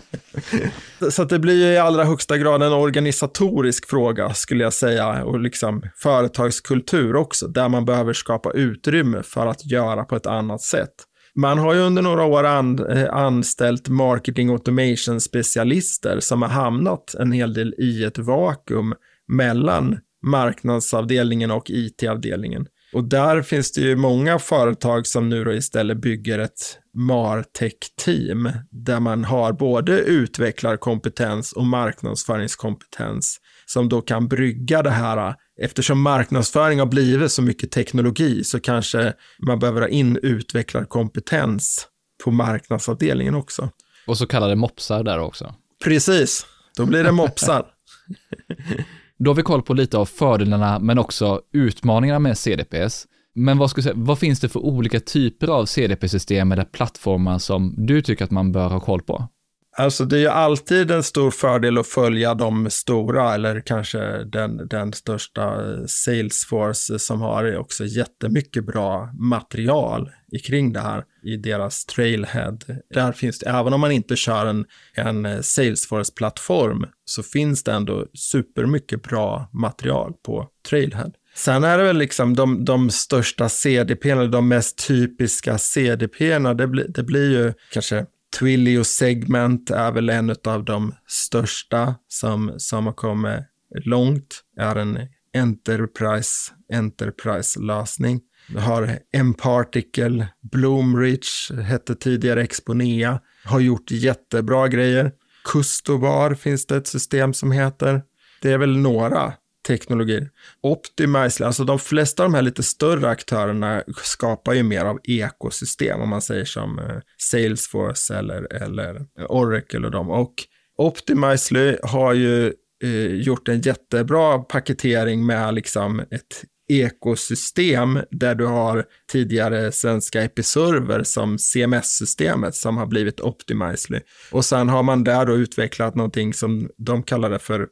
så 1.10 1.24
det 1.24 1.38
blir 1.38 1.72
i 1.72 1.78
allra 1.78 2.04
högsta 2.04 2.38
grad 2.38 2.62
en 2.62 2.72
organisatorisk 2.72 3.88
fråga, 3.88 4.34
skulle 4.34 4.64
jag 4.64 4.72
säga, 4.72 5.24
och 5.24 5.40
liksom 5.40 5.82
företagskultur 5.96 7.16
också, 7.16 7.48
där 7.48 7.68
man 7.68 7.84
behöver 7.84 8.12
skapa 8.12 8.50
utrymme 8.52 9.22
för 9.22 9.46
att 9.46 9.66
göra 9.66 10.04
på 10.04 10.16
ett 10.16 10.26
annat 10.26 10.62
sätt. 10.62 10.94
Man 11.34 11.58
har 11.58 11.74
ju 11.74 11.80
under 11.80 12.02
några 12.02 12.24
år 12.24 12.44
eh, 12.44 13.14
anställt 13.14 13.88
marketing 13.88 14.50
automation 14.50 15.20
specialister 15.20 16.20
som 16.20 16.42
har 16.42 16.48
hamnat 16.48 17.14
en 17.14 17.32
hel 17.32 17.54
del 17.54 17.74
i 17.78 18.04
ett 18.04 18.18
vakuum 18.18 18.94
mellan 19.28 19.98
marknadsavdelningen 20.26 21.50
och 21.50 21.70
it-avdelningen. 21.70 22.66
Och 22.92 23.04
där 23.04 23.42
finns 23.42 23.72
det 23.72 23.80
ju 23.80 23.96
många 23.96 24.38
företag 24.38 25.06
som 25.06 25.28
nu 25.28 25.44
då 25.44 25.52
istället 25.52 26.00
bygger 26.00 26.38
ett 26.38 26.78
Martech-team 26.94 28.52
där 28.70 29.00
man 29.00 29.24
har 29.24 29.52
både 29.52 29.98
utvecklarkompetens 29.98 31.52
och 31.52 31.66
marknadsföringskompetens 31.66 33.40
som 33.66 33.88
då 33.88 34.00
kan 34.00 34.28
brygga 34.28 34.82
det 34.82 34.90
här. 34.90 35.34
Eftersom 35.60 36.00
marknadsföring 36.00 36.78
har 36.78 36.86
blivit 36.86 37.32
så 37.32 37.42
mycket 37.42 37.70
teknologi 37.70 38.44
så 38.44 38.60
kanske 38.60 39.12
man 39.46 39.58
behöver 39.58 39.80
ha 39.80 39.88
in 39.88 40.18
utvecklarkompetens 40.22 41.86
på 42.24 42.30
marknadsavdelningen 42.30 43.34
också. 43.34 43.70
Och 44.06 44.18
så 44.18 44.26
kallade 44.26 44.56
mopsar 44.56 45.04
där 45.04 45.18
också. 45.18 45.54
Precis, 45.84 46.46
då 46.76 46.86
blir 46.86 47.04
det 47.04 47.12
mopsar. 47.12 47.66
Då 49.24 49.30
har 49.30 49.34
vi 49.34 49.42
koll 49.42 49.62
på 49.62 49.74
lite 49.74 49.98
av 49.98 50.06
fördelarna 50.06 50.78
men 50.78 50.98
också 50.98 51.40
utmaningarna 51.52 52.18
med 52.18 52.38
CDPs. 52.38 53.06
Men 53.34 53.58
vad, 53.58 53.70
ska 53.70 53.82
säga, 53.82 53.94
vad 53.96 54.18
finns 54.18 54.40
det 54.40 54.48
för 54.48 54.60
olika 54.60 55.00
typer 55.00 55.48
av 55.48 55.66
CDP-system 55.66 56.52
eller 56.52 56.64
plattformar 56.64 57.38
som 57.38 57.74
du 57.86 58.02
tycker 58.02 58.24
att 58.24 58.30
man 58.30 58.52
bör 58.52 58.68
ha 58.68 58.80
koll 58.80 59.02
på? 59.02 59.28
Alltså 59.76 60.04
det 60.04 60.16
är 60.16 60.20
ju 60.20 60.28
alltid 60.28 60.90
en 60.90 61.02
stor 61.02 61.30
fördel 61.30 61.78
att 61.78 61.86
följa 61.86 62.34
de 62.34 62.70
stora 62.70 63.34
eller 63.34 63.60
kanske 63.60 64.24
den, 64.24 64.68
den 64.68 64.92
största 64.92 65.64
Salesforce 65.86 66.98
som 66.98 67.20
har 67.20 67.56
också 67.58 67.84
jättemycket 67.84 68.66
bra 68.66 69.10
material 69.18 70.10
kring 70.46 70.72
det 70.72 70.80
här 70.80 71.04
i 71.22 71.36
deras 71.36 71.84
trailhead. 71.84 72.58
Där 72.94 73.12
finns 73.12 73.38
det, 73.38 73.46
även 73.46 73.72
om 73.72 73.80
man 73.80 73.92
inte 73.92 74.16
kör 74.16 74.46
en, 74.46 74.64
en 74.94 75.42
Salesforce-plattform, 75.42 76.86
så 77.04 77.22
finns 77.22 77.64
det 77.64 77.72
ändå 77.72 78.06
supermycket 78.14 79.02
bra 79.02 79.50
material 79.52 80.12
på 80.26 80.48
trailhead. 80.68 81.12
Sen 81.34 81.64
är 81.64 81.78
det 81.78 81.84
väl 81.84 81.98
liksom 81.98 82.34
de, 82.36 82.64
de 82.64 82.90
största 82.90 83.48
CDP, 83.48 84.10
eller 84.10 84.28
de 84.28 84.48
mest 84.48 84.86
typiska 84.88 85.58
CDP, 85.58 86.38
det, 86.38 86.66
bli, 86.66 86.84
det 86.88 87.02
blir 87.02 87.30
ju 87.30 87.52
kanske 87.72 88.06
Twilio 88.38 88.84
Segment 88.84 89.70
är 89.70 89.92
väl 89.92 90.10
en 90.10 90.34
av 90.44 90.64
de 90.64 90.94
största 91.06 91.94
som, 92.08 92.54
som 92.56 92.86
har 92.86 92.92
kommit 92.92 93.40
långt, 93.84 94.40
är 94.58 94.76
en 94.76 94.98
Enterprise, 95.34 96.52
Enterprise-lösning. 96.72 98.20
Vi 98.48 98.60
har 98.60 98.98
M-Particle, 99.12 100.28
Bloomreach, 100.52 101.50
hette 101.50 101.94
tidigare 101.94 102.42
Exponea, 102.42 103.20
har 103.44 103.60
gjort 103.60 103.90
jättebra 103.90 104.68
grejer. 104.68 105.12
Custobar 105.44 106.34
finns 106.34 106.66
det 106.66 106.76
ett 106.76 106.86
system 106.86 107.34
som 107.34 107.52
heter. 107.52 108.02
Det 108.42 108.52
är 108.52 108.58
väl 108.58 108.76
några 108.76 109.34
teknologier. 109.66 110.30
Optimize, 110.60 111.46
alltså 111.46 111.64
de 111.64 111.78
flesta 111.78 112.22
av 112.22 112.30
de 112.30 112.34
här 112.34 112.42
lite 112.42 112.62
större 112.62 113.08
aktörerna 113.08 113.82
skapar 114.02 114.52
ju 114.52 114.62
mer 114.62 114.84
av 114.84 114.98
ekosystem, 115.04 116.00
om 116.00 116.08
man 116.08 116.22
säger 116.22 116.44
som 116.44 116.78
eh, 116.78 116.96
Salesforce 117.18 118.14
eller, 118.14 118.62
eller 118.62 118.94
eh, 118.94 119.24
Oracle 119.28 119.86
och 119.86 119.90
dem. 119.90 120.10
Och 120.10 120.34
Optimizely 120.76 121.76
har 121.82 122.12
ju 122.12 122.52
eh, 122.84 123.06
gjort 123.06 123.48
en 123.48 123.60
jättebra 123.60 124.38
paketering 124.38 125.26
med 125.26 125.54
liksom 125.54 126.00
ett 126.00 126.44
ekosystem 126.68 128.00
där 128.10 128.34
du 128.34 128.46
har 128.46 128.84
tidigare 129.12 129.72
svenska 129.72 130.22
Episerver 130.22 131.02
som 131.02 131.38
CMS-systemet 131.38 132.54
som 132.54 132.76
har 132.76 132.86
blivit 132.86 133.20
Optimizely. 133.20 134.00
Och 134.30 134.44
sen 134.44 134.68
har 134.68 134.82
man 134.82 135.04
där 135.04 135.26
då 135.26 135.36
utvecklat 135.36 135.94
någonting 135.94 136.34
som 136.34 136.70
de 136.76 137.02
kallar 137.02 137.30
det 137.30 137.38
för 137.38 137.68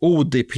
ODP, 0.00 0.56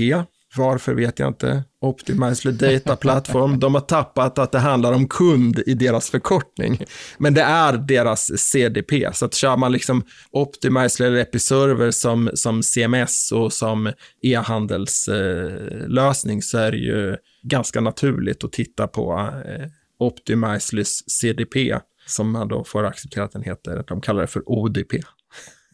varför 0.57 0.95
vet 0.95 1.19
jag 1.19 1.29
inte. 1.29 1.65
Optimizely 1.81 2.53
Data 2.53 2.97
Platform. 2.97 3.61
De 3.61 3.75
har 3.75 3.81
tappat 3.81 4.39
att 4.39 4.53
det 4.53 4.59
handlar 4.59 4.93
om 4.93 5.09
kund 5.09 5.63
i 5.67 5.75
deras 5.75 6.11
förkortning. 6.11 6.85
Men 7.19 7.35
det 7.35 7.43
är 7.43 7.73
deras 7.73 8.39
CDP. 8.39 9.09
Så 9.13 9.25
att 9.25 9.35
kör 9.35 9.57
man 9.57 9.73
liksom 9.73 10.03
Optimizely 10.31 11.09
eller 11.09 11.19
Episerver 11.19 11.91
som, 11.91 12.31
som 12.35 12.63
CMS 12.63 13.33
och 13.33 13.53
som 13.53 13.93
e-handelslösning 14.23 16.43
så 16.43 16.59
är 16.59 16.71
det 16.71 16.79
ju 16.79 17.17
ganska 17.43 17.81
naturligt 17.81 18.45
att 18.45 18.53
titta 18.53 18.87
på 18.87 19.31
eh, 19.47 19.67
Optimizlys 19.99 21.11
CDP 21.11 21.79
som 22.07 22.31
man 22.31 22.49
då 22.49 22.65
får 22.65 22.85
acceptera 22.85 23.25
att 23.25 23.33
den 23.33 23.43
heter. 23.43 23.85
De 23.89 24.01
kallar 24.01 24.21
det 24.21 24.27
för 24.27 24.43
ODP. 24.47 24.93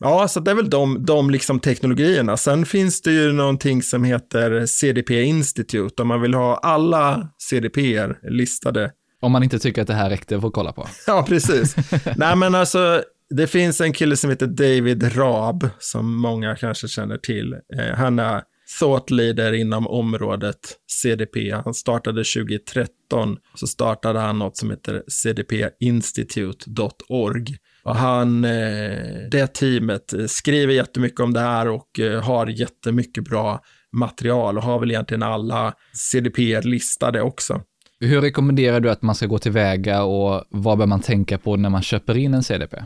Ja, 0.02 0.28
så 0.28 0.40
det 0.40 0.50
är 0.50 0.54
väl 0.54 0.70
de, 0.70 1.06
de 1.06 1.30
liksom 1.30 1.60
teknologierna. 1.60 2.36
Sen 2.36 2.66
finns 2.66 3.02
det 3.02 3.12
ju 3.12 3.32
någonting 3.32 3.82
som 3.82 4.04
heter 4.04 4.66
CDP 4.66 5.22
Institute, 5.22 6.02
om 6.02 6.08
man 6.08 6.20
vill 6.20 6.34
ha 6.34 6.56
alla 6.56 7.28
CDP 7.38 8.06
listade. 8.22 8.92
Om 9.20 9.32
man 9.32 9.42
inte 9.42 9.58
tycker 9.58 9.82
att 9.82 9.88
det 9.88 9.94
här 9.94 10.10
räckte 10.10 10.40
för 10.40 10.48
att 10.48 10.54
kolla 10.54 10.72
på. 10.72 10.88
Ja, 11.06 11.24
precis. 11.28 11.76
Nej, 12.16 12.36
men 12.36 12.54
alltså, 12.54 13.02
det 13.30 13.46
finns 13.46 13.80
en 13.80 13.92
kille 13.92 14.16
som 14.16 14.30
heter 14.30 14.46
David 14.46 15.16
Raab, 15.16 15.68
som 15.78 16.16
många 16.16 16.56
kanske 16.56 16.88
känner 16.88 17.16
till. 17.16 17.52
Eh, 17.52 17.96
han 17.96 18.18
är 18.18 18.42
thought 18.78 19.10
leader 19.10 19.52
inom 19.52 19.86
området 19.86 20.58
CDP. 20.86 21.50
Han 21.64 21.74
startade 21.74 22.24
2013, 22.24 23.36
så 23.54 23.66
startade 23.66 24.18
han 24.18 24.38
något 24.38 24.56
som 24.56 24.70
heter 24.70 25.02
cdpinstitute.org. 25.08 27.56
Och 27.84 27.96
han, 27.96 28.44
eh, 28.44 28.50
det 29.30 29.46
teamet 29.54 30.12
eh, 30.12 30.24
skriver 30.26 30.74
jättemycket 30.74 31.20
om 31.20 31.32
det 31.32 31.40
här 31.40 31.68
och 31.68 32.00
eh, 32.00 32.22
har 32.22 32.46
jättemycket 32.46 33.24
bra 33.24 33.60
material 33.92 34.58
och 34.58 34.64
har 34.64 34.78
väl 34.80 34.90
egentligen 34.90 35.22
alla 35.22 35.74
CDP 35.92 36.60
listade 36.60 37.22
också. 37.22 37.60
Hur 38.00 38.20
rekommenderar 38.20 38.80
du 38.80 38.90
att 38.90 39.02
man 39.02 39.14
ska 39.14 39.26
gå 39.26 39.38
tillväga 39.38 40.02
och 40.02 40.44
vad 40.50 40.78
bör 40.78 40.86
man 40.86 41.00
tänka 41.00 41.38
på 41.38 41.56
när 41.56 41.70
man 41.70 41.82
köper 41.82 42.16
in 42.16 42.34
en 42.34 42.42
CDP? 42.42 42.76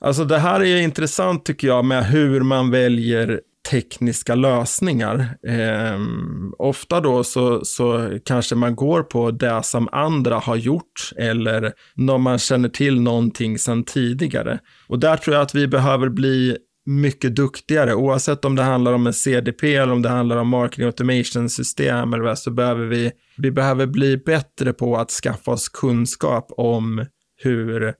Alltså 0.00 0.24
det 0.24 0.38
här 0.38 0.60
är 0.60 0.76
intressant 0.76 1.44
tycker 1.44 1.68
jag 1.68 1.84
med 1.84 2.06
hur 2.06 2.40
man 2.40 2.70
väljer 2.70 3.40
tekniska 3.70 4.34
lösningar. 4.34 5.36
Eh, 5.48 6.00
ofta 6.58 7.00
då 7.00 7.24
så, 7.24 7.64
så 7.64 8.18
kanske 8.24 8.54
man 8.54 8.76
går 8.76 9.02
på 9.02 9.30
det 9.30 9.62
som 9.62 9.88
andra 9.92 10.38
har 10.38 10.56
gjort 10.56 11.12
eller 11.16 11.72
när 11.94 12.18
man 12.18 12.38
känner 12.38 12.68
till 12.68 13.00
någonting 13.00 13.58
sedan 13.58 13.84
tidigare. 13.84 14.58
Och 14.88 14.98
där 14.98 15.16
tror 15.16 15.34
jag 15.36 15.42
att 15.42 15.54
vi 15.54 15.68
behöver 15.68 16.08
bli 16.08 16.56
mycket 16.86 17.36
duktigare, 17.36 17.94
oavsett 17.94 18.44
om 18.44 18.56
det 18.56 18.62
handlar 18.62 18.92
om 18.92 19.06
en 19.06 19.12
CDP 19.12 19.74
eller 19.74 19.92
om 19.92 20.02
det 20.02 20.08
handlar 20.08 20.36
om 20.36 20.48
marketing 20.48 20.86
automation 20.86 21.48
system 21.48 22.12
eller 22.12 22.24
vad, 22.24 22.38
så 22.38 22.50
behöver 22.50 22.86
vi, 22.86 23.12
vi 23.36 23.50
behöver 23.50 23.86
bli 23.86 24.16
bättre 24.16 24.72
på 24.72 24.96
att 24.96 25.10
skaffa 25.10 25.50
oss 25.50 25.68
kunskap 25.68 26.46
om 26.56 27.06
hur 27.42 27.94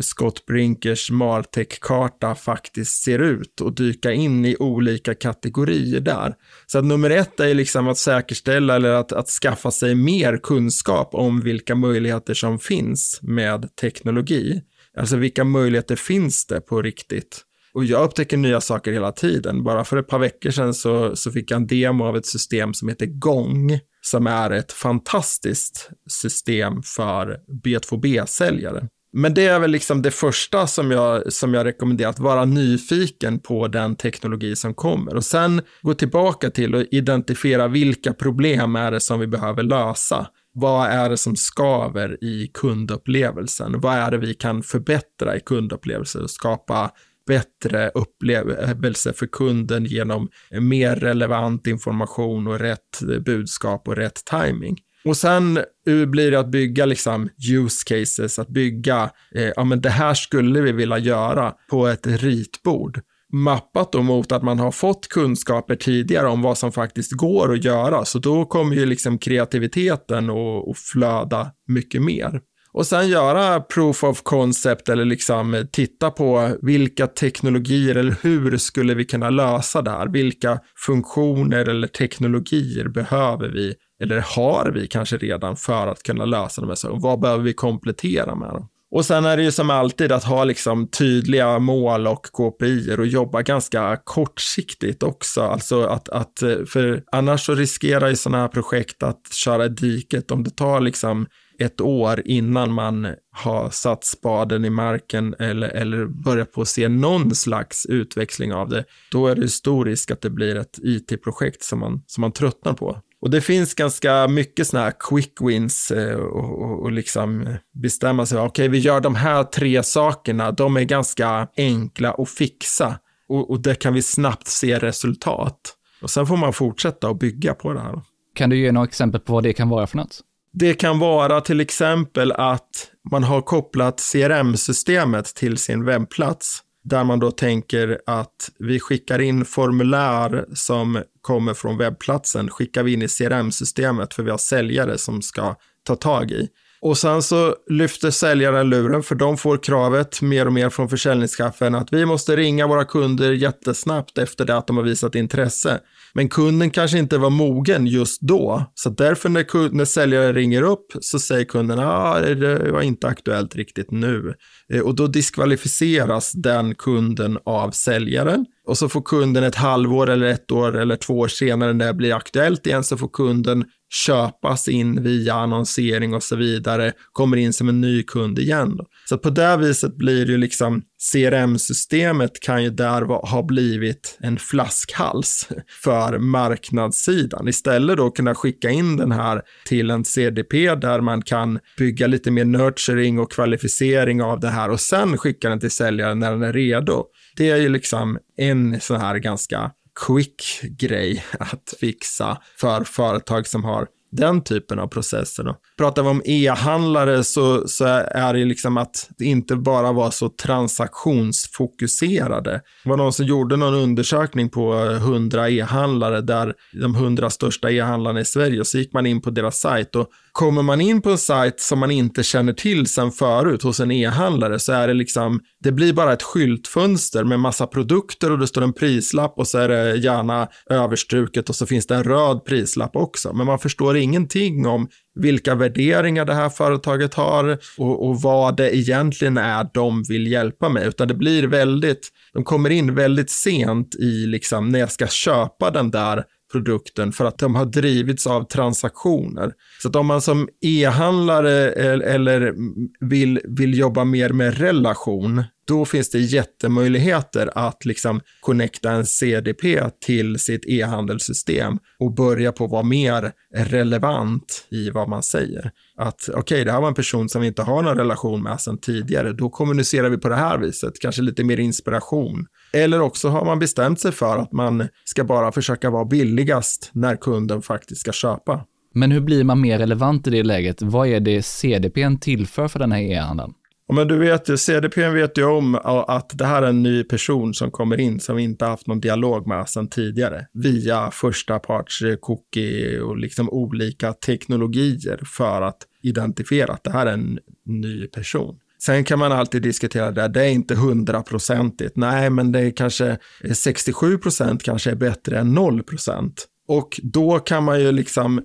Scott 0.00 0.46
Brinkers 0.46 1.10
Martech-karta 1.10 2.34
faktiskt 2.34 3.02
ser 3.02 3.18
ut 3.18 3.60
och 3.60 3.74
dyka 3.74 4.12
in 4.12 4.44
i 4.44 4.56
olika 4.58 5.14
kategorier 5.14 6.00
där. 6.00 6.34
Så 6.66 6.78
att 6.78 6.84
nummer 6.84 7.10
ett 7.10 7.40
är 7.40 7.54
liksom 7.54 7.88
att 7.88 7.98
säkerställa 7.98 8.76
eller 8.76 8.90
att, 8.90 9.12
att 9.12 9.28
skaffa 9.28 9.70
sig 9.70 9.94
mer 9.94 10.36
kunskap 10.42 11.14
om 11.14 11.40
vilka 11.40 11.74
möjligheter 11.74 12.34
som 12.34 12.58
finns 12.58 13.18
med 13.22 13.76
teknologi. 13.76 14.62
Alltså 14.98 15.16
vilka 15.16 15.44
möjligheter 15.44 15.96
finns 15.96 16.46
det 16.46 16.60
på 16.60 16.82
riktigt? 16.82 17.44
Och 17.74 17.84
jag 17.84 18.04
upptäcker 18.04 18.36
nya 18.36 18.60
saker 18.60 18.92
hela 18.92 19.12
tiden. 19.12 19.64
Bara 19.64 19.84
för 19.84 19.96
ett 19.96 20.08
par 20.08 20.18
veckor 20.18 20.50
sedan 20.50 20.74
så, 20.74 21.16
så 21.16 21.32
fick 21.32 21.50
jag 21.50 21.56
en 21.56 21.66
demo 21.66 22.04
av 22.04 22.16
ett 22.16 22.26
system 22.26 22.74
som 22.74 22.88
heter 22.88 23.06
Gong 23.06 23.80
som 24.02 24.26
är 24.26 24.50
ett 24.50 24.72
fantastiskt 24.72 25.90
system 26.08 26.82
för 26.82 27.40
B2B-säljare. 27.64 28.88
Men 29.12 29.34
det 29.34 29.46
är 29.46 29.58
väl 29.58 29.70
liksom 29.70 30.02
det 30.02 30.10
första 30.10 30.66
som 30.66 30.90
jag, 30.90 31.32
som 31.32 31.54
jag 31.54 31.66
rekommenderar, 31.66 32.10
att 32.10 32.18
vara 32.18 32.44
nyfiken 32.44 33.38
på 33.38 33.68
den 33.68 33.96
teknologi 33.96 34.56
som 34.56 34.74
kommer 34.74 35.16
och 35.16 35.24
sen 35.24 35.62
gå 35.82 35.94
tillbaka 35.94 36.50
till 36.50 36.74
och 36.74 36.84
identifiera 36.90 37.68
vilka 37.68 38.14
problem 38.14 38.76
är 38.76 38.90
det 38.90 39.00
som 39.00 39.20
vi 39.20 39.26
behöver 39.26 39.62
lösa. 39.62 40.26
Vad 40.54 40.88
är 40.88 41.10
det 41.10 41.16
som 41.16 41.36
skaver 41.36 42.24
i 42.24 42.50
kundupplevelsen? 42.54 43.80
Vad 43.80 43.94
är 43.94 44.10
det 44.10 44.18
vi 44.18 44.34
kan 44.34 44.62
förbättra 44.62 45.36
i 45.36 45.40
kundupplevelsen 45.40 46.22
och 46.22 46.30
skapa 46.30 46.90
bättre 47.26 47.90
upplevelse 47.94 49.12
för 49.12 49.26
kunden 49.26 49.84
genom 49.84 50.28
mer 50.50 50.96
relevant 50.96 51.66
information 51.66 52.46
och 52.46 52.58
rätt 52.58 53.00
budskap 53.24 53.88
och 53.88 53.96
rätt 53.96 54.24
timing. 54.24 54.76
Och 55.04 55.16
sen 55.16 55.56
eh, 55.56 56.04
blir 56.06 56.30
det 56.30 56.40
att 56.40 56.50
bygga 56.50 56.86
liksom 56.86 57.28
use 57.52 57.84
cases, 57.86 58.38
att 58.38 58.48
bygga, 58.48 59.10
eh, 59.34 59.50
ja 59.56 59.64
men 59.64 59.80
det 59.80 59.90
här 59.90 60.14
skulle 60.14 60.60
vi 60.60 60.72
vilja 60.72 60.98
göra 60.98 61.52
på 61.70 61.86
ett 61.86 62.06
ritbord. 62.06 63.00
Mappat 63.32 63.92
då 63.92 64.02
mot 64.02 64.32
att 64.32 64.42
man 64.42 64.58
har 64.58 64.72
fått 64.72 65.08
kunskaper 65.08 65.76
tidigare 65.76 66.28
om 66.28 66.42
vad 66.42 66.58
som 66.58 66.72
faktiskt 66.72 67.12
går 67.12 67.52
att 67.52 67.64
göra, 67.64 68.04
så 68.04 68.18
då 68.18 68.44
kommer 68.44 68.76
ju 68.76 68.86
liksom 68.86 69.18
kreativiteten 69.18 70.30
att 70.30 70.78
flöda 70.92 71.50
mycket 71.68 72.02
mer. 72.02 72.40
Och 72.74 72.86
sen 72.86 73.08
göra 73.08 73.60
proof 73.60 74.04
of 74.04 74.22
concept 74.22 74.88
eller 74.88 75.04
liksom 75.04 75.66
titta 75.72 76.10
på 76.10 76.56
vilka 76.62 77.06
teknologier 77.06 77.94
eller 77.94 78.16
hur 78.22 78.56
skulle 78.56 78.94
vi 78.94 79.04
kunna 79.04 79.30
lösa 79.30 79.82
det 79.82 79.90
här? 79.90 80.08
Vilka 80.08 80.60
funktioner 80.86 81.68
eller 81.68 81.88
teknologier 81.88 82.88
behöver 82.88 83.48
vi 83.48 83.74
eller 84.02 84.20
har 84.20 84.70
vi 84.74 84.86
kanske 84.86 85.16
redan 85.16 85.56
för 85.56 85.86
att 85.86 86.02
kunna 86.02 86.24
lösa 86.24 86.60
de 86.60 86.68
här 86.68 86.74
sakerna? 86.74 87.00
Vad 87.00 87.20
behöver 87.20 87.44
vi 87.44 87.52
komplettera 87.52 88.34
med? 88.34 88.48
Dem? 88.48 88.68
Och 88.94 89.04
sen 89.04 89.24
är 89.24 89.36
det 89.36 89.42
ju 89.42 89.52
som 89.52 89.70
alltid 89.70 90.12
att 90.12 90.24
ha 90.24 90.44
liksom 90.44 90.88
tydliga 90.88 91.58
mål 91.58 92.06
och 92.06 92.26
KPI 92.26 92.96
och 92.98 93.06
jobba 93.06 93.42
ganska 93.42 93.98
kortsiktigt 94.04 95.02
också. 95.02 95.40
Alltså 95.40 95.82
att, 95.82 96.08
att 96.08 96.42
för 96.66 97.02
annars 97.12 97.46
så 97.46 97.54
riskerar 97.54 98.08
ju 98.08 98.16
sådana 98.16 98.42
här 98.42 98.48
projekt 98.48 99.02
att 99.02 99.32
köra 99.32 99.64
i 99.64 99.68
diket 99.68 100.30
om 100.30 100.44
det 100.44 100.50
tar 100.50 100.80
liksom 100.80 101.26
ett 101.58 101.80
år 101.80 102.22
innan 102.24 102.72
man 102.72 103.14
har 103.36 103.70
satt 103.70 104.04
spaden 104.04 104.64
i 104.64 104.70
marken 104.70 105.34
eller, 105.38 105.68
eller 105.68 106.06
börjar 106.06 106.44
på 106.44 106.62
att 106.62 106.68
se 106.68 106.88
någon 106.88 107.34
slags 107.34 107.86
utväxling 107.86 108.52
av 108.52 108.68
det, 108.68 108.84
då 109.10 109.26
är 109.26 109.34
det 109.34 109.48
stor 109.48 109.84
risk 109.84 110.10
att 110.10 110.20
det 110.20 110.30
blir 110.30 110.56
ett 110.56 110.78
IT-projekt 110.82 111.62
som 111.62 111.78
man, 111.78 112.02
som 112.06 112.20
man 112.20 112.32
tröttnar 112.32 112.72
på. 112.72 112.98
Och 113.22 113.30
det 113.30 113.40
finns 113.40 113.74
ganska 113.74 114.28
mycket 114.28 114.66
sådana 114.66 114.84
här 114.84 114.94
quick 115.00 115.32
wins 115.40 115.90
eh, 115.90 116.16
och, 116.16 116.62
och, 116.62 116.82
och 116.82 116.92
liksom 116.92 117.56
bestämma 117.74 118.26
sig, 118.26 118.38
okej 118.38 118.48
okay, 118.48 118.68
vi 118.68 118.78
gör 118.78 119.00
de 119.00 119.14
här 119.14 119.44
tre 119.44 119.82
sakerna, 119.82 120.52
de 120.52 120.76
är 120.76 120.84
ganska 120.84 121.48
enkla 121.56 122.12
att 122.12 122.30
fixa 122.30 122.98
och, 123.28 123.50
och 123.50 123.62
det 123.62 123.74
kan 123.74 123.94
vi 123.94 124.02
snabbt 124.02 124.46
se 124.46 124.78
resultat. 124.78 125.60
Och 126.02 126.10
sen 126.10 126.26
får 126.26 126.36
man 126.36 126.52
fortsätta 126.52 127.08
att 127.08 127.18
bygga 127.18 127.54
på 127.54 127.72
det 127.72 127.80
här. 127.80 128.00
Kan 128.34 128.50
du 128.50 128.58
ge 128.58 128.72
några 128.72 128.86
exempel 128.86 129.20
på 129.20 129.32
vad 129.32 129.42
det 129.42 129.52
kan 129.52 129.68
vara 129.68 129.86
för 129.86 129.96
något? 129.96 130.20
Det 130.52 130.74
kan 130.74 130.98
vara 130.98 131.40
till 131.40 131.60
exempel 131.60 132.32
att 132.32 132.90
man 133.10 133.22
har 133.24 133.40
kopplat 133.40 134.00
CRM-systemet 134.12 135.24
till 135.34 135.56
sin 135.56 135.84
webbplats 135.84 136.62
där 136.84 137.04
man 137.04 137.18
då 137.18 137.30
tänker 137.30 138.00
att 138.06 138.50
vi 138.58 138.80
skickar 138.80 139.18
in 139.18 139.44
formulär 139.44 140.44
som 140.54 141.02
kommer 141.20 141.54
från 141.54 141.78
webbplatsen, 141.78 142.50
skickar 142.50 142.82
vi 142.82 142.92
in 142.92 143.02
i 143.02 143.08
CRM-systemet 143.08 144.14
för 144.14 144.22
vi 144.22 144.30
har 144.30 144.38
säljare 144.38 144.98
som 144.98 145.22
ska 145.22 145.54
ta 145.86 145.96
tag 145.96 146.30
i. 146.30 146.48
Och 146.80 146.98
sen 146.98 147.22
så 147.22 147.56
lyfter 147.70 148.10
säljaren 148.10 148.70
luren 148.70 149.02
för 149.02 149.14
de 149.14 149.36
får 149.36 149.58
kravet 149.58 150.22
mer 150.22 150.46
och 150.46 150.52
mer 150.52 150.70
från 150.70 150.88
försäljningschefen 150.88 151.74
att 151.74 151.92
vi 151.92 152.06
måste 152.06 152.36
ringa 152.36 152.66
våra 152.66 152.84
kunder 152.84 153.32
jättesnabbt 153.32 154.18
efter 154.18 154.44
det 154.44 154.56
att 154.56 154.66
de 154.66 154.76
har 154.76 154.84
visat 154.84 155.14
intresse. 155.14 155.80
Men 156.14 156.28
kunden 156.28 156.70
kanske 156.70 156.98
inte 156.98 157.18
var 157.18 157.30
mogen 157.30 157.86
just 157.86 158.20
då, 158.20 158.72
så 158.74 158.90
därför 158.90 159.28
när, 159.28 159.42
kund, 159.42 159.74
när 159.74 159.84
säljaren 159.84 160.34
ringer 160.34 160.62
upp 160.62 160.86
så 161.00 161.18
säger 161.18 161.44
kunden 161.44 161.78
att 161.78 161.86
ah, 161.86 162.20
det 162.20 162.72
var 162.72 162.82
inte 162.82 163.06
aktuellt 163.06 163.56
riktigt 163.56 163.90
nu. 163.90 164.34
Eh, 164.72 164.80
och 164.80 164.94
då 164.94 165.06
diskvalificeras 165.06 166.32
den 166.32 166.74
kunden 166.74 167.38
av 167.44 167.70
säljaren 167.70 168.46
och 168.66 168.78
så 168.78 168.88
får 168.88 169.02
kunden 169.02 169.44
ett 169.44 169.54
halvår 169.54 170.10
eller 170.10 170.26
ett 170.26 170.50
år 170.50 170.78
eller 170.78 170.96
två 170.96 171.18
år 171.18 171.28
senare 171.28 171.72
när 171.72 171.86
det 171.86 171.94
blir 171.94 172.14
aktuellt 172.14 172.66
igen 172.66 172.84
så 172.84 172.96
får 172.96 173.08
kunden 173.08 173.64
köpas 173.92 174.68
in 174.68 175.02
via 175.02 175.34
annonsering 175.34 176.14
och 176.14 176.22
så 176.22 176.36
vidare, 176.36 176.92
kommer 177.12 177.36
in 177.36 177.52
som 177.52 177.68
en 177.68 177.80
ny 177.80 178.02
kund 178.02 178.38
igen. 178.38 178.78
Så 179.08 179.18
på 179.18 179.30
det 179.30 179.56
viset 179.56 179.96
blir 179.96 180.26
det 180.26 180.32
ju 180.32 180.38
liksom 180.38 180.82
CRM-systemet 181.12 182.40
kan 182.40 182.64
ju 182.64 182.70
där 182.70 183.02
ha 183.02 183.42
blivit 183.42 184.18
en 184.20 184.38
flaskhals 184.38 185.48
för 185.82 186.18
marknadssidan. 186.18 187.48
Istället 187.48 187.96
då 187.96 188.10
kunna 188.10 188.34
skicka 188.34 188.70
in 188.70 188.96
den 188.96 189.12
här 189.12 189.42
till 189.66 189.90
en 189.90 190.04
CDP 190.04 190.74
där 190.74 191.00
man 191.00 191.22
kan 191.22 191.58
bygga 191.78 192.06
lite 192.06 192.30
mer 192.30 192.44
nurturing 192.44 193.18
och 193.18 193.32
kvalificering 193.32 194.22
av 194.22 194.40
det 194.40 194.48
här 194.48 194.70
och 194.70 194.80
sen 194.80 195.18
skicka 195.18 195.48
den 195.48 195.60
till 195.60 195.70
säljaren 195.70 196.18
när 196.18 196.30
den 196.30 196.42
är 196.42 196.52
redo. 196.52 197.04
Det 197.36 197.50
är 197.50 197.56
ju 197.56 197.68
liksom 197.68 198.18
en 198.36 198.80
sån 198.80 199.00
här 199.00 199.18
ganska 199.18 199.70
quick 200.06 200.60
grej 200.62 201.24
att 201.38 201.74
fixa 201.80 202.38
för 202.60 202.84
företag 202.84 203.46
som 203.46 203.64
har 203.64 203.86
den 204.12 204.44
typen 204.44 204.78
av 204.78 204.86
processer. 204.86 205.44
Då. 205.44 205.56
Pratar 205.78 206.02
vi 206.02 206.08
om 206.08 206.22
e-handlare 206.24 207.24
så, 207.24 207.68
så 207.68 207.84
är 207.84 208.34
det 208.34 208.44
liksom 208.44 208.76
att 208.76 209.10
det 209.18 209.24
inte 209.24 209.56
bara 209.56 209.92
var 209.92 210.10
så 210.10 210.28
transaktionsfokuserade. 210.28 212.60
Det 212.84 212.88
var 212.88 212.96
någon 212.96 213.12
som 213.12 213.26
gjorde 213.26 213.56
någon 213.56 213.74
undersökning 213.74 214.50
på 214.50 214.74
100 214.74 215.50
e-handlare 215.50 216.20
där 216.20 216.54
de 216.72 216.94
100 216.94 217.30
största 217.30 217.70
e-handlarna 217.70 218.20
i 218.20 218.24
Sverige 218.24 218.60
och 218.60 218.66
så 218.66 218.78
gick 218.78 218.92
man 218.92 219.06
in 219.06 219.20
på 219.20 219.30
deras 219.30 219.60
sajt 219.60 219.96
och 219.96 220.08
kommer 220.32 220.62
man 220.62 220.80
in 220.80 221.02
på 221.02 221.10
en 221.10 221.18
sajt 221.18 221.60
som 221.60 221.78
man 221.78 221.90
inte 221.90 222.22
känner 222.22 222.52
till 222.52 222.86
sen 222.86 223.10
förut 223.10 223.62
hos 223.62 223.80
en 223.80 223.90
e-handlare 223.90 224.58
så 224.58 224.72
är 224.72 224.88
det 224.88 224.94
liksom, 224.94 225.40
det 225.60 225.72
blir 225.72 225.92
bara 225.92 226.12
ett 226.12 226.22
skyltfönster 226.22 227.24
med 227.24 227.40
massa 227.40 227.66
produkter 227.66 228.30
och 228.30 228.38
det 228.38 228.46
står 228.46 228.62
en 228.62 228.72
prislapp 228.72 229.38
och 229.38 229.48
så 229.48 229.58
är 229.58 229.68
det 229.68 229.96
gärna 229.96 230.48
överstruket 230.70 231.48
och 231.48 231.56
så 231.56 231.66
finns 231.66 231.86
det 231.86 231.94
en 231.94 232.04
röd 232.04 232.44
prislapp 232.44 232.96
också. 232.96 233.32
Men 233.32 233.46
man 233.46 233.58
förstår 233.58 233.96
ingenting 233.96 234.66
om 234.66 234.88
vilka 235.14 235.54
värderingar 235.54 236.24
det 236.24 236.34
här 236.34 236.48
företaget 236.48 237.14
har 237.14 237.58
och, 237.78 238.08
och, 238.08 238.22
vad 238.22 238.56
det 238.56 238.76
egentligen 238.76 239.36
är 239.36 239.66
de 239.74 240.02
vill 240.08 240.26
hjälpa 240.26 240.68
med, 240.68 240.86
utan 240.86 241.08
det 241.08 241.14
blir 241.14 241.42
väldigt, 241.42 242.08
de 242.32 242.44
kommer 242.44 242.70
in 242.70 242.94
väldigt 242.94 243.30
sent 243.30 243.94
i 243.94 244.26
liksom 244.26 244.68
när 244.68 244.78
jag 244.78 244.92
ska 244.92 245.06
köpa 245.06 245.70
den 245.70 245.90
där 245.90 246.24
produkten 246.52 247.12
för 247.12 247.24
att 247.24 247.38
de 247.38 247.54
har 247.54 247.64
drivits 247.64 248.26
av 248.26 248.44
transaktioner. 248.44 249.52
Så 249.82 249.88
att 249.88 249.96
om 249.96 250.06
man 250.06 250.20
som 250.20 250.48
e-handlare 250.60 251.72
eller 252.02 252.54
vill, 253.00 253.40
vill 253.44 253.78
jobba 253.78 254.04
mer 254.04 254.30
med 254.30 254.58
relation, 254.58 255.44
då 255.64 255.84
finns 255.84 256.10
det 256.10 256.18
jättemöjligheter 256.18 257.50
att 257.54 257.84
liksom 257.84 258.20
connecta 258.40 258.90
en 258.90 259.06
CDP 259.06 259.90
till 260.00 260.38
sitt 260.38 260.64
e-handelssystem 260.66 261.78
och 261.98 262.14
börja 262.14 262.52
på 262.52 262.64
att 262.64 262.70
vara 262.70 262.82
mer 262.82 263.32
relevant 263.54 264.66
i 264.70 264.90
vad 264.90 265.08
man 265.08 265.22
säger. 265.22 265.70
Att 266.02 266.28
okej, 266.28 266.40
okay, 266.40 266.64
det 266.64 266.72
här 266.72 266.80
var 266.80 266.88
en 266.88 266.94
person 266.94 267.28
som 267.28 267.40
vi 267.40 267.46
inte 267.46 267.62
har 267.62 267.82
någon 267.82 267.96
relation 267.96 268.42
med 268.42 268.60
sedan 268.60 268.78
tidigare, 268.78 269.32
då 269.32 269.50
kommunicerar 269.50 270.08
vi 270.08 270.18
på 270.18 270.28
det 270.28 270.36
här 270.36 270.58
viset, 270.58 270.92
kanske 271.00 271.22
lite 271.22 271.44
mer 271.44 271.60
inspiration. 271.60 272.46
Eller 272.72 273.00
också 273.00 273.28
har 273.28 273.44
man 273.44 273.58
bestämt 273.58 274.00
sig 274.00 274.12
för 274.12 274.38
att 274.38 274.52
man 274.52 274.88
ska 275.04 275.24
bara 275.24 275.52
försöka 275.52 275.90
vara 275.90 276.04
billigast 276.04 276.90
när 276.92 277.16
kunden 277.16 277.62
faktiskt 277.62 278.00
ska 278.00 278.12
köpa. 278.12 278.64
Men 278.94 279.10
hur 279.10 279.20
blir 279.20 279.44
man 279.44 279.60
mer 279.60 279.78
relevant 279.78 280.26
i 280.26 280.30
det 280.30 280.42
läget? 280.42 280.82
Vad 280.82 281.08
är 281.08 281.20
det 281.20 281.42
CDPn 281.42 282.16
tillför 282.16 282.68
för 282.68 282.78
den 282.78 282.92
här 282.92 283.00
e-handeln? 283.00 283.52
Men 283.92 284.08
du 284.08 284.18
vet 284.18 284.48
ju, 284.48 284.56
CDP 284.56 285.08
vet 285.08 285.38
ju 285.38 285.44
om 285.44 285.74
att 286.08 286.30
det 286.38 286.44
här 286.44 286.62
är 286.62 286.66
en 286.66 286.82
ny 286.82 287.04
person 287.04 287.54
som 287.54 287.70
kommer 287.70 288.00
in 288.00 288.20
som 288.20 288.36
vi 288.36 288.42
inte 288.42 288.64
haft 288.64 288.86
någon 288.86 289.00
dialog 289.00 289.46
med 289.46 289.68
sedan 289.68 289.88
tidigare. 289.88 290.46
Via 290.52 291.10
första 291.10 291.58
parts 291.58 292.02
cookie 292.20 293.00
och 293.00 293.16
liksom 293.16 293.50
olika 293.50 294.12
teknologier 294.12 295.20
för 295.36 295.62
att 295.62 295.78
identifiera 296.02 296.72
att 296.72 296.84
det 296.84 296.92
här 296.92 297.06
är 297.06 297.12
en 297.12 297.38
ny 297.66 298.06
person. 298.06 298.56
Sen 298.82 299.04
kan 299.04 299.18
man 299.18 299.32
alltid 299.32 299.62
diskutera 299.62 300.10
det, 300.10 300.28
det 300.28 300.40
är 300.44 300.48
inte 300.48 300.74
hundraprocentigt. 300.74 301.96
Nej, 301.96 302.30
men 302.30 302.52
det 302.52 302.60
är 302.60 302.70
kanske 302.70 303.18
67 303.54 304.18
procent 304.18 304.62
kanske 304.62 304.90
är 304.90 304.94
bättre 304.94 305.38
än 305.38 305.54
0 305.54 305.82
procent. 305.82 306.46
Och 306.68 307.00
då 307.02 307.38
kan 307.38 307.64
man 307.64 307.80
ju 307.80 307.92
liksom 307.92 308.42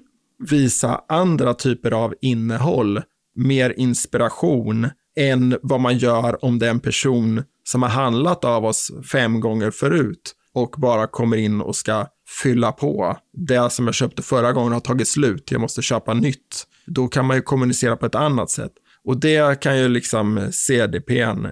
visa 0.49 1.01
andra 1.07 1.53
typer 1.53 1.91
av 1.91 2.13
innehåll, 2.21 3.01
mer 3.35 3.73
inspiration 3.77 4.89
än 5.19 5.57
vad 5.61 5.79
man 5.79 5.97
gör 5.97 6.45
om 6.45 6.59
det 6.59 6.65
är 6.65 6.69
en 6.69 6.79
person 6.79 7.43
som 7.63 7.81
har 7.81 7.89
handlat 7.89 8.45
av 8.45 8.65
oss 8.65 8.91
fem 9.11 9.39
gånger 9.39 9.71
förut 9.71 10.33
och 10.53 10.75
bara 10.77 11.07
kommer 11.07 11.37
in 11.37 11.61
och 11.61 11.75
ska 11.75 12.07
fylla 12.43 12.71
på. 12.71 13.17
Det 13.33 13.69
som 13.69 13.85
jag 13.85 13.95
köpte 13.95 14.21
förra 14.21 14.53
gången 14.53 14.73
har 14.73 14.79
tagit 14.79 15.07
slut, 15.07 15.51
jag 15.51 15.61
måste 15.61 15.81
köpa 15.81 16.13
nytt. 16.13 16.67
Då 16.87 17.07
kan 17.07 17.25
man 17.25 17.37
ju 17.37 17.41
kommunicera 17.41 17.95
på 17.95 18.05
ett 18.05 18.15
annat 18.15 18.49
sätt. 18.49 18.71
Och 19.03 19.19
det 19.19 19.59
kan 19.59 19.79
ju 19.79 19.89
liksom 19.89 20.49
CDPn 20.51 21.45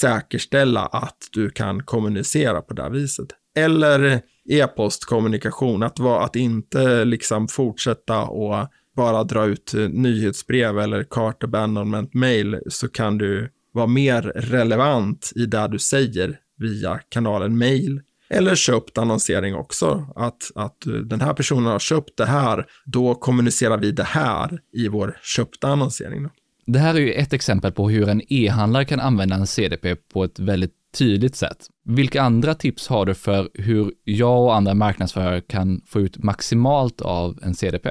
säkerställa 0.00 0.86
att 0.86 1.18
du 1.32 1.50
kan 1.50 1.82
kommunicera 1.82 2.62
på 2.62 2.74
det 2.74 2.90
viset. 2.90 3.26
Eller 3.56 4.20
e-postkommunikation, 4.50 5.82
att, 5.82 6.00
att 6.00 6.36
inte 6.36 7.04
liksom 7.04 7.48
fortsätta 7.48 8.22
och 8.22 8.68
bara 8.96 9.24
dra 9.24 9.46
ut 9.46 9.74
nyhetsbrev 9.90 10.78
eller 10.78 11.04
cart 11.10 11.44
abandonment 11.44 12.14
mail 12.14 12.58
så 12.68 12.88
kan 12.88 13.18
du 13.18 13.50
vara 13.72 13.86
mer 13.86 14.22
relevant 14.22 15.32
i 15.36 15.46
det 15.46 15.68
du 15.68 15.78
säger 15.78 16.38
via 16.58 17.00
kanalen 17.08 17.58
mail. 17.58 18.00
Eller 18.28 18.54
köpt 18.54 18.98
annonsering 18.98 19.54
också. 19.54 20.06
Att, 20.16 20.50
att 20.54 20.76
den 21.04 21.20
här 21.20 21.34
personen 21.34 21.66
har 21.66 21.78
köpt 21.78 22.16
det 22.16 22.26
här, 22.26 22.66
då 22.84 23.14
kommunicerar 23.14 23.78
vi 23.78 23.92
det 23.92 24.04
här 24.04 24.58
i 24.72 24.88
vår 24.88 25.18
köpta 25.22 25.68
annonsering. 25.68 26.28
Det 26.66 26.78
här 26.78 26.94
är 26.94 26.98
ju 26.98 27.12
ett 27.12 27.32
exempel 27.32 27.72
på 27.72 27.88
hur 27.88 28.08
en 28.08 28.22
e-handlare 28.32 28.84
kan 28.84 29.00
använda 29.00 29.36
en 29.36 29.46
CDP 29.46 29.96
på 29.96 30.24
ett 30.24 30.38
väldigt 30.38 30.72
tydligt 30.98 31.36
sätt. 31.36 31.66
Vilka 31.84 32.22
andra 32.22 32.54
tips 32.54 32.88
har 32.88 33.06
du 33.06 33.14
för 33.14 33.48
hur 33.54 33.92
jag 34.04 34.42
och 34.44 34.56
andra 34.56 34.74
marknadsförare 34.74 35.40
kan 35.40 35.80
få 35.86 36.00
ut 36.00 36.18
maximalt 36.24 37.00
av 37.00 37.38
en 37.42 37.54
CDP? 37.54 37.88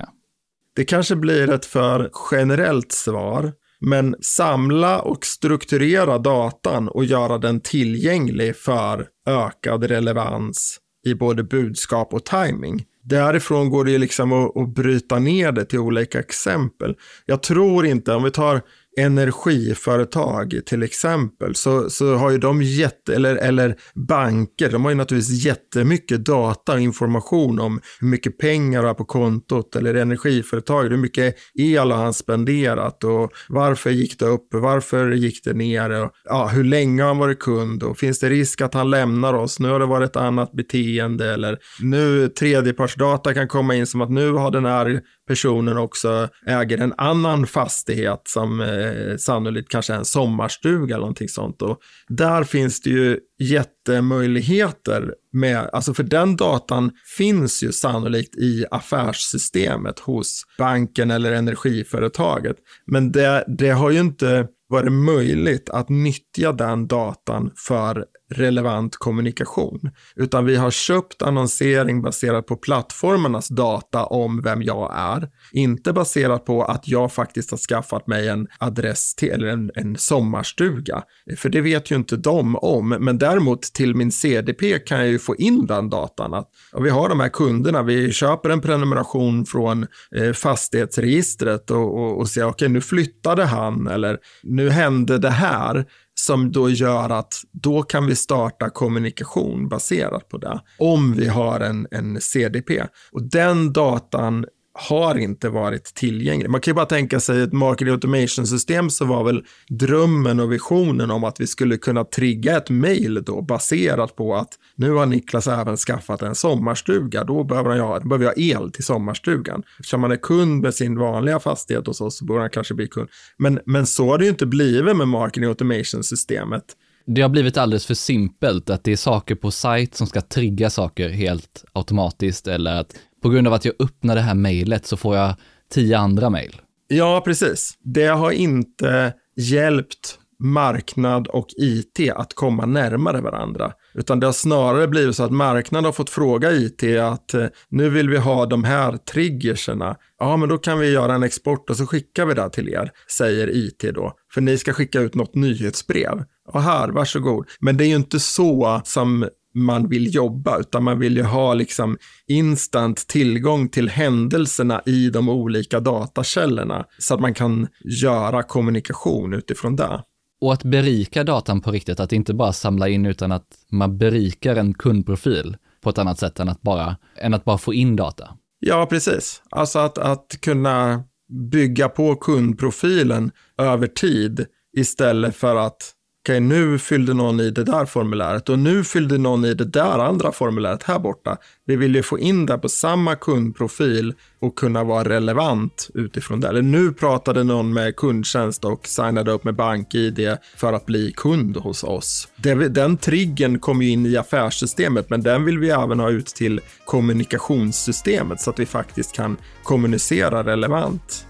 Det 0.76 0.86
kanske 0.86 1.16
blir 1.16 1.50
ett 1.50 1.66
för 1.66 2.12
generellt 2.32 2.92
svar, 2.92 3.54
men 3.86 4.16
samla 4.22 5.02
och 5.02 5.26
strukturera 5.26 6.18
datan 6.18 6.90
och 6.90 7.06
göra 7.06 7.38
den 7.38 7.60
tillgänglig 7.62 8.56
för 8.56 9.08
ökad 9.28 9.84
relevans 9.84 10.80
i 11.06 11.16
både 11.16 11.44
budskap 11.44 12.14
och 12.14 12.26
timing. 12.26 12.86
Därifrån 13.04 13.70
går 13.70 13.86
det 13.86 13.98
liksom 13.98 14.34
att, 14.34 14.58
att 14.58 14.76
bryta 14.76 15.20
ner 15.20 15.52
det 15.52 15.66
till 15.66 15.80
olika 15.80 16.20
exempel. 16.20 16.96
Jag 17.26 17.44
tror 17.44 17.86
inte, 17.86 18.14
om 18.14 18.24
vi 18.24 18.32
tar 18.32 18.62
energiföretag 18.98 20.60
till 20.66 20.84
exempel 20.84 21.56
så, 21.56 21.90
så 21.90 22.16
har 22.16 22.32
ju 22.32 22.38
de 22.38 22.62
jätte, 22.62 23.16
eller, 23.16 23.36
eller 23.36 23.76
banker, 23.96 24.72
de 24.72 24.84
har 24.84 24.92
ju 24.92 24.98
naturligtvis 24.98 25.46
jättemycket 25.46 26.26
data 26.26 26.74
och 26.74 26.80
information 26.80 27.60
om 27.60 27.82
hur 28.00 28.08
mycket 28.08 28.38
pengar 28.38 28.82
du 28.82 28.88
har 28.88 28.94
på 28.94 29.06
kontot 29.06 29.76
eller 29.76 29.96
energiföretag, 29.96 30.84
hur 30.84 30.98
mycket 30.98 31.36
el 31.54 31.92
har 31.92 32.04
han 32.04 32.14
spenderat 32.14 33.04
och 33.04 33.32
varför 33.50 33.90
gick 33.90 34.20
det 34.20 34.26
upp, 34.26 34.48
varför 34.52 35.12
gick 35.12 35.44
det 35.44 35.54
ner 35.54 35.90
och 35.90 36.12
ja, 36.26 36.48
hur 36.48 36.64
länge 36.64 37.02
har 37.02 37.08
han 37.08 37.18
varit 37.18 37.40
kund 37.40 37.84
och 37.84 37.98
finns 37.98 38.20
det 38.20 38.30
risk 38.30 38.62
att 38.62 38.74
han 38.74 38.90
lämnar 38.90 39.34
oss, 39.34 39.60
nu 39.60 39.70
har 39.70 39.80
det 39.80 39.86
varit 39.86 40.10
ett 40.10 40.16
annat 40.16 40.52
beteende 40.52 41.34
eller 41.34 41.58
nu 41.82 42.28
tredjepartsdata 42.28 43.34
kan 43.34 43.48
komma 43.48 43.76
in 43.76 43.88
som 43.88 44.02
att 44.02 44.12
nu 44.12 44.32
har 44.32 44.52
den 44.52 44.66
här 44.66 45.02
personen 45.28 45.78
också 45.78 46.30
äger 46.48 46.78
en 46.78 46.94
annan 46.98 47.48
fastighet 47.48 48.22
som 48.26 48.62
eh, 48.62 49.18
sannolikt 49.18 49.70
kanske 49.70 49.94
är 49.94 49.98
en 49.98 50.06
sommarstuga 50.06 50.96
eller 50.96 51.02
någonting 51.02 51.30
sånt. 51.30 51.62
Och 51.62 51.80
där 52.08 52.44
finns 52.44 52.82
det 52.82 52.90
ju 52.90 53.20
jättemöjligheter 53.40 55.14
med, 55.34 55.70
alltså 55.74 55.94
för 55.94 56.04
den 56.04 56.36
datan 56.36 56.92
finns 57.18 57.64
ju 57.64 57.72
sannolikt 57.72 58.36
i 58.36 58.66
affärssystemet 58.72 60.00
hos 60.00 60.44
banken 60.58 61.12
eller 61.12 61.32
energiföretaget. 61.32 62.58
Men 62.86 63.12
det, 63.12 63.46
det 63.48 63.70
har 63.70 63.92
ju 63.92 64.00
inte 64.00 64.48
varit 64.70 64.92
möjligt 64.92 65.70
att 65.70 65.90
nyttja 65.90 66.52
den 66.52 66.88
datan 66.88 67.52
för 67.68 68.06
relevant 68.32 68.96
kommunikation. 68.96 69.92
Utan 70.16 70.46
vi 70.46 70.56
har 70.56 70.72
köpt 70.72 71.22
annonsering 71.22 72.02
baserat 72.02 72.48
på 72.48 72.56
plattformarnas 72.56 73.48
data 73.48 74.06
om 74.06 74.42
vem 74.42 74.64
jag 74.64 74.94
är. 74.96 75.30
Inte 75.52 75.94
baserat 75.94 76.46
på 76.46 76.64
att 76.64 76.88
jag 76.88 77.14
faktiskt 77.14 77.52
har 77.52 77.58
skaffat 77.58 78.08
mig 78.08 78.28
en 78.28 78.48
adress 78.60 79.16
till, 79.16 79.32
eller 79.32 79.48
en, 79.48 79.72
en 79.76 79.96
sommarstuga. 79.98 81.04
För 81.38 81.50
det 81.50 81.62
vet 81.62 81.92
ju 81.92 81.96
inte 81.96 82.18
de 82.18 82.56
om. 82.56 82.90
Men 82.90 83.18
däremot 83.18 83.62
till 83.62 83.96
min 83.96 84.12
CDP 84.12 84.80
kan 84.80 85.00
jag 85.00 85.08
ju 85.08 85.20
få 85.20 85.36
in 85.36 85.66
den 85.66 85.90
datan. 85.90 86.34
Att 86.34 86.50
vi 86.80 86.90
har 86.90 87.10
de 87.10 87.20
här 87.20 87.30
kunderna, 87.30 87.84
vi 87.84 88.12
köper 88.12 88.50
en 88.50 88.62
prenumeration 88.62 89.46
från 89.46 89.88
eh, 90.16 90.34
fastighetsregistret 90.34 91.72
och, 91.72 91.98
och, 92.00 92.20
och 92.20 92.30
säger 92.30 92.48
okej 92.48 92.66
okay, 92.66 92.68
nu 92.68 92.82
flyttade 92.82 93.46
han 93.46 93.88
eller 93.88 94.18
nu 94.44 94.70
hände 94.70 95.18
det 95.18 95.30
här 95.30 95.86
som 96.16 96.52
då 96.52 96.70
gör 96.70 97.10
att 97.10 97.42
då 97.52 97.84
kan 97.84 98.06
vi 98.06 98.16
starta 98.16 98.70
kommunikation 98.70 99.70
baserat 99.70 100.30
på 100.30 100.38
det. 100.38 100.62
Om 100.78 101.14
vi 101.14 101.28
har 101.28 101.60
en, 101.60 101.88
en 101.92 102.22
CDP. 102.22 102.84
Och 103.12 103.24
den 103.24 103.74
datan 103.74 104.46
har 104.74 105.18
inte 105.18 105.50
varit 105.50 105.84
tillgänglig. 105.84 106.50
Man 106.50 106.62
kan 106.62 106.72
ju 106.72 106.76
bara 106.76 106.86
tänka 106.86 107.20
sig 107.20 107.42
ett 107.42 107.54
marketing 107.54 107.94
automation 107.94 108.48
system 108.48 108.90
så 108.90 109.06
var 109.06 109.24
väl 109.24 109.44
drömmen 109.70 110.40
och 110.40 110.52
visionen 110.52 111.12
om 111.12 111.24
att 111.24 111.40
vi 111.40 111.48
skulle 111.48 111.78
kunna 111.78 112.04
trigga 112.04 112.58
ett 112.58 112.70
mail 112.70 113.24
då 113.26 113.42
baserat 113.42 114.16
på 114.16 114.36
att 114.36 114.50
nu 114.76 114.92
har 114.92 115.06
Niklas 115.06 115.48
även 115.48 115.78
skaffat 115.78 116.22
en 116.22 116.36
sommarstuga. 116.36 117.24
Då 117.24 117.44
behöver, 117.44 117.70
han 117.70 117.80
ha, 117.80 118.00
behöver 118.00 118.26
jag 118.26 118.40
el 118.40 118.72
till 118.72 118.84
sommarstugan. 118.84 119.64
Eftersom 119.80 120.02
man 120.02 120.12
är 120.12 120.16
kund 120.16 120.62
med 120.62 120.76
sin 120.76 121.00
vanliga 121.00 121.40
fastighet 121.40 121.88
hos 121.88 122.02
oss 122.02 122.18
så 122.18 122.26
borde 122.26 122.42
han 122.42 122.50
kanske 122.50 122.74
bli 122.74 122.88
kund. 122.88 123.10
Men, 123.38 123.60
men 123.66 123.86
så 123.86 124.10
har 124.10 124.18
det 124.18 124.24
ju 124.24 124.30
inte 124.30 124.46
blivit 124.46 124.98
med 124.98 125.08
marketing 125.08 125.50
automation 125.50 126.04
systemet. 126.04 126.64
Det 127.06 127.22
har 127.22 127.30
blivit 127.30 127.58
alldeles 127.58 127.86
för 127.86 127.94
simpelt 127.94 128.70
att 128.70 128.84
det 128.84 128.92
är 128.92 128.96
saker 128.96 129.36
på 129.36 129.52
sajt 129.52 129.96
som 129.96 130.08
ska 130.08 130.22
trigga 130.22 130.70
saker 130.70 131.10
helt 131.10 131.66
automatiskt 131.74 132.48
eller 132.48 132.80
att 132.80 132.96
på 133.24 133.30
grund 133.30 133.48
av 133.48 133.54
att 133.54 133.66
jag 133.66 133.74
öppnar 133.80 134.16
det 134.16 134.22
här 134.22 134.36
mejlet 134.36 134.86
så 134.86 134.98
får 134.98 135.16
jag 135.16 135.36
tio 135.72 135.98
andra 135.98 136.30
mejl. 136.30 136.62
Ja, 136.88 137.22
precis. 137.26 137.78
Det 137.84 138.08
har 138.08 138.32
inte 138.32 139.14
hjälpt 139.36 140.20
marknad 140.40 141.28
och 141.28 141.48
IT 141.58 142.12
att 142.16 142.34
komma 142.34 142.66
närmare 142.66 143.22
varandra. 143.22 143.72
Utan 143.94 144.20
det 144.20 144.26
har 144.26 144.34
snarare 144.34 144.88
blivit 144.88 145.16
så 145.16 145.24
att 145.24 145.32
marknaden 145.32 145.86
har 145.86 145.92
fått 145.92 146.10
fråga 146.10 146.52
IT 146.52 146.84
att 147.02 147.34
eh, 147.34 147.46
nu 147.70 147.90
vill 147.90 148.10
vi 148.10 148.18
ha 148.18 148.46
de 148.46 148.64
här 148.64 148.98
triggerserna. 148.98 149.96
Ja, 150.20 150.38
men 150.38 150.50
då 150.50 150.58
kan 150.58 150.80
vi 150.80 150.92
göra 150.92 151.16
en 151.16 151.24
export 151.24 151.70
och 151.70 151.78
så 151.78 151.86
skickar 151.88 152.26
vi 152.26 152.34
det 152.34 152.50
till 152.50 152.70
er, 152.70 152.92
säger 153.12 153.50
IT 153.56 153.80
då. 153.96 154.14
För 154.34 154.42
ni 154.42 154.58
ska 154.58 154.74
skicka 154.74 155.00
ut 155.00 155.16
något 155.16 155.36
nyhetsbrev. 155.36 156.24
Och 156.48 156.62
här, 156.62 156.90
varsågod. 156.90 157.48
Men 157.60 157.78
det 157.78 157.86
är 157.86 157.88
ju 157.88 157.96
inte 157.96 158.20
så 158.20 158.82
som 158.86 159.30
man 159.54 159.90
vill 159.90 160.16
jobba, 160.16 160.60
utan 160.60 160.84
man 160.84 161.00
vill 161.00 161.18
ju 161.18 161.24
ha 161.24 161.54
liksom 161.54 161.98
instant 162.28 163.08
tillgång 163.08 163.70
till 163.70 163.90
händelserna 163.90 164.82
i 164.86 165.10
de 165.10 165.30
olika 165.30 165.80
datakällorna 165.80 166.86
så 166.98 167.14
att 167.14 167.20
man 167.20 167.34
kan 167.34 167.68
göra 167.84 168.44
kommunikation 168.44 169.34
utifrån 169.34 169.76
det. 169.76 170.04
Och 170.42 170.54
att 170.54 170.64
berika 170.64 171.24
datan 171.24 171.62
på 171.62 171.72
riktigt, 171.72 172.00
att 172.00 172.14
inte 172.14 172.34
bara 172.34 172.54
samla 172.54 172.90
in 172.90 173.06
utan 173.06 173.32
att 173.32 173.48
man 173.72 173.98
berikar 173.98 174.56
en 174.56 174.74
kundprofil 174.74 175.58
på 175.82 175.90
ett 175.90 175.98
annat 175.98 176.20
sätt 176.20 176.40
än 176.40 176.50
att 176.50 176.62
bara, 176.62 176.96
än 177.18 177.34
att 177.34 177.46
bara 177.46 177.58
få 177.58 177.74
in 177.74 177.96
data. 177.96 178.30
Ja, 178.60 178.86
precis. 178.90 179.42
Alltså 179.50 179.80
att, 179.80 179.98
att 179.98 180.38
kunna 180.42 181.04
bygga 181.52 181.90
på 181.90 182.16
kundprofilen 182.16 183.32
över 183.58 183.88
tid 183.88 184.46
istället 184.78 185.36
för 185.36 185.56
att 185.56 185.94
okej, 186.24 186.38
okay, 186.38 186.40
nu 186.40 186.80
fyllde 186.80 187.14
någon 187.14 187.40
i 187.40 187.52
det 187.52 187.64
där 187.64 187.86
formuläret 187.86 188.50
och 188.50 188.60
nu 188.60 188.84
fyllde 188.84 189.18
någon 189.18 189.46
i 189.46 189.54
det 189.54 189.66
där 189.66 190.00
andra 190.00 190.32
formuläret 190.32 190.84
här 190.84 191.00
borta. 191.00 191.38
Vi 191.66 191.76
vill 191.76 191.96
ju 191.96 192.04
få 192.04 192.20
in 192.20 192.46
det 192.46 192.58
på 192.58 192.70
samma 192.70 193.16
kundprofil 193.16 194.14
och 194.40 194.56
kunna 194.56 194.84
vara 194.84 195.10
relevant 195.10 195.90
utifrån 195.94 196.40
det. 196.40 196.48
Eller 196.48 196.62
nu 196.62 196.94
pratade 196.94 197.44
någon 197.44 197.74
med 197.74 197.96
kundtjänst 197.96 198.66
och 198.66 198.88
signade 198.88 199.32
upp 199.32 199.44
med 199.44 199.56
BankID 199.56 200.38
för 200.56 200.74
att 200.74 200.86
bli 200.86 201.14
kund 201.18 201.58
hos 201.58 201.84
oss. 201.84 202.28
Den 202.70 202.98
triggen 202.98 203.60
kom 203.60 203.82
ju 203.82 203.90
in 203.90 204.06
i 204.06 204.18
affärssystemet, 204.18 205.10
men 205.10 205.22
den 205.22 205.46
vill 205.46 205.60
vi 205.60 205.70
även 205.70 206.00
ha 206.00 206.10
ut 206.10 206.28
till 206.28 206.62
kommunikationssystemet 206.86 208.42
så 208.42 208.50
att 208.50 208.60
vi 208.60 208.66
faktiskt 208.66 209.16
kan 209.16 209.38
kommunicera 209.64 210.44
relevant. 210.44 211.26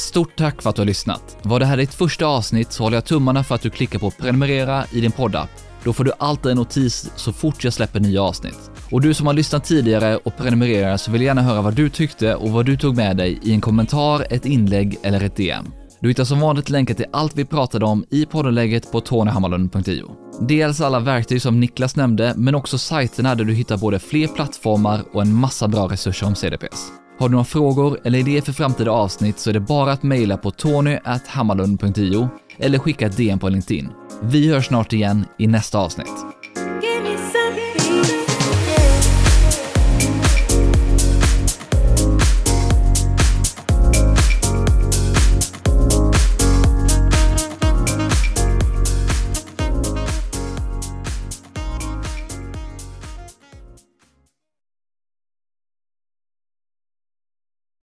Stort 0.00 0.36
tack 0.36 0.62
för 0.62 0.70
att 0.70 0.76
du 0.76 0.82
har 0.82 0.86
lyssnat. 0.86 1.36
Var 1.42 1.60
det 1.60 1.66
här 1.66 1.76
ditt 1.76 1.94
första 1.94 2.26
avsnitt 2.26 2.72
så 2.72 2.82
håller 2.82 2.96
jag 2.96 3.04
tummarna 3.04 3.44
för 3.44 3.54
att 3.54 3.60
du 3.60 3.70
klickar 3.70 3.98
på 3.98 4.10
prenumerera 4.10 4.84
i 4.92 5.00
din 5.00 5.12
poddapp. 5.12 5.50
Då 5.84 5.92
får 5.92 6.04
du 6.04 6.12
alltid 6.18 6.50
en 6.50 6.56
notis 6.56 7.10
så 7.16 7.32
fort 7.32 7.64
jag 7.64 7.72
släpper 7.72 8.00
nya 8.00 8.22
avsnitt. 8.22 8.70
Och 8.90 9.00
du 9.00 9.14
som 9.14 9.26
har 9.26 9.34
lyssnat 9.34 9.64
tidigare 9.64 10.16
och 10.16 10.36
prenumererar 10.36 10.96
så 10.96 11.10
vill 11.10 11.20
jag 11.20 11.26
gärna 11.26 11.42
höra 11.42 11.62
vad 11.62 11.74
du 11.74 11.88
tyckte 11.88 12.34
och 12.34 12.50
vad 12.50 12.66
du 12.66 12.76
tog 12.76 12.96
med 12.96 13.16
dig 13.16 13.40
i 13.42 13.52
en 13.52 13.60
kommentar, 13.60 14.26
ett 14.30 14.46
inlägg 14.46 14.98
eller 15.02 15.24
ett 15.24 15.36
DM. 15.36 15.64
Du 16.00 16.08
hittar 16.08 16.24
som 16.24 16.40
vanligt 16.40 16.70
länkar 16.70 16.94
till 16.94 17.06
allt 17.12 17.36
vi 17.36 17.44
pratade 17.44 17.84
om 17.84 18.04
i 18.10 18.26
poddenläget 18.26 18.92
på 18.92 19.00
tonyhammarlund.io. 19.00 20.10
Dels 20.48 20.80
alla 20.80 21.00
verktyg 21.00 21.42
som 21.42 21.60
Niklas 21.60 21.96
nämnde, 21.96 22.34
men 22.36 22.54
också 22.54 22.78
sajterna 22.78 23.34
där 23.34 23.44
du 23.44 23.54
hittar 23.54 23.76
både 23.76 23.98
fler 23.98 24.28
plattformar 24.28 25.00
och 25.12 25.22
en 25.22 25.34
massa 25.34 25.68
bra 25.68 25.88
resurser 25.88 26.26
om 26.26 26.34
CDPs. 26.34 26.92
Har 27.20 27.28
du 27.28 27.32
några 27.32 27.44
frågor 27.44 27.98
eller 28.04 28.18
idéer 28.18 28.40
för 28.40 28.52
framtida 28.52 28.90
avsnitt 28.90 29.38
så 29.38 29.50
är 29.50 29.54
det 29.54 29.60
bara 29.60 29.92
att 29.92 30.02
mejla 30.02 30.36
på 30.36 30.50
tony.hammarlund.io 30.50 32.28
eller 32.58 32.78
skicka 32.78 33.06
ett 33.06 33.16
DM 33.16 33.38
på 33.38 33.48
LinkedIn. 33.48 33.88
Vi 34.22 34.52
hörs 34.52 34.66
snart 34.66 34.92
igen 34.92 35.24
i 35.38 35.46
nästa 35.46 35.78
avsnitt. 35.78 36.39